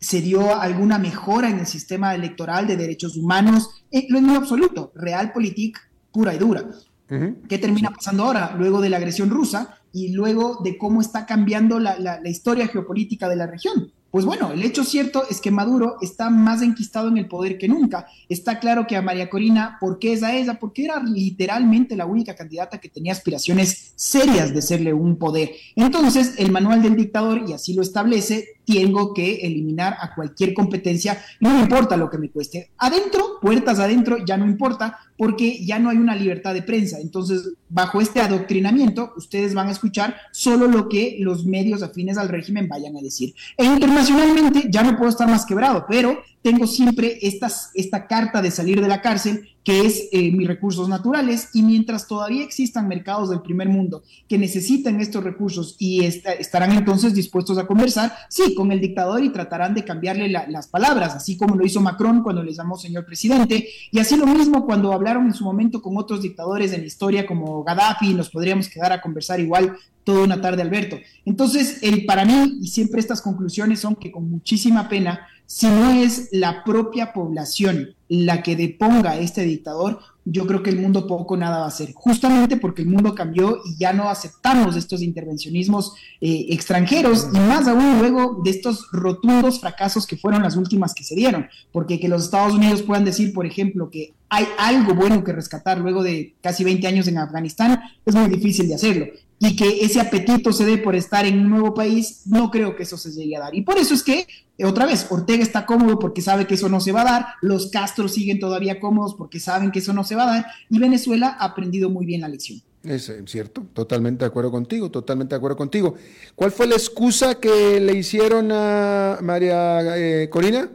¿Se 0.00 0.22
dio 0.22 0.54
alguna 0.54 0.98
mejora 0.98 1.50
en 1.50 1.58
el 1.58 1.66
sistema 1.66 2.14
electoral 2.14 2.66
de 2.66 2.76
derechos 2.76 3.16
humanos? 3.16 3.84
Eh, 3.90 4.06
lo 4.08 4.18
es 4.18 4.24
muy 4.24 4.36
absoluto, 4.36 4.92
realpolitik 4.94 5.78
pura 6.12 6.34
y 6.34 6.38
dura. 6.38 6.64
¿Qué 7.08 7.58
termina 7.58 7.90
pasando 7.90 8.24
ahora? 8.24 8.56
Luego 8.58 8.80
de 8.80 8.90
la 8.90 8.96
agresión 8.96 9.30
rusa 9.30 9.78
y 9.92 10.12
luego 10.12 10.60
de 10.64 10.76
cómo 10.76 11.00
está 11.00 11.24
cambiando 11.24 11.78
la, 11.78 12.00
la 12.00 12.28
historia 12.28 12.66
geopolítica 12.66 13.28
de 13.28 13.36
la 13.36 13.46
región. 13.46 13.92
Pues 14.16 14.24
bueno, 14.24 14.50
el 14.50 14.64
hecho 14.64 14.82
cierto 14.82 15.24
es 15.28 15.42
que 15.42 15.50
Maduro 15.50 15.98
está 16.00 16.30
más 16.30 16.62
enquistado 16.62 17.08
en 17.08 17.18
el 17.18 17.28
poder 17.28 17.58
que 17.58 17.68
nunca. 17.68 18.06
Está 18.30 18.58
claro 18.60 18.86
que 18.86 18.96
a 18.96 19.02
María 19.02 19.28
Corina, 19.28 19.76
¿por 19.78 19.98
qué 19.98 20.14
es 20.14 20.22
a 20.22 20.34
ella? 20.34 20.58
Porque 20.58 20.86
era 20.86 21.02
literalmente 21.02 21.96
la 21.96 22.06
única 22.06 22.34
candidata 22.34 22.78
que 22.78 22.88
tenía 22.88 23.12
aspiraciones 23.12 23.92
serias 23.94 24.54
de 24.54 24.62
serle 24.62 24.94
un 24.94 25.18
poder. 25.18 25.50
Entonces, 25.74 26.32
el 26.38 26.50
manual 26.50 26.82
del 26.82 26.96
dictador, 26.96 27.44
y 27.46 27.52
así 27.52 27.74
lo 27.74 27.82
establece, 27.82 28.55
tengo 28.66 29.14
que 29.14 29.36
eliminar 29.46 29.96
a 30.00 30.14
cualquier 30.14 30.52
competencia, 30.52 31.22
no 31.40 31.54
me 31.54 31.60
importa 31.60 31.96
lo 31.96 32.10
que 32.10 32.18
me 32.18 32.30
cueste. 32.30 32.70
Adentro, 32.78 33.38
puertas 33.40 33.78
adentro, 33.78 34.18
ya 34.26 34.36
no 34.36 34.44
importa, 34.44 34.98
porque 35.16 35.64
ya 35.64 35.78
no 35.78 35.88
hay 35.88 35.96
una 35.96 36.16
libertad 36.16 36.52
de 36.52 36.62
prensa. 36.62 36.98
Entonces, 37.00 37.52
bajo 37.68 38.00
este 38.00 38.20
adoctrinamiento, 38.20 39.12
ustedes 39.16 39.54
van 39.54 39.68
a 39.68 39.72
escuchar 39.72 40.16
solo 40.32 40.66
lo 40.66 40.88
que 40.88 41.16
los 41.20 41.46
medios 41.46 41.82
afines 41.82 42.18
al 42.18 42.28
régimen 42.28 42.68
vayan 42.68 42.96
a 42.96 43.00
decir. 43.00 43.34
E 43.56 43.64
internacionalmente 43.64 44.68
ya 44.68 44.82
no 44.82 44.96
puedo 44.96 45.10
estar 45.10 45.28
más 45.28 45.46
quebrado, 45.46 45.86
pero 45.88 46.18
tengo 46.42 46.66
siempre 46.66 47.18
esta 47.22 48.06
carta 48.06 48.42
de 48.42 48.50
salir 48.50 48.80
de 48.80 48.88
la 48.88 49.00
cárcel 49.00 49.55
que 49.66 49.84
es 49.84 50.10
eh, 50.12 50.30
mis 50.30 50.46
recursos 50.46 50.88
naturales, 50.88 51.50
y 51.52 51.62
mientras 51.62 52.06
todavía 52.06 52.44
existan 52.44 52.86
mercados 52.86 53.30
del 53.30 53.42
primer 53.42 53.68
mundo 53.68 54.04
que 54.28 54.38
necesitan 54.38 55.00
estos 55.00 55.24
recursos 55.24 55.74
y 55.80 56.04
estarán 56.04 56.70
entonces 56.70 57.14
dispuestos 57.14 57.58
a 57.58 57.66
conversar, 57.66 58.12
sí, 58.28 58.54
con 58.54 58.70
el 58.70 58.80
dictador 58.80 59.24
y 59.24 59.30
tratarán 59.30 59.74
de 59.74 59.84
cambiarle 59.84 60.28
las 60.28 60.68
palabras, 60.68 61.16
así 61.16 61.36
como 61.36 61.56
lo 61.56 61.66
hizo 61.66 61.80
Macron 61.80 62.22
cuando 62.22 62.44
le 62.44 62.54
llamó 62.54 62.76
señor 62.76 63.04
presidente, 63.04 63.66
y 63.90 63.98
así 63.98 64.16
lo 64.16 64.26
mismo 64.26 64.64
cuando 64.64 64.92
hablaron 64.92 65.26
en 65.26 65.34
su 65.34 65.42
momento 65.42 65.82
con 65.82 65.98
otros 65.98 66.22
dictadores 66.22 66.72
en 66.72 66.82
la 66.82 66.86
historia 66.86 67.26
como 67.26 67.64
Gaddafi, 67.64 68.14
nos 68.14 68.30
podríamos 68.30 68.68
quedar 68.68 68.92
a 68.92 69.00
conversar 69.00 69.40
igual 69.40 69.76
toda 70.04 70.22
una 70.22 70.40
tarde, 70.40 70.62
Alberto. 70.62 71.00
Entonces, 71.24 71.82
el, 71.82 72.06
para 72.06 72.24
mí, 72.24 72.60
y 72.62 72.68
siempre 72.68 73.00
estas 73.00 73.20
conclusiones 73.20 73.80
son 73.80 73.96
que 73.96 74.12
con 74.12 74.30
muchísima 74.30 74.88
pena, 74.88 75.26
si 75.46 75.66
no 75.66 75.90
es 75.92 76.28
la 76.32 76.64
propia 76.64 77.12
población 77.12 77.94
la 78.08 78.42
que 78.42 78.56
deponga 78.56 79.12
a 79.12 79.18
este 79.18 79.42
dictador, 79.42 80.00
yo 80.24 80.44
creo 80.46 80.62
que 80.62 80.70
el 80.70 80.80
mundo 80.80 81.06
poco 81.06 81.36
nada 81.36 81.58
va 81.58 81.64
a 81.64 81.68
hacer, 81.68 81.92
justamente 81.94 82.56
porque 82.56 82.82
el 82.82 82.88
mundo 82.88 83.14
cambió 83.14 83.60
y 83.64 83.76
ya 83.78 83.92
no 83.92 84.08
aceptamos 84.08 84.74
estos 84.74 85.00
intervencionismos 85.02 85.94
eh, 86.20 86.46
extranjeros 86.48 87.28
y 87.32 87.38
más 87.38 87.68
aún 87.68 88.00
luego 88.00 88.40
de 88.42 88.50
estos 88.50 88.88
rotundos 88.90 89.60
fracasos 89.60 90.04
que 90.04 90.16
fueron 90.16 90.42
las 90.42 90.56
últimas 90.56 90.94
que 90.94 91.04
se 91.04 91.14
dieron, 91.14 91.46
porque 91.70 92.00
que 92.00 92.08
los 92.08 92.24
Estados 92.24 92.54
Unidos 92.54 92.82
puedan 92.82 93.04
decir, 93.04 93.32
por 93.32 93.46
ejemplo, 93.46 93.88
que 93.88 94.14
hay 94.28 94.46
algo 94.58 94.94
bueno 94.94 95.22
que 95.22 95.32
rescatar 95.32 95.78
luego 95.78 96.02
de 96.02 96.34
casi 96.40 96.64
20 96.64 96.86
años 96.88 97.06
en 97.06 97.18
Afganistán, 97.18 97.80
es 98.04 98.14
muy 98.14 98.28
difícil 98.28 98.66
de 98.66 98.74
hacerlo 98.74 99.06
y 99.38 99.54
que 99.54 99.84
ese 99.84 100.00
apetito 100.00 100.52
se 100.52 100.64
dé 100.64 100.78
por 100.78 100.94
estar 100.94 101.26
en 101.26 101.40
un 101.40 101.50
nuevo 101.50 101.74
país, 101.74 102.22
no 102.26 102.50
creo 102.50 102.74
que 102.74 102.84
eso 102.84 102.96
se 102.96 103.10
llegue 103.12 103.36
a 103.36 103.40
dar. 103.40 103.54
Y 103.54 103.62
por 103.62 103.76
eso 103.76 103.92
es 103.92 104.02
que, 104.02 104.26
otra 104.64 104.86
vez, 104.86 105.06
Ortega 105.10 105.42
está 105.42 105.66
cómodo 105.66 105.98
porque 105.98 106.22
sabe 106.22 106.46
que 106.46 106.54
eso 106.54 106.68
no 106.68 106.80
se 106.80 106.92
va 106.92 107.02
a 107.02 107.04
dar, 107.04 107.26
los 107.42 107.70
Castros 107.70 108.14
siguen 108.14 108.38
todavía 108.38 108.80
cómodos 108.80 109.14
porque 109.14 109.40
saben 109.40 109.70
que 109.70 109.80
eso 109.80 109.92
no 109.92 110.04
se 110.04 110.14
va 110.14 110.24
a 110.24 110.34
dar, 110.34 110.46
y 110.70 110.78
Venezuela 110.78 111.36
ha 111.38 111.46
aprendido 111.46 111.90
muy 111.90 112.06
bien 112.06 112.22
la 112.22 112.28
lección. 112.28 112.62
Es 112.82 113.12
cierto, 113.26 113.66
totalmente 113.72 114.24
de 114.24 114.28
acuerdo 114.28 114.52
contigo, 114.52 114.90
totalmente 114.90 115.34
de 115.34 115.38
acuerdo 115.38 115.56
contigo. 115.56 115.96
¿Cuál 116.36 116.52
fue 116.52 116.68
la 116.68 116.76
excusa 116.76 117.34
que 117.40 117.80
le 117.80 117.96
hicieron 117.96 118.50
a 118.52 119.18
María 119.22 119.96
eh, 119.98 120.28
Corina? 120.30 120.70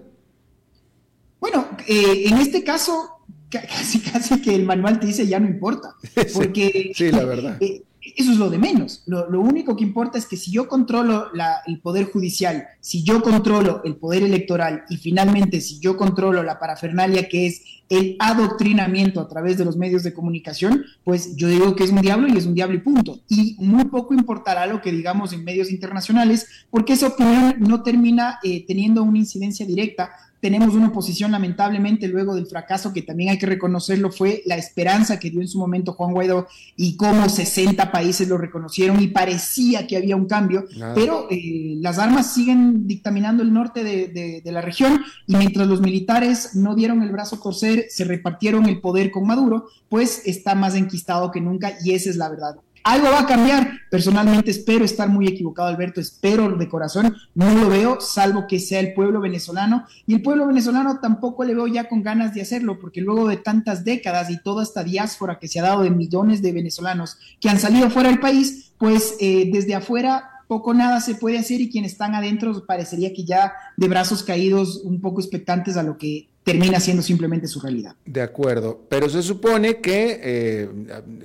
Bueno, 1.39 1.69
eh, 1.87 2.23
en 2.25 2.37
este 2.37 2.65
caso, 2.65 3.21
casi 3.49 4.01
casi 4.01 4.41
que 4.41 4.53
el 4.53 4.65
manual 4.65 4.99
te 4.99 5.07
dice 5.07 5.25
ya 5.25 5.39
no 5.39 5.47
importa, 5.47 5.95
porque 6.33 6.91
sí, 6.93 7.11
la 7.11 7.23
verdad. 7.23 7.57
Eh, 7.61 7.83
eso 8.17 8.31
es 8.31 8.37
lo 8.37 8.49
de 8.49 8.57
menos. 8.57 9.03
Lo, 9.05 9.41
único 9.41 9.75
que 9.75 9.83
importa 9.83 10.17
es 10.17 10.25
que 10.25 10.37
si 10.37 10.51
yo 10.51 10.67
controlo 10.67 11.27
el 11.65 11.79
poder 11.79 12.05
judicial, 12.05 12.67
si 12.79 13.03
yo 13.03 13.21
controlo 13.21 13.81
el 13.83 13.95
poder 13.95 14.23
electoral 14.23 14.83
y 14.89 14.97
finalmente 14.97 15.61
si 15.61 15.79
yo 15.79 15.97
controlo 15.97 16.43
la 16.43 16.59
parafernalia 16.59 17.27
que 17.27 17.47
es 17.47 17.61
el 17.89 18.15
adoctrinamiento 18.19 19.19
a 19.19 19.27
través 19.27 19.57
de 19.57 19.65
los 19.65 19.75
medios 19.75 20.03
de 20.03 20.13
comunicación, 20.13 20.85
pues 21.03 21.35
yo 21.35 21.49
digo 21.49 21.75
que 21.75 21.83
es 21.83 21.91
un 21.91 22.01
diablo 22.01 22.27
y 22.27 22.37
es 22.37 22.45
un 22.45 22.55
diablo 22.55 22.77
y 22.77 22.81
punto. 22.81 23.19
Y 23.27 23.57
muy 23.59 23.85
poco 23.85 24.13
importará 24.13 24.65
lo 24.65 24.81
que 24.81 24.91
digamos 24.91 25.33
en 25.33 25.43
medios 25.43 25.69
internacionales, 25.69 26.47
porque 26.69 26.93
esa 26.93 27.07
opinión 27.07 27.55
no 27.59 27.83
termina 27.83 28.39
eh, 28.43 28.65
teniendo 28.65 29.03
una 29.03 29.17
incidencia 29.17 29.65
directa 29.65 30.11
tenemos 30.41 30.73
una 30.73 30.87
oposición 30.87 31.31
lamentablemente 31.31 32.07
luego 32.07 32.35
del 32.35 32.47
fracaso 32.47 32.91
que 32.91 33.03
también 33.03 33.29
hay 33.29 33.37
que 33.37 33.45
reconocerlo 33.45 34.11
fue 34.11 34.41
la 34.45 34.57
esperanza 34.57 35.19
que 35.19 35.29
dio 35.29 35.39
en 35.39 35.47
su 35.47 35.59
momento 35.59 35.93
Juan 35.93 36.11
Guaidó 36.13 36.47
y 36.75 36.97
cómo 36.97 37.29
60 37.29 37.91
países 37.91 38.27
lo 38.27 38.37
reconocieron 38.37 39.01
y 39.01 39.07
parecía 39.07 39.85
que 39.87 39.97
había 39.97 40.15
un 40.15 40.25
cambio, 40.25 40.65
pero 40.95 41.27
eh, 41.29 41.75
las 41.79 41.99
armas 41.99 42.33
siguen 42.33 42.87
dictaminando 42.87 43.43
el 43.43 43.53
norte 43.53 43.83
de, 43.83 44.41
de, 44.43 44.51
la 44.51 44.61
región 44.61 45.01
y 45.27 45.35
mientras 45.35 45.67
los 45.67 45.79
militares 45.79 46.55
no 46.55 46.75
dieron 46.75 47.03
el 47.03 47.11
brazo 47.11 47.37
a 47.37 47.41
torcer, 47.41 47.85
se 47.89 48.03
repartieron 48.03 48.65
el 48.65 48.81
poder 48.81 49.11
con 49.11 49.27
Maduro, 49.27 49.67
pues 49.87 50.23
está 50.25 50.55
más 50.55 50.75
enquistado 50.75 51.31
que 51.31 51.39
nunca 51.39 51.77
y 51.83 51.91
esa 51.93 52.09
es 52.09 52.17
la 52.17 52.29
verdad. 52.29 52.55
Algo 52.83 53.09
va 53.11 53.21
a 53.21 53.27
cambiar. 53.27 53.81
Personalmente 53.89 54.51
espero 54.51 54.85
estar 54.85 55.09
muy 55.09 55.27
equivocado, 55.27 55.67
Alberto, 55.67 55.99
espero 55.99 56.49
de 56.55 56.69
corazón, 56.69 57.15
no 57.35 57.53
lo 57.53 57.69
veo, 57.69 57.99
salvo 57.99 58.47
que 58.47 58.59
sea 58.59 58.79
el 58.79 58.93
pueblo 58.93 59.19
venezolano. 59.19 59.85
Y 60.07 60.13
el 60.13 60.21
pueblo 60.21 60.47
venezolano 60.47 60.99
tampoco 60.99 61.43
le 61.43 61.53
veo 61.53 61.67
ya 61.67 61.89
con 61.89 62.01
ganas 62.01 62.33
de 62.33 62.41
hacerlo, 62.41 62.79
porque 62.79 63.01
luego 63.01 63.27
de 63.27 63.37
tantas 63.37 63.83
décadas 63.83 64.29
y 64.29 64.41
toda 64.41 64.63
esta 64.63 64.83
diáspora 64.83 65.39
que 65.39 65.47
se 65.47 65.59
ha 65.59 65.63
dado 65.63 65.83
de 65.83 65.91
millones 65.91 66.41
de 66.41 66.51
venezolanos 66.53 67.17
que 67.39 67.49
han 67.49 67.59
salido 67.59 67.89
fuera 67.89 68.09
del 68.09 68.19
país, 68.19 68.71
pues 68.77 69.15
eh, 69.19 69.49
desde 69.51 69.75
afuera 69.75 70.31
poco 70.47 70.73
nada 70.73 70.99
se 70.99 71.15
puede 71.15 71.37
hacer 71.37 71.61
y 71.61 71.69
quienes 71.69 71.93
están 71.93 72.13
adentro 72.13 72.65
parecería 72.65 73.13
que 73.13 73.23
ya 73.23 73.53
de 73.77 73.87
brazos 73.87 74.21
caídos, 74.21 74.81
un 74.83 74.99
poco 74.99 75.21
expectantes 75.21 75.77
a 75.77 75.83
lo 75.83 75.97
que 75.97 76.27
termina 76.43 76.79
siendo 76.79 77.03
simplemente 77.03 77.47
su 77.47 77.59
realidad. 77.59 77.95
De 78.05 78.21
acuerdo, 78.21 78.85
pero 78.89 79.09
se 79.09 79.21
supone 79.21 79.79
que, 79.79 80.19
eh, 80.23 80.69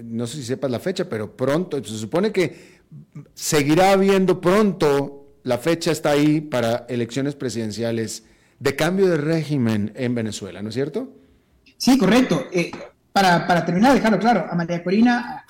no 0.04 0.26
sé 0.26 0.38
si 0.38 0.44
sepas 0.44 0.70
la 0.70 0.80
fecha, 0.80 1.08
pero 1.08 1.36
pronto, 1.36 1.82
se 1.82 1.96
supone 1.96 2.32
que 2.32 2.76
seguirá 3.34 3.92
habiendo 3.92 4.40
pronto, 4.40 5.26
la 5.42 5.58
fecha 5.58 5.92
está 5.92 6.10
ahí 6.10 6.40
para 6.40 6.86
elecciones 6.88 7.34
presidenciales 7.34 8.24
de 8.58 8.76
cambio 8.76 9.08
de 9.08 9.16
régimen 9.16 9.92
en 9.94 10.14
Venezuela, 10.14 10.62
¿no 10.62 10.68
es 10.68 10.74
cierto? 10.74 11.12
Sí, 11.76 11.98
correcto. 11.98 12.46
Eh, 12.52 12.70
para, 13.12 13.46
para, 13.46 13.64
terminar, 13.64 13.94
dejarlo 13.94 14.18
claro, 14.18 14.46
a 14.50 14.54
María 14.54 14.82
Corina, 14.82 15.44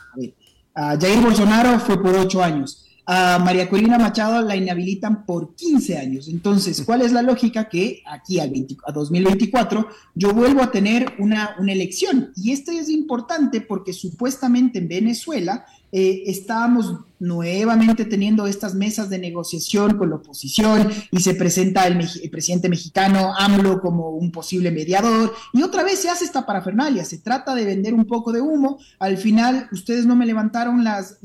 a, 0.75 0.97
Jair 0.99 1.21
Bolsonaro 1.21 1.79
fue 1.81 2.01
por 2.01 2.15
ocho 2.15 2.43
años. 2.43 2.86
A 3.09 3.39
María 3.39 3.69
Corina 3.69 3.99
Machado 3.99 4.43
la 4.43 4.57
inhabilitan 4.57 5.25
por 5.25 5.55
15 5.55 5.97
años. 5.97 6.29
Entonces, 6.29 6.83
¿cuál 6.85 7.03
es 7.03 7.13
la 7.13 7.23
lógica? 7.23 7.69
Que 7.69 8.03
aquí 8.05 8.41
al 8.41 8.53
a 8.85 8.93
2024 8.93 9.87
yo 10.15 10.35
vuelvo 10.35 10.61
a 10.61 10.73
tener 10.73 11.15
una, 11.19 11.55
una 11.61 11.73
elección. 11.73 12.33
Y 12.35 12.51
esto 12.51 12.73
es 12.73 12.89
importante 12.89 13.61
porque 13.61 13.93
supuestamente 13.93 14.81
en 14.81 14.89
Venezuela 14.89 15.67
eh, 15.99 16.25
estábamos 16.27 16.95
nuevamente 17.19 18.05
teniendo 18.05 18.47
estas 18.47 18.75
mesas 18.75 19.09
de 19.09 19.19
negociación 19.19 19.97
con 19.97 20.11
la 20.11 20.17
oposición 20.17 20.91
y 21.11 21.21
se 21.21 21.35
presenta 21.35 21.87
el, 21.87 22.07
presidente 22.31 22.69
mexicano 22.69 23.33
AMLO 23.35 23.81
como 23.81 24.11
un 24.11 24.31
posible 24.31 24.71
mediador 24.71 25.33
y 25.55 25.63
otra 25.63 25.85
vez 25.85 26.01
se 26.01 26.11
hace 26.11 26.27
esta 26.27 26.45
parafernalia, 26.45 27.03
se 27.07 27.17
trata 27.17 27.55
de 27.55 27.65
vender 27.65 27.95
un 27.95 28.05
poco 28.05 28.31
de 28.31 28.43
humo, 28.43 28.79
al 28.99 29.17
final 29.17 29.71
ustedes 29.73 30.05
no 30.05 30.17
me 30.17 30.27
levantaron 30.27 30.85
las, 30.85 31.17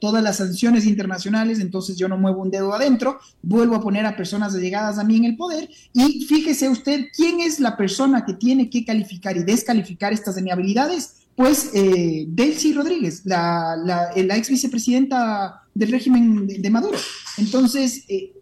todas 0.00 0.22
las 0.22 0.36
sanciones 0.36 0.86
internacionales, 0.86 1.58
entonces 1.58 1.96
yo 1.96 2.06
no 2.06 2.16
muevo 2.16 2.42
un 2.42 2.52
dedo 2.52 2.72
adentro, 2.72 3.18
vuelvo 3.42 3.74
a 3.74 3.80
poner 3.80 4.06
a 4.06 4.14
personas 4.14 4.54
allegadas 4.54 5.00
a 5.00 5.02
mí 5.02 5.16
en 5.16 5.24
el 5.24 5.36
poder 5.36 5.68
y 5.92 6.24
fíjese 6.24 6.68
usted 6.68 7.06
quién 7.16 7.40
es 7.40 7.58
la 7.58 7.76
persona 7.76 8.24
que 8.24 8.34
tiene 8.34 8.70
que 8.70 8.84
calificar 8.84 9.36
y 9.36 9.42
descalificar 9.42 10.12
estas 10.12 10.38
inhabilidades 10.38 11.17
pues 11.38 11.70
eh, 11.72 12.24
Delcy 12.26 12.72
Rodríguez, 12.72 13.22
la, 13.24 13.76
la, 13.76 14.36
ex 14.36 14.50
vicepresidenta 14.50 15.62
del 15.72 15.92
régimen 15.92 16.48
de, 16.48 16.68
Maduro. 16.68 16.98
Entonces, 17.36 18.02
eh, 18.08 18.32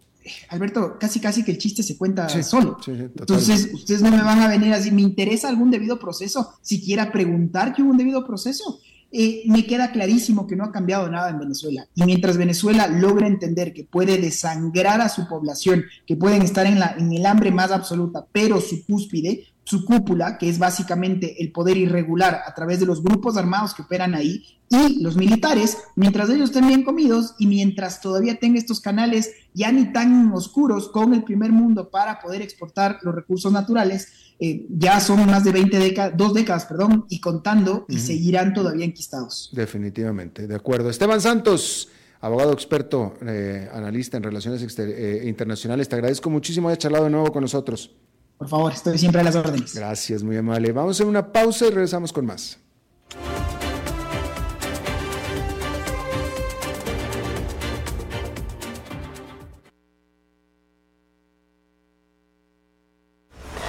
Alberto, 0.49 0.97
casi 0.99 1.19
casi 1.19 1.43
que 1.43 1.51
el 1.51 1.59
chiste 1.59 1.83
se 1.83 1.95
cuenta 1.95 2.27
solo. 2.41 2.79
Entonces, 2.87 3.69
ustedes 3.71 4.01
no 4.01 4.09
me 4.09 4.23
van 4.23 4.39
a 4.39 4.47
venir 4.47 4.73
así, 4.73 4.89
¿me 4.89 5.03
interesa 5.03 5.47
algún 5.47 5.69
debido 5.69 5.99
proceso? 5.99 6.55
Siquiera 6.63 7.11
preguntar 7.11 7.75
que 7.75 7.83
hubo 7.83 7.91
un 7.91 7.97
debido 7.97 8.25
proceso. 8.25 8.79
Eh, 9.11 9.43
me 9.45 9.65
queda 9.65 9.91
clarísimo 9.91 10.47
que 10.47 10.55
no 10.55 10.65
ha 10.65 10.71
cambiado 10.71 11.09
nada 11.09 11.29
en 11.29 11.39
Venezuela. 11.39 11.87
Y 11.95 12.03
mientras 12.03 12.37
Venezuela 12.37 12.87
logra 12.87 13.27
entender 13.27 13.73
que 13.73 13.83
puede 13.85 14.17
desangrar 14.17 15.01
a 15.01 15.09
su 15.09 15.27
población, 15.27 15.85
que 16.05 16.17
pueden 16.17 16.41
estar 16.41 16.65
en, 16.65 16.79
la, 16.79 16.95
en 16.97 17.11
el 17.13 17.25
hambre 17.25 17.51
más 17.51 17.71
absoluta, 17.71 18.25
pero 18.31 18.59
su 18.59 18.85
cúspide 18.85 19.47
su 19.67 19.83
cúpula, 19.83 20.37
que 20.37 20.47
es 20.47 20.59
básicamente 20.59 21.43
el 21.43 21.51
poder 21.51 21.75
irregular 21.75 22.39
a 22.47 22.53
través 22.53 22.79
de 22.79 22.85
los 22.85 23.03
grupos 23.03 23.35
armados 23.35 23.73
que 23.73 23.81
operan 23.81 24.15
ahí, 24.15 24.56
y 24.69 25.01
los 25.01 25.15
militares, 25.15 25.77
mientras 25.95 26.29
ellos 26.29 26.49
estén 26.49 26.67
bien 26.67 26.83
comidos 26.83 27.35
y 27.39 27.47
mientras 27.47 28.01
todavía 28.01 28.37
tenga 28.39 28.59
estos 28.59 28.81
canales 28.81 29.31
ya 29.53 29.71
ni 29.71 29.91
tan 29.93 30.31
oscuros 30.33 30.89
con 30.89 31.13
el 31.13 31.23
primer 31.23 31.51
mundo 31.51 31.89
para 31.89 32.19
poder 32.19 32.41
exportar 32.41 32.99
los 33.01 33.15
recursos 33.15 33.51
naturales, 33.51 34.09
eh, 34.39 34.65
ya 34.69 34.99
son 34.99 35.25
más 35.25 35.43
de 35.43 35.51
20 35.51 35.79
décadas, 35.79 36.13
dos 36.15 36.33
décadas, 36.33 36.65
perdón, 36.65 37.05
y 37.09 37.19
contando, 37.19 37.85
y 37.87 37.97
seguirán 37.97 38.53
todavía 38.53 38.85
enquistados. 38.85 39.49
Definitivamente, 39.53 40.47
de 40.47 40.55
acuerdo. 40.55 40.89
Esteban 40.89 41.21
Santos, 41.21 41.89
abogado 42.19 42.51
experto, 42.51 43.13
eh, 43.25 43.69
analista 43.73 44.17
en 44.17 44.23
relaciones 44.23 44.77
eh, 44.79 45.23
internacionales, 45.25 45.87
te 45.87 45.95
agradezco 45.95 46.29
muchísimo 46.29 46.67
haber 46.67 46.77
charlado 46.77 47.05
de 47.05 47.11
nuevo 47.11 47.31
con 47.31 47.41
nosotros. 47.41 47.95
Por 48.37 48.47
favor, 48.47 48.71
estoy 48.73 48.97
siempre 48.99 49.21
a 49.21 49.23
las 49.23 49.35
órdenes. 49.35 49.73
Gracias, 49.73 50.21
muy 50.21 50.37
amable. 50.37 50.71
Vamos 50.71 50.89
a 50.89 50.95
hacer 50.97 51.07
una 51.07 51.31
pausa 51.31 51.65
y 51.65 51.69
regresamos 51.69 52.13
con 52.13 52.25
más. 52.25 52.59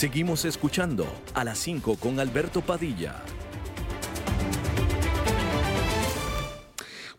Seguimos 0.00 0.46
escuchando 0.46 1.06
a 1.34 1.44
las 1.44 1.58
5 1.58 1.96
con 1.96 2.20
Alberto 2.20 2.62
Padilla. 2.62 3.16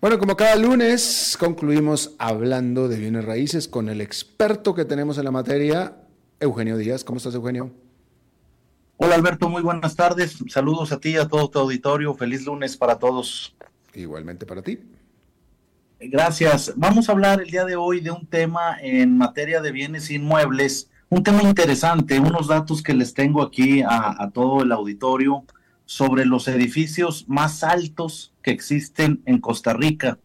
Bueno, 0.02 0.18
como 0.18 0.36
cada 0.36 0.56
lunes, 0.56 1.38
concluimos 1.40 2.16
hablando 2.18 2.88
de 2.88 2.98
bienes 2.98 3.24
raíces 3.24 3.68
con 3.68 3.88
el 3.88 4.02
experto 4.02 4.74
que 4.74 4.84
tenemos 4.84 5.20
en 5.20 5.26
la 5.26 5.30
materia, 5.30 5.96
Eugenio 6.40 6.76
Díaz. 6.76 7.04
¿Cómo 7.04 7.18
estás, 7.18 7.36
Eugenio? 7.36 7.72
Hola, 8.98 9.14
Alberto. 9.14 9.48
Muy 9.48 9.62
buenas 9.62 9.96
tardes. 9.96 10.40
Saludos 10.48 10.92
a 10.92 11.00
ti 11.00 11.10
y 11.10 11.18
a 11.18 11.28
todo 11.28 11.52
tu 11.52 11.60
auditorio. 11.60 12.16
Feliz 12.16 12.48
lunes 12.48 12.76
para 12.78 12.98
todos. 12.98 13.56
Igualmente 13.94 14.48
para 14.48 14.64
ti. 14.64 14.80
Gracias. 16.00 16.74
Vamos 16.76 17.10
a 17.10 17.12
hablar 17.12 17.42
el 17.42 17.52
día 17.52 17.64
de 17.64 17.76
hoy 17.76 18.00
de 18.00 18.10
un 18.10 18.26
tema 18.26 18.76
en 18.82 19.20
materia 19.20 19.62
de 19.62 19.72
bienes 19.72 20.10
inmuebles 20.10 20.90
un 21.12 21.24
tema 21.24 21.44
interesante, 21.44 22.22
unos 22.22 22.48
datos 22.48 22.82
que 22.82 22.94
les 22.94 23.14
tengo 23.14 23.42
aquí 23.42 23.84
a, 23.86 24.32
todo 24.34 24.64
el 24.64 24.72
auditorio 24.72 25.44
sobre 25.84 26.26
los 26.26 26.48
edificios 26.48 27.26
más 27.28 27.66
altos 27.66 28.34
que 28.42 28.52
existen 28.52 29.22
en 29.26 29.40
Costa 29.40 29.74
Rica. 29.74 30.20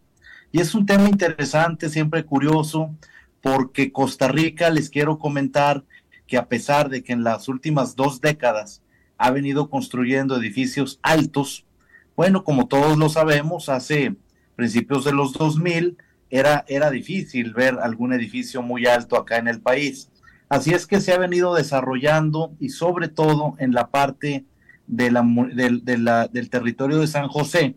Y 0.53 0.61
es 0.61 0.77
un 0.77 0.87
tema 0.87 1.09
interesante, 1.09 1.89
siempre 1.89 2.25
curioso, 2.25 2.95
porque 3.43 3.91
Costa 3.91 4.29
Rica, 4.29 4.71
les 4.71 4.89
quiero 4.89 5.19
comentar 5.19 5.83
que 6.29 6.37
a 6.37 6.47
pesar 6.47 6.89
de 6.89 7.03
que 7.03 7.13
en 7.13 7.25
las 7.25 7.49
últimas 7.49 7.97
dos 7.97 8.21
décadas 8.21 8.81
ha 9.19 9.33
venido 9.33 9.69
construyendo 9.69 10.37
edificios 10.37 11.01
altos, 11.03 11.67
bueno, 12.15 12.45
como 12.45 12.69
todos 12.69 12.97
lo 12.97 13.09
sabemos, 13.09 13.69
hace 13.69 14.15
principios 14.55 15.05
de 15.05 15.13
los 15.13 15.33
2000 15.33 15.99
era, 16.31 16.65
era 16.69 16.93
difícil 16.93 17.55
ver 17.55 17.77
algún 17.83 18.13
edificio 18.13 18.63
muy 18.63 18.87
alto 18.87 19.17
acá 19.17 19.39
en 19.39 19.49
el 19.49 19.61
país. 19.61 20.11
Así 20.49 20.73
es 20.73 20.87
que 20.87 21.01
se 21.01 21.13
ha 21.13 21.19
venido 21.19 21.55
desarrollando 21.55 22.55
y 22.61 22.69
sobre 22.69 23.09
todo 23.09 23.55
en 23.59 23.73
la 23.73 23.89
parte 23.89 24.45
de 24.87 25.11
la, 25.11 26.29
del 26.29 26.51
territorio 26.51 27.01
de 27.01 27.09
San 27.09 27.27
José, 27.27 27.75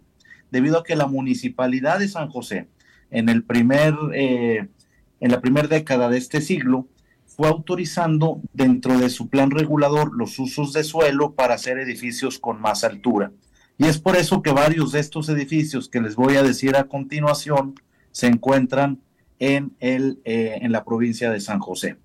debido 0.51 0.79
a 0.79 0.83
que 0.83 0.95
la 0.95 1.07
municipalidad 1.07 1.97
de 1.97 2.07
San 2.07 2.29
José 2.29 2.67
en, 3.09 3.29
el 3.29 3.43
primer, 3.43 3.95
eh, 4.13 4.67
en 5.19 5.31
la 5.31 5.41
primera 5.41 5.67
década 5.67 6.09
de 6.09 6.19
este 6.19 6.41
siglo 6.41 6.87
fue 7.25 7.47
autorizando 7.47 8.39
dentro 8.53 8.99
de 8.99 9.09
su 9.09 9.29
plan 9.29 9.49
regulador 9.49 10.15
los 10.15 10.37
usos 10.37 10.71
de 10.73 10.83
suelo 10.83 11.33
para 11.33 11.55
hacer 11.55 11.79
edificios 11.79 12.37
con 12.37 12.61
más 12.61 12.83
altura. 12.83 13.31
Y 13.79 13.85
es 13.85 13.97
por 13.97 14.15
eso 14.15 14.43
que 14.43 14.51
varios 14.51 14.91
de 14.91 14.99
estos 14.99 15.29
edificios 15.29 15.89
que 15.89 16.01
les 16.01 16.15
voy 16.15 16.35
a 16.35 16.43
decir 16.43 16.75
a 16.75 16.83
continuación 16.83 17.75
se 18.11 18.27
encuentran 18.27 18.99
en, 19.39 19.75
el, 19.79 20.19
eh, 20.25 20.59
en 20.61 20.71
la 20.71 20.83
provincia 20.83 21.31
de 21.31 21.39
San 21.39 21.59
José 21.59 21.97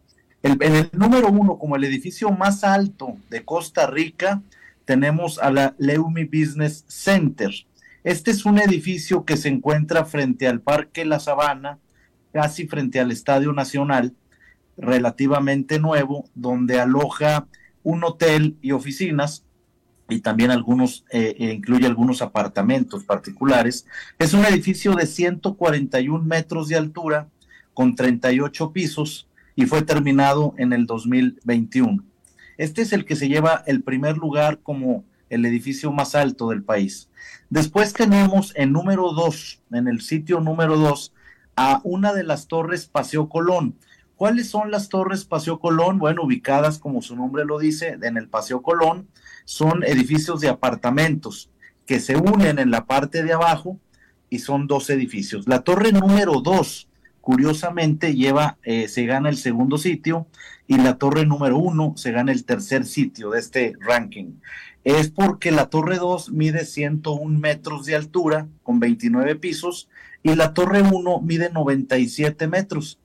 en 0.44 0.74
el 0.74 0.90
número 0.92 1.28
uno, 1.28 1.58
como 1.58 1.74
el 1.74 1.84
edificio 1.84 2.30
más 2.30 2.64
alto 2.64 3.16
de 3.30 3.46
Costa 3.46 3.86
Rica, 3.86 4.42
tenemos 4.84 5.38
a 5.38 5.50
la 5.50 5.74
Leumi 5.78 6.24
Business 6.24 6.84
Center. 6.86 7.50
Este 8.04 8.30
es 8.30 8.44
un 8.44 8.58
edificio 8.58 9.24
que 9.24 9.38
se 9.38 9.48
encuentra 9.48 10.04
frente 10.04 10.46
al 10.46 10.60
Parque 10.60 11.06
La 11.06 11.18
Sabana, 11.18 11.78
casi 12.30 12.66
frente 12.66 13.00
al 13.00 13.10
Estadio 13.10 13.54
Nacional, 13.54 14.14
relativamente 14.76 15.78
nuevo, 15.78 16.28
donde 16.34 16.78
aloja 16.78 17.46
un 17.82 18.04
hotel 18.04 18.58
y 18.60 18.72
oficinas 18.72 19.44
y 20.10 20.20
también 20.20 20.50
algunos, 20.50 21.06
eh, 21.10 21.36
eh, 21.38 21.52
incluye 21.54 21.86
algunos 21.86 22.20
apartamentos 22.20 23.04
particulares. 23.04 23.86
Es 24.18 24.34
un 24.34 24.44
edificio 24.44 24.94
de 24.94 25.06
141 25.06 26.22
metros 26.22 26.68
de 26.68 26.76
altura 26.76 27.28
con 27.72 27.94
38 27.94 28.72
pisos 28.72 29.26
y 29.56 29.66
fue 29.66 29.82
terminado 29.82 30.54
en 30.58 30.72
el 30.72 30.86
2021. 30.86 32.04
Este 32.56 32.82
es 32.82 32.92
el 32.92 33.04
que 33.04 33.16
se 33.16 33.28
lleva 33.28 33.62
el 33.66 33.82
primer 33.82 34.16
lugar 34.16 34.60
como 34.62 35.04
el 35.30 35.44
edificio 35.46 35.92
más 35.92 36.14
alto 36.14 36.50
del 36.50 36.62
país. 36.62 37.08
Después 37.50 37.92
tenemos 37.92 38.52
en 38.56 38.72
número 38.72 39.12
dos, 39.12 39.60
en 39.72 39.88
el 39.88 40.00
sitio 40.00 40.40
número 40.40 40.76
dos, 40.76 41.12
a 41.56 41.80
una 41.84 42.12
de 42.12 42.24
las 42.24 42.46
torres 42.46 42.86
Paseo 42.86 43.28
Colón. 43.28 43.76
¿Cuáles 44.16 44.48
son 44.48 44.70
las 44.70 44.88
torres 44.88 45.24
Paseo 45.24 45.58
Colón? 45.58 45.98
Bueno, 45.98 46.22
ubicadas, 46.22 46.78
como 46.78 47.02
su 47.02 47.16
nombre 47.16 47.44
lo 47.44 47.58
dice, 47.58 47.98
en 48.00 48.16
el 48.16 48.28
Paseo 48.28 48.62
Colón. 48.62 49.08
son 49.44 49.82
edificios 49.84 50.40
de 50.40 50.48
apartamentos 50.48 51.50
que 51.86 52.00
se 52.00 52.16
unen 52.16 52.58
en 52.58 52.70
la 52.70 52.86
parte 52.86 53.22
de 53.22 53.32
abajo 53.32 53.78
y 54.30 54.38
son 54.38 54.66
dos 54.66 54.88
edificios. 54.90 55.46
La 55.46 55.60
torre 55.60 55.92
número 55.92 56.40
dos, 56.40 56.88
curiosamente, 57.24 58.14
lleva, 58.14 58.58
eh, 58.64 58.86
se 58.86 59.06
gana 59.06 59.30
el 59.30 59.38
segundo 59.38 59.78
sitio 59.78 60.26
y 60.66 60.76
la 60.76 60.98
torre 60.98 61.24
número 61.24 61.56
uno 61.56 61.94
se 61.96 62.12
gana 62.12 62.32
el 62.32 62.44
tercer 62.44 62.84
sitio 62.84 63.30
de 63.30 63.40
este 63.40 63.72
ranking. 63.80 64.34
Es 64.84 65.08
porque 65.08 65.50
la 65.50 65.70
torre 65.70 65.96
2 65.96 66.32
mide 66.32 66.66
101 66.66 67.38
metros 67.40 67.86
de 67.86 67.96
altura 67.96 68.46
con 68.62 68.78
29 68.78 69.36
pisos 69.36 69.88
y 70.22 70.34
la 70.34 70.52
torre 70.52 70.82
1 70.82 71.20
mide 71.22 71.48
97 71.50 72.46
metros, 72.46 72.98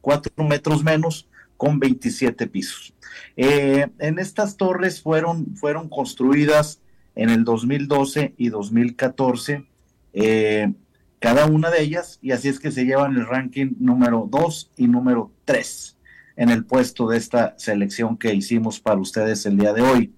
4 0.00 0.32
metros 0.44 0.82
menos 0.82 1.28
con 1.58 1.78
27 1.78 2.46
pisos. 2.46 2.94
Eh, 3.36 3.88
en 3.98 4.18
estas 4.18 4.56
torres 4.56 5.02
fueron, 5.02 5.54
fueron 5.54 5.90
construidas 5.90 6.80
en 7.14 7.28
el 7.28 7.44
2012 7.44 8.32
y 8.38 8.48
2014, 8.48 9.66
eh, 10.14 10.72
cada 11.26 11.46
una 11.46 11.70
de 11.70 11.82
ellas, 11.82 12.20
y 12.22 12.30
así 12.30 12.46
es 12.46 12.60
que 12.60 12.70
se 12.70 12.84
llevan 12.84 13.16
el 13.16 13.26
ranking 13.26 13.74
número 13.80 14.28
2 14.30 14.70
y 14.76 14.86
número 14.86 15.32
3 15.44 15.96
en 16.36 16.50
el 16.50 16.64
puesto 16.64 17.08
de 17.08 17.16
esta 17.16 17.56
selección 17.58 18.16
que 18.16 18.32
hicimos 18.32 18.78
para 18.78 19.00
ustedes 19.00 19.44
el 19.44 19.58
día 19.58 19.72
de 19.72 19.82
hoy. 19.82 20.14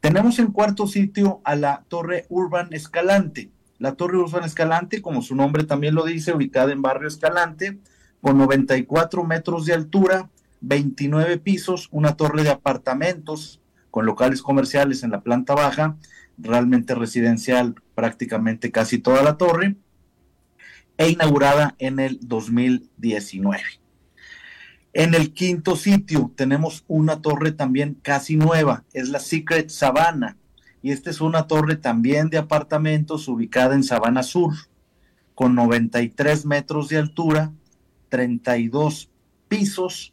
Tenemos 0.00 0.38
en 0.38 0.46
cuarto 0.46 0.86
sitio 0.86 1.42
a 1.44 1.56
la 1.56 1.84
Torre 1.88 2.24
Urban 2.30 2.72
Escalante. 2.72 3.50
La 3.76 3.96
Torre 3.96 4.16
Urban 4.16 4.44
Escalante, 4.44 5.02
como 5.02 5.20
su 5.20 5.34
nombre 5.34 5.64
también 5.64 5.94
lo 5.94 6.06
dice, 6.06 6.32
ubicada 6.32 6.72
en 6.72 6.80
Barrio 6.80 7.08
Escalante, 7.08 7.78
con 8.22 8.38
94 8.38 9.24
metros 9.24 9.66
de 9.66 9.74
altura, 9.74 10.30
29 10.62 11.36
pisos, 11.36 11.90
una 11.92 12.16
torre 12.16 12.44
de 12.44 12.50
apartamentos 12.50 13.60
con 13.90 14.06
locales 14.06 14.40
comerciales 14.40 15.02
en 15.02 15.10
la 15.10 15.20
planta 15.20 15.54
baja, 15.54 15.98
realmente 16.38 16.94
residencial 16.94 17.74
prácticamente 17.94 18.72
casi 18.72 18.98
toda 18.98 19.22
la 19.22 19.36
torre, 19.36 19.76
e 20.96 21.08
inaugurada 21.10 21.74
en 21.78 21.98
el 21.98 22.18
2019. 22.22 23.62
En 24.92 25.14
el 25.14 25.32
quinto 25.32 25.74
sitio 25.76 26.32
tenemos 26.36 26.84
una 26.86 27.20
torre 27.20 27.52
también 27.52 27.94
casi 28.00 28.36
nueva, 28.36 28.84
es 28.92 29.08
la 29.08 29.18
Secret 29.18 29.70
Savannah, 29.70 30.36
y 30.82 30.92
esta 30.92 31.10
es 31.10 31.20
una 31.20 31.46
torre 31.46 31.76
también 31.76 32.30
de 32.30 32.38
apartamentos 32.38 33.26
ubicada 33.26 33.74
en 33.74 33.82
Sabana 33.82 34.22
Sur, 34.22 34.54
con 35.34 35.54
93 35.54 36.46
metros 36.46 36.88
de 36.88 36.98
altura, 36.98 37.52
32 38.08 39.10
pisos 39.48 40.12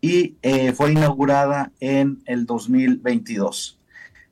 y 0.00 0.36
eh, 0.42 0.72
fue 0.72 0.92
inaugurada 0.92 1.72
en 1.80 2.22
el 2.26 2.46
2022. 2.46 3.78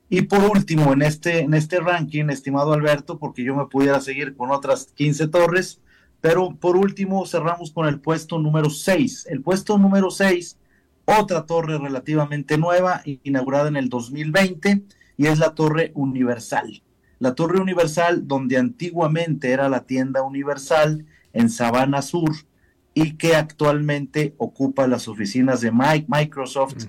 Y 0.09 0.23
por 0.23 0.43
último, 0.43 0.91
en 0.91 1.03
este, 1.03 1.39
en 1.39 1.53
este 1.53 1.79
ranking, 1.79 2.29
estimado 2.29 2.73
Alberto, 2.73 3.17
porque 3.17 3.43
yo 3.43 3.55
me 3.55 3.67
pudiera 3.67 4.01
seguir 4.01 4.35
con 4.35 4.51
otras 4.51 4.87
15 4.95 5.29
torres, 5.29 5.79
pero 6.21 6.55
por 6.55 6.77
último 6.77 7.25
cerramos 7.25 7.71
con 7.71 7.87
el 7.87 7.99
puesto 7.99 8.39
número 8.39 8.69
6. 8.69 9.27
El 9.29 9.41
puesto 9.41 9.77
número 9.77 10.11
6, 10.11 10.57
otra 11.05 11.45
torre 11.45 11.77
relativamente 11.79 12.57
nueva, 12.57 13.01
inaugurada 13.23 13.67
en 13.67 13.75
el 13.75 13.89
2020, 13.89 14.83
y 15.17 15.27
es 15.27 15.39
la 15.39 15.53
Torre 15.55 15.91
Universal. 15.95 16.81
La 17.19 17.35
Torre 17.35 17.59
Universal, 17.59 18.27
donde 18.27 18.57
antiguamente 18.57 19.51
era 19.51 19.67
la 19.69 19.83
tienda 19.83 20.21
Universal 20.23 21.05
en 21.33 21.49
Sabana 21.49 22.01
Sur, 22.01 22.31
y 22.93 23.13
que 23.13 23.35
actualmente 23.35 24.33
ocupa 24.37 24.87
las 24.87 25.07
oficinas 25.07 25.61
de 25.61 25.71
Microsoft 25.71 26.85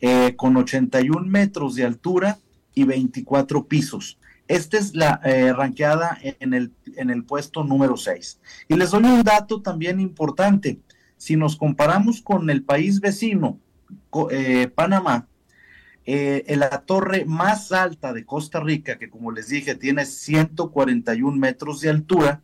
eh, 0.00 0.34
con 0.36 0.56
81 0.56 1.26
metros 1.26 1.74
de 1.76 1.84
altura 1.84 2.38
y 2.74 2.84
24 2.84 3.66
pisos. 3.66 4.18
Esta 4.46 4.78
es 4.78 4.94
la 4.94 5.20
eh, 5.24 5.52
ranqueada 5.52 6.18
en 6.22 6.52
el, 6.52 6.72
en 6.96 7.10
el 7.10 7.24
puesto 7.24 7.64
número 7.64 7.96
6. 7.96 8.40
Y 8.68 8.74
les 8.74 8.90
doy 8.90 9.04
un 9.04 9.22
dato 9.22 9.62
también 9.62 10.00
importante. 10.00 10.80
Si 11.16 11.36
nos 11.36 11.56
comparamos 11.56 12.20
con 12.20 12.50
el 12.50 12.62
país 12.62 13.00
vecino, 13.00 13.58
eh, 14.30 14.68
Panamá, 14.74 15.28
eh, 16.06 16.44
en 16.48 16.60
la 16.60 16.82
torre 16.82 17.24
más 17.24 17.72
alta 17.72 18.12
de 18.12 18.26
Costa 18.26 18.60
Rica, 18.60 18.98
que 18.98 19.08
como 19.08 19.32
les 19.32 19.48
dije 19.48 19.74
tiene 19.74 20.04
141 20.04 21.36
metros 21.36 21.80
de 21.80 21.88
altura, 21.88 22.42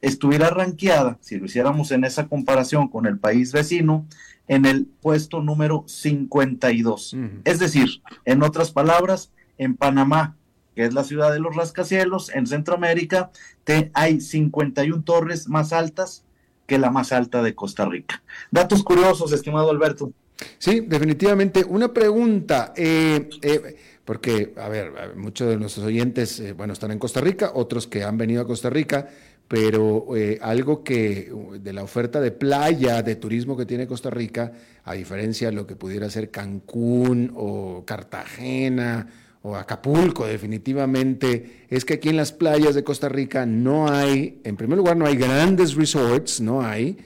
estuviera 0.00 0.48
ranqueada, 0.48 1.18
si 1.20 1.38
lo 1.38 1.44
hiciéramos 1.44 1.90
en 1.90 2.04
esa 2.04 2.28
comparación 2.28 2.88
con 2.88 3.04
el 3.06 3.18
país 3.18 3.52
vecino, 3.52 4.06
en 4.48 4.64
el 4.64 4.86
puesto 4.86 5.42
número 5.42 5.84
52. 5.86 7.16
Es 7.44 7.58
decir, 7.58 8.02
en 8.24 8.42
otras 8.42 8.70
palabras, 8.70 9.32
en 9.58 9.76
Panamá, 9.76 10.36
que 10.74 10.84
es 10.84 10.94
la 10.94 11.04
ciudad 11.04 11.32
de 11.32 11.40
los 11.40 11.56
rascacielos, 11.56 12.30
en 12.34 12.46
Centroamérica, 12.46 13.30
te, 13.64 13.90
hay 13.94 14.20
51 14.20 15.02
torres 15.04 15.48
más 15.48 15.72
altas 15.72 16.24
que 16.66 16.78
la 16.78 16.90
más 16.90 17.12
alta 17.12 17.42
de 17.42 17.54
Costa 17.54 17.84
Rica. 17.84 18.22
Datos 18.50 18.82
curiosos, 18.82 19.32
estimado 19.32 19.70
Alberto. 19.70 20.12
Sí, 20.58 20.80
definitivamente. 20.80 21.64
Una 21.64 21.92
pregunta, 21.92 22.72
eh, 22.76 23.28
eh, 23.42 23.76
porque, 24.04 24.54
a 24.56 24.68
ver, 24.68 25.16
muchos 25.16 25.48
de 25.48 25.56
nuestros 25.56 25.86
oyentes, 25.86 26.40
eh, 26.40 26.52
bueno, 26.52 26.72
están 26.72 26.90
en 26.90 26.98
Costa 26.98 27.20
Rica, 27.20 27.52
otros 27.54 27.86
que 27.86 28.02
han 28.02 28.18
venido 28.18 28.42
a 28.42 28.46
Costa 28.46 28.70
Rica, 28.70 29.08
pero 29.46 30.06
algo 30.40 30.82
que 30.82 31.30
de 31.60 31.72
la 31.74 31.82
oferta 31.82 32.18
de 32.18 32.30
playa, 32.30 33.02
de 33.02 33.14
turismo 33.16 33.58
que 33.58 33.66
tiene 33.66 33.86
Costa 33.86 34.08
Rica, 34.08 34.52
a 34.84 34.94
diferencia 34.94 35.50
de 35.50 35.54
lo 35.54 35.66
que 35.66 35.76
pudiera 35.76 36.08
ser 36.08 36.30
Cancún 36.30 37.30
o 37.36 37.84
Cartagena, 37.86 39.06
o 39.46 39.56
Acapulco 39.56 40.26
definitivamente, 40.26 41.66
es 41.68 41.84
que 41.84 41.94
aquí 41.94 42.08
en 42.08 42.16
las 42.16 42.32
playas 42.32 42.74
de 42.74 42.82
Costa 42.82 43.10
Rica 43.10 43.44
no 43.44 43.92
hay, 43.92 44.40
en 44.42 44.56
primer 44.56 44.78
lugar 44.78 44.96
no 44.96 45.04
hay 45.04 45.16
grandes 45.16 45.74
resorts, 45.74 46.40
no 46.40 46.62
hay, 46.62 46.96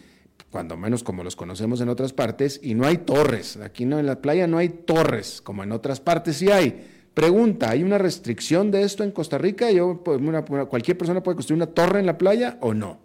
cuando 0.49 0.77
menos 0.77 1.03
como 1.03 1.25
los 1.25 1.35
conocemos 1.35 1.81
en 1.81 1.89
otras 1.89 2.13
partes, 2.13 2.61
y 2.63 2.75
no 2.75 2.87
hay 2.87 2.99
torres. 2.99 3.57
Aquí 3.57 3.85
no, 3.85 3.99
en 3.99 4.07
la 4.07 4.23
playa 4.23 4.47
no 4.47 4.59
hay 4.59 4.69
torres, 4.69 5.41
como 5.43 5.65
en 5.65 5.73
otras 5.73 5.99
partes 5.99 6.37
sí 6.37 6.49
hay. 6.49 6.87
Pregunta, 7.13 7.71
¿hay 7.71 7.83
una 7.83 7.99
restricción 7.99 8.71
de 8.71 8.83
esto 8.83 9.03
en 9.03 9.11
Costa 9.11 9.37
Rica? 9.37 9.73
Yo, 9.73 10.05
pues, 10.05 10.21
¿Cualquier 10.69 10.97
persona 10.97 11.25
puede 11.25 11.35
construir 11.35 11.61
una 11.61 11.73
torre 11.73 11.99
en 11.99 12.07
la 12.07 12.19
playa 12.19 12.57
o 12.61 12.73
no? 12.73 13.01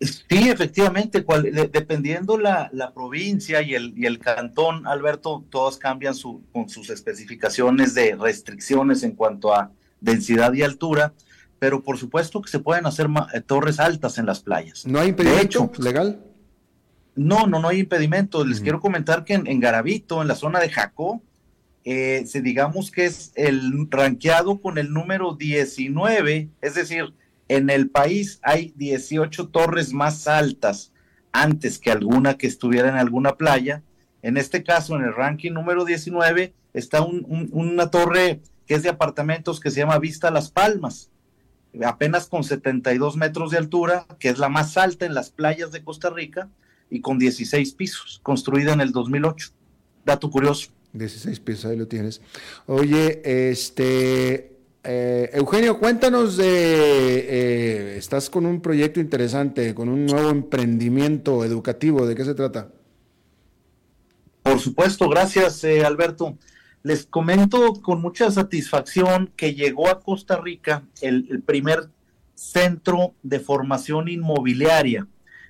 Sí, 0.00 0.48
efectivamente, 0.48 1.22
dependiendo 1.70 2.38
la, 2.38 2.70
la 2.72 2.94
provincia 2.94 3.60
y 3.60 3.74
el, 3.74 3.92
y 3.94 4.06
el, 4.06 4.18
cantón, 4.18 4.86
Alberto, 4.86 5.44
todos 5.50 5.76
cambian 5.76 6.14
su, 6.14 6.42
con 6.52 6.70
sus 6.70 6.88
especificaciones 6.88 7.94
de 7.94 8.16
restricciones 8.16 9.02
en 9.02 9.12
cuanto 9.12 9.54
a 9.54 9.70
densidad 10.00 10.54
y 10.54 10.62
altura, 10.62 11.12
pero 11.58 11.82
por 11.82 11.98
supuesto 11.98 12.40
que 12.40 12.50
se 12.50 12.60
pueden 12.60 12.86
hacer 12.86 13.08
eh, 13.34 13.42
torres 13.42 13.78
altas 13.78 14.16
en 14.16 14.24
las 14.24 14.40
playas. 14.40 14.86
¿No 14.86 15.00
hay 15.00 15.10
impedimento 15.10 15.70
legal? 15.78 16.18
No, 17.14 17.46
no, 17.46 17.60
no 17.60 17.68
hay 17.68 17.80
impedimento. 17.80 18.42
Les 18.46 18.62
quiero 18.62 18.80
comentar 18.80 19.24
que 19.24 19.34
en, 19.34 19.46
en, 19.46 19.60
Garavito, 19.60 20.22
en 20.22 20.28
la 20.28 20.34
zona 20.34 20.60
de 20.60 20.70
Jacó, 20.70 21.22
eh, 21.84 22.24
digamos 22.42 22.90
que 22.90 23.04
es 23.04 23.32
el 23.34 23.86
ranqueado 23.90 24.62
con 24.62 24.78
el 24.78 24.92
número 24.92 25.34
19, 25.34 26.48
es 26.62 26.74
decir, 26.74 27.12
en 27.50 27.68
el 27.68 27.90
país 27.90 28.38
hay 28.42 28.72
18 28.76 29.48
torres 29.48 29.92
más 29.92 30.28
altas 30.28 30.92
antes 31.32 31.80
que 31.80 31.90
alguna 31.90 32.38
que 32.38 32.46
estuviera 32.46 32.88
en 32.88 32.94
alguna 32.94 33.36
playa. 33.36 33.82
En 34.22 34.36
este 34.36 34.62
caso, 34.62 34.94
en 34.94 35.02
el 35.02 35.12
ranking 35.12 35.50
número 35.50 35.84
19, 35.84 36.54
está 36.74 37.02
una 37.02 37.90
torre 37.90 38.40
que 38.66 38.74
es 38.74 38.84
de 38.84 38.88
apartamentos 38.88 39.58
que 39.58 39.72
se 39.72 39.80
llama 39.80 39.98
Vista 39.98 40.30
Las 40.30 40.52
Palmas, 40.52 41.10
apenas 41.84 42.28
con 42.28 42.44
72 42.44 43.16
metros 43.16 43.50
de 43.50 43.58
altura, 43.58 44.06
que 44.20 44.28
es 44.28 44.38
la 44.38 44.48
más 44.48 44.76
alta 44.76 45.04
en 45.04 45.14
las 45.14 45.30
playas 45.30 45.72
de 45.72 45.82
Costa 45.82 46.08
Rica 46.08 46.48
y 46.88 47.00
con 47.00 47.18
16 47.18 47.74
pisos, 47.74 48.20
construida 48.22 48.74
en 48.74 48.80
el 48.80 48.92
2008. 48.92 49.50
Dato 50.04 50.30
curioso. 50.30 50.70
16 50.92 51.40
pisos, 51.40 51.64
ahí 51.64 51.76
lo 51.76 51.88
tienes. 51.88 52.20
Oye, 52.66 53.22
este, 53.50 54.49
eh, 54.84 55.30
Eugenio, 55.34 55.78
cuéntanos 55.78 56.36
de, 56.36 56.46
eh, 56.46 57.96
estás 57.98 58.30
con 58.30 58.46
un 58.46 58.60
proyecto 58.60 59.00
interesante, 59.00 59.74
con 59.74 59.88
un 59.88 60.06
nuevo 60.06 60.30
emprendimiento 60.30 61.44
educativo, 61.44 62.06
¿de 62.06 62.14
qué 62.14 62.24
se 62.24 62.34
trata? 62.34 62.70
Por 64.42 64.58
supuesto, 64.58 65.08
gracias 65.08 65.62
eh, 65.64 65.84
Alberto. 65.84 66.38
Les 66.82 67.04
comento 67.04 67.74
con 67.82 68.00
mucha 68.00 68.30
satisfacción 68.30 69.30
que 69.36 69.54
llegó 69.54 69.88
a 69.88 70.00
Costa 70.00 70.38
Rica 70.38 70.82
el, 71.02 71.42
primer 71.42 71.90
centro 72.34 73.14
de 73.22 73.38
formación 73.38 74.08
inmobiliaria 74.08 75.06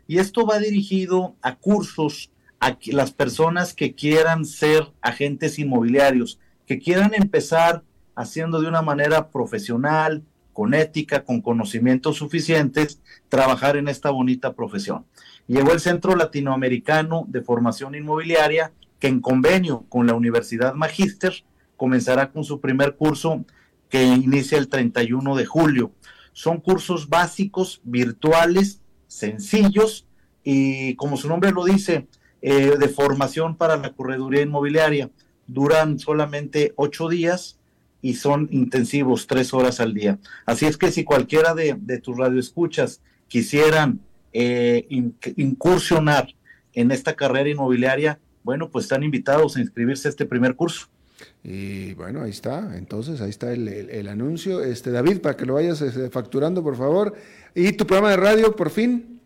y 0.09 0.19
esto 0.19 0.45
va 0.45 0.59
dirigido 0.59 1.37
a 1.41 1.55
cursos 1.55 2.33
a 2.59 2.77
las 2.87 3.13
personas 3.13 3.75
que 3.75 3.95
quieran 3.95 4.45
ser 4.45 4.91
agentes 5.01 5.61
inmobiliarios, 5.61 6.41
que 6.67 6.81
quieran 6.81 7.15
empezar 7.15 7.85
haciendo 8.21 8.61
de 8.61 8.69
una 8.69 8.83
manera 8.83 9.31
profesional, 9.31 10.23
con 10.53 10.75
ética, 10.75 11.25
con 11.25 11.41
conocimientos 11.41 12.17
suficientes, 12.17 13.01
trabajar 13.29 13.77
en 13.77 13.89
esta 13.89 14.11
bonita 14.11 14.53
profesión. 14.53 15.07
Llegó 15.47 15.73
el 15.73 15.81
Centro 15.81 16.15
Latinoamericano 16.17 17.25
de 17.29 17.41
Formación 17.41 17.95
Inmobiliaria, 17.95 18.73
que 18.99 19.09
en 19.09 19.21
convenio 19.21 19.87
con 19.89 20.07
la 20.07 20.15
Universidad 20.15 20.75
Magíster 20.75 21.45
comenzará 21.77 22.31
con 22.31 22.45
su 22.45 22.61
primer 22.61 22.97
curso 22.97 23.45
que 23.89 24.05
inicia 24.05 24.59
el 24.59 24.69
31 24.69 25.35
de 25.35 25.47
julio. 25.47 25.93
Son 26.33 26.61
cursos 26.61 27.09
básicos, 27.09 27.81
virtuales, 27.85 28.81
sencillos 29.07 30.07
y 30.45 30.95
como 30.97 31.17
su 31.17 31.29
nombre 31.29 31.53
lo 31.53 31.65
dice, 31.65 32.07
eh, 32.43 32.77
de 32.79 32.89
formación 32.89 33.57
para 33.57 33.77
la 33.77 33.93
correduría 33.93 34.43
inmobiliaria. 34.43 35.11
Duran 35.47 35.99
solamente 35.99 36.73
ocho 36.77 37.09
días 37.09 37.60
y 38.03 38.15
son 38.15 38.49
intensivos, 38.51 39.27
tres 39.27 39.53
horas 39.53 39.81
al 39.81 39.95
día. 39.95 40.19
Así 40.47 40.67
es 40.67 40.77
que 40.77 40.91
si 40.91 41.05
cualquiera 41.05 41.55
de, 41.55 41.75
tus 42.03 42.17
radioescuchas 42.17 43.01
quisieran 43.29 44.01
eh, 44.33 44.87
incursionar 45.37 46.35
en 46.73 46.91
esta 46.91 47.15
carrera 47.15 47.49
inmobiliaria, 47.49 48.19
bueno, 48.43 48.71
pues 48.71 48.87
están 48.87 49.03
invitados 49.03 49.57
a 49.57 49.61
inscribirse 49.61 50.09
a 50.09 50.11
este 50.11 50.25
primer 50.25 50.55
curso. 50.55 50.89
Y 51.43 51.95
bueno, 51.95 52.23
ahí 52.23 52.31
está. 52.31 52.77
Entonces, 52.77 53.21
ahí 53.21 53.31
está 53.31 53.53
el, 53.53 54.09
anuncio. 54.09 54.63
Este, 54.63 54.91
David, 54.91 55.21
para 55.21 55.37
que 55.37 55.47
lo 55.47 55.55
vayas 55.55 55.81
este, 55.83 56.11
facturando, 56.11 56.63
por 56.63 56.77
favor. 56.77 57.15
¿Y 57.55 57.73
tu 57.73 57.87
programa 57.87 58.11
de 58.11 58.17
radio, 58.17 58.57
por 58.57 58.71
fin? 58.71 59.21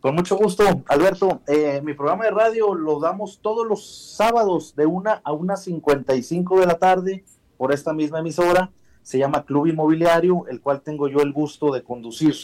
Con 0.00 0.14
mucho 0.14 0.36
gusto, 0.36 0.64
Alberto. 0.86 1.42
Eh, 1.46 1.82
mi 1.84 1.94
programa 1.94 2.24
de 2.24 2.30
radio 2.30 2.74
lo 2.74 3.00
damos 3.00 3.40
todos 3.42 3.66
los 3.66 4.14
sábados 4.16 4.74
de 4.74 4.86
una 4.86 5.20
a 5.24 5.32
una 5.32 5.56
cincuenta 5.56 6.14
y 6.14 6.22
cinco 6.22 6.60
de 6.60 6.66
la 6.66 6.78
tarde 6.78 7.24
por 7.60 7.72
esta 7.74 7.92
misma 7.92 8.20
emisora. 8.20 8.72
Se 9.02 9.18
llama 9.18 9.44
Club 9.44 9.66
Inmobiliario, 9.66 10.46
el 10.48 10.62
cual 10.62 10.80
tengo 10.80 11.08
yo 11.08 11.20
el 11.20 11.30
gusto 11.30 11.70
de 11.70 11.82
conducir. 11.82 12.34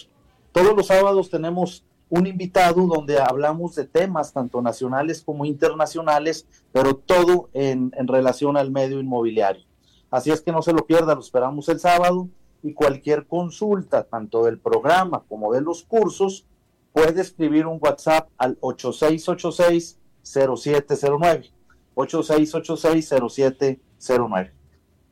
Todos 0.52 0.76
los 0.76 0.88
sábados 0.88 1.30
tenemos 1.30 1.86
un 2.10 2.26
invitado 2.26 2.86
donde 2.86 3.18
hablamos 3.18 3.74
de 3.76 3.86
temas 3.86 4.34
tanto 4.34 4.60
nacionales 4.60 5.22
como 5.22 5.46
internacionales, 5.46 6.46
pero 6.70 6.96
todo 6.96 7.48
en, 7.54 7.92
relación 8.06 8.58
al 8.58 8.70
medio 8.70 9.00
inmobiliario. 9.00 9.64
Así 10.10 10.30
es 10.30 10.42
que 10.42 10.52
no 10.52 10.60
se 10.60 10.74
lo 10.74 10.86
pierda, 10.86 11.14
lo 11.14 11.22
esperamos 11.22 11.66
el 11.70 11.80
sábado 11.80 12.28
y 12.62 12.74
cualquier 12.74 13.26
consulta, 13.26 14.04
tanto 14.04 14.44
del 14.44 14.58
programa 14.58 15.24
como 15.26 15.54
de 15.54 15.62
los 15.62 15.82
cursos, 15.82 16.44
puede 16.92 17.22
escribir 17.22 17.66
un 17.66 17.78
WhatsApp 17.80 18.28
al 18.36 18.60
8686-0709. 18.60 21.52
8686-0709. 21.94 24.56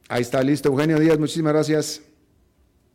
Ahí 0.09 0.23
está, 0.23 0.43
listo. 0.43 0.69
Eugenio 0.69 0.99
Díaz, 0.99 1.19
muchísimas 1.19 1.53
gracias. 1.53 2.03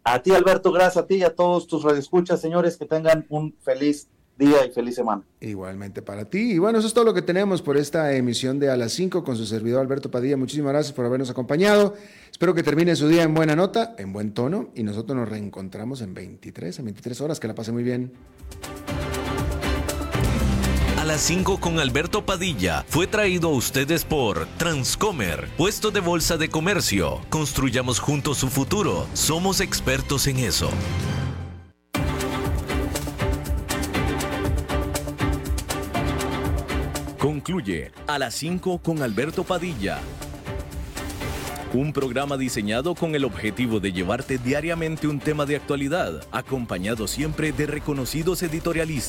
A 0.04 0.22
ti, 0.22 0.32
Alberto, 0.32 0.72
gracias 0.72 0.98
a 0.98 1.08
ti 1.08 1.16
y 1.16 1.24
a 1.24 1.36
todos 1.36 1.68
tus 1.68 1.84
radioescuchas, 1.84 2.40
señores, 2.42 2.78
que 2.78 2.86
tengan 2.86 3.26
un 3.30 3.56
feliz 3.62 4.08
día 4.38 4.66
y 4.66 4.72
feliz 4.72 4.96
semana. 4.96 5.24
Igualmente 5.42 6.02
para 6.02 6.26
ti. 6.26 6.54
Y 6.54 6.58
bueno, 6.58 6.80
eso 6.80 6.88
es 6.88 6.94
todo 6.94 7.04
lo 7.04 7.14
que 7.14 7.22
tenemos 7.22 7.62
por 7.62 7.78
esta 7.78 8.14
emisión 8.14 8.58
de 8.58 8.70
A 8.70 8.78
las 8.78 8.94
5 8.94 9.24
con 9.24 9.36
su 9.36 9.46
servidor 9.46 9.82
Alberto 9.82 10.10
Padilla. 10.10 10.38
Muchísimas 10.38 10.72
gracias 10.72 10.94
por 10.94 11.06
habernos 11.06 11.30
acompañado. 11.30 11.96
Espero 12.32 12.56
que 12.56 12.64
termine 12.64 12.96
su 12.96 13.08
día 13.10 13.24
en 13.24 13.34
buena 13.34 13.56
nota, 13.56 13.96
en 13.98 14.14
buen 14.14 14.34
tono, 14.34 14.70
y 14.76 14.84
nosotros 14.84 15.18
nos 15.18 15.28
reencontramos 15.28 16.02
en 16.02 16.14
23, 16.14 16.80
en 16.80 16.86
23 16.86 17.22
horas. 17.22 17.40
Que 17.40 17.48
la 17.48 17.56
pase 17.56 17.74
muy 17.74 17.84
bien 17.84 18.14
las 21.10 21.22
5 21.22 21.60
con 21.60 21.80
Alberto 21.80 22.24
Padilla 22.24 22.86
fue 22.88 23.08
traído 23.08 23.48
a 23.50 23.54
ustedes 23.54 24.06
por 24.06 24.46
Transcomer, 24.60 25.50
puesto 25.58 25.90
de 25.90 26.02
bolsa 26.02 26.38
de 26.38 26.50
comercio. 26.50 27.22
Construyamos 27.30 28.00
juntos 28.00 28.38
su 28.38 28.48
futuro. 28.48 29.08
Somos 29.16 29.60
expertos 29.60 30.28
en 30.28 30.38
eso. 30.38 30.70
Concluye 37.18 37.92
a 38.06 38.20
las 38.20 38.36
5 38.36 38.78
con 38.78 39.02
Alberto 39.02 39.44
Padilla. 39.44 40.00
Un 41.74 41.94
programa 41.94 42.36
diseñado 42.36 42.96
con 42.96 43.14
el 43.14 43.24
objetivo 43.26 43.80
de 43.80 43.92
llevarte 43.92 44.40
diariamente 44.40 45.08
un 45.08 45.20
tema 45.20 45.46
de 45.46 45.56
actualidad, 45.56 46.24
acompañado 46.32 47.08
siempre 47.08 47.52
de 47.52 47.68
reconocidos 47.68 48.42
editorialistas 48.42 49.00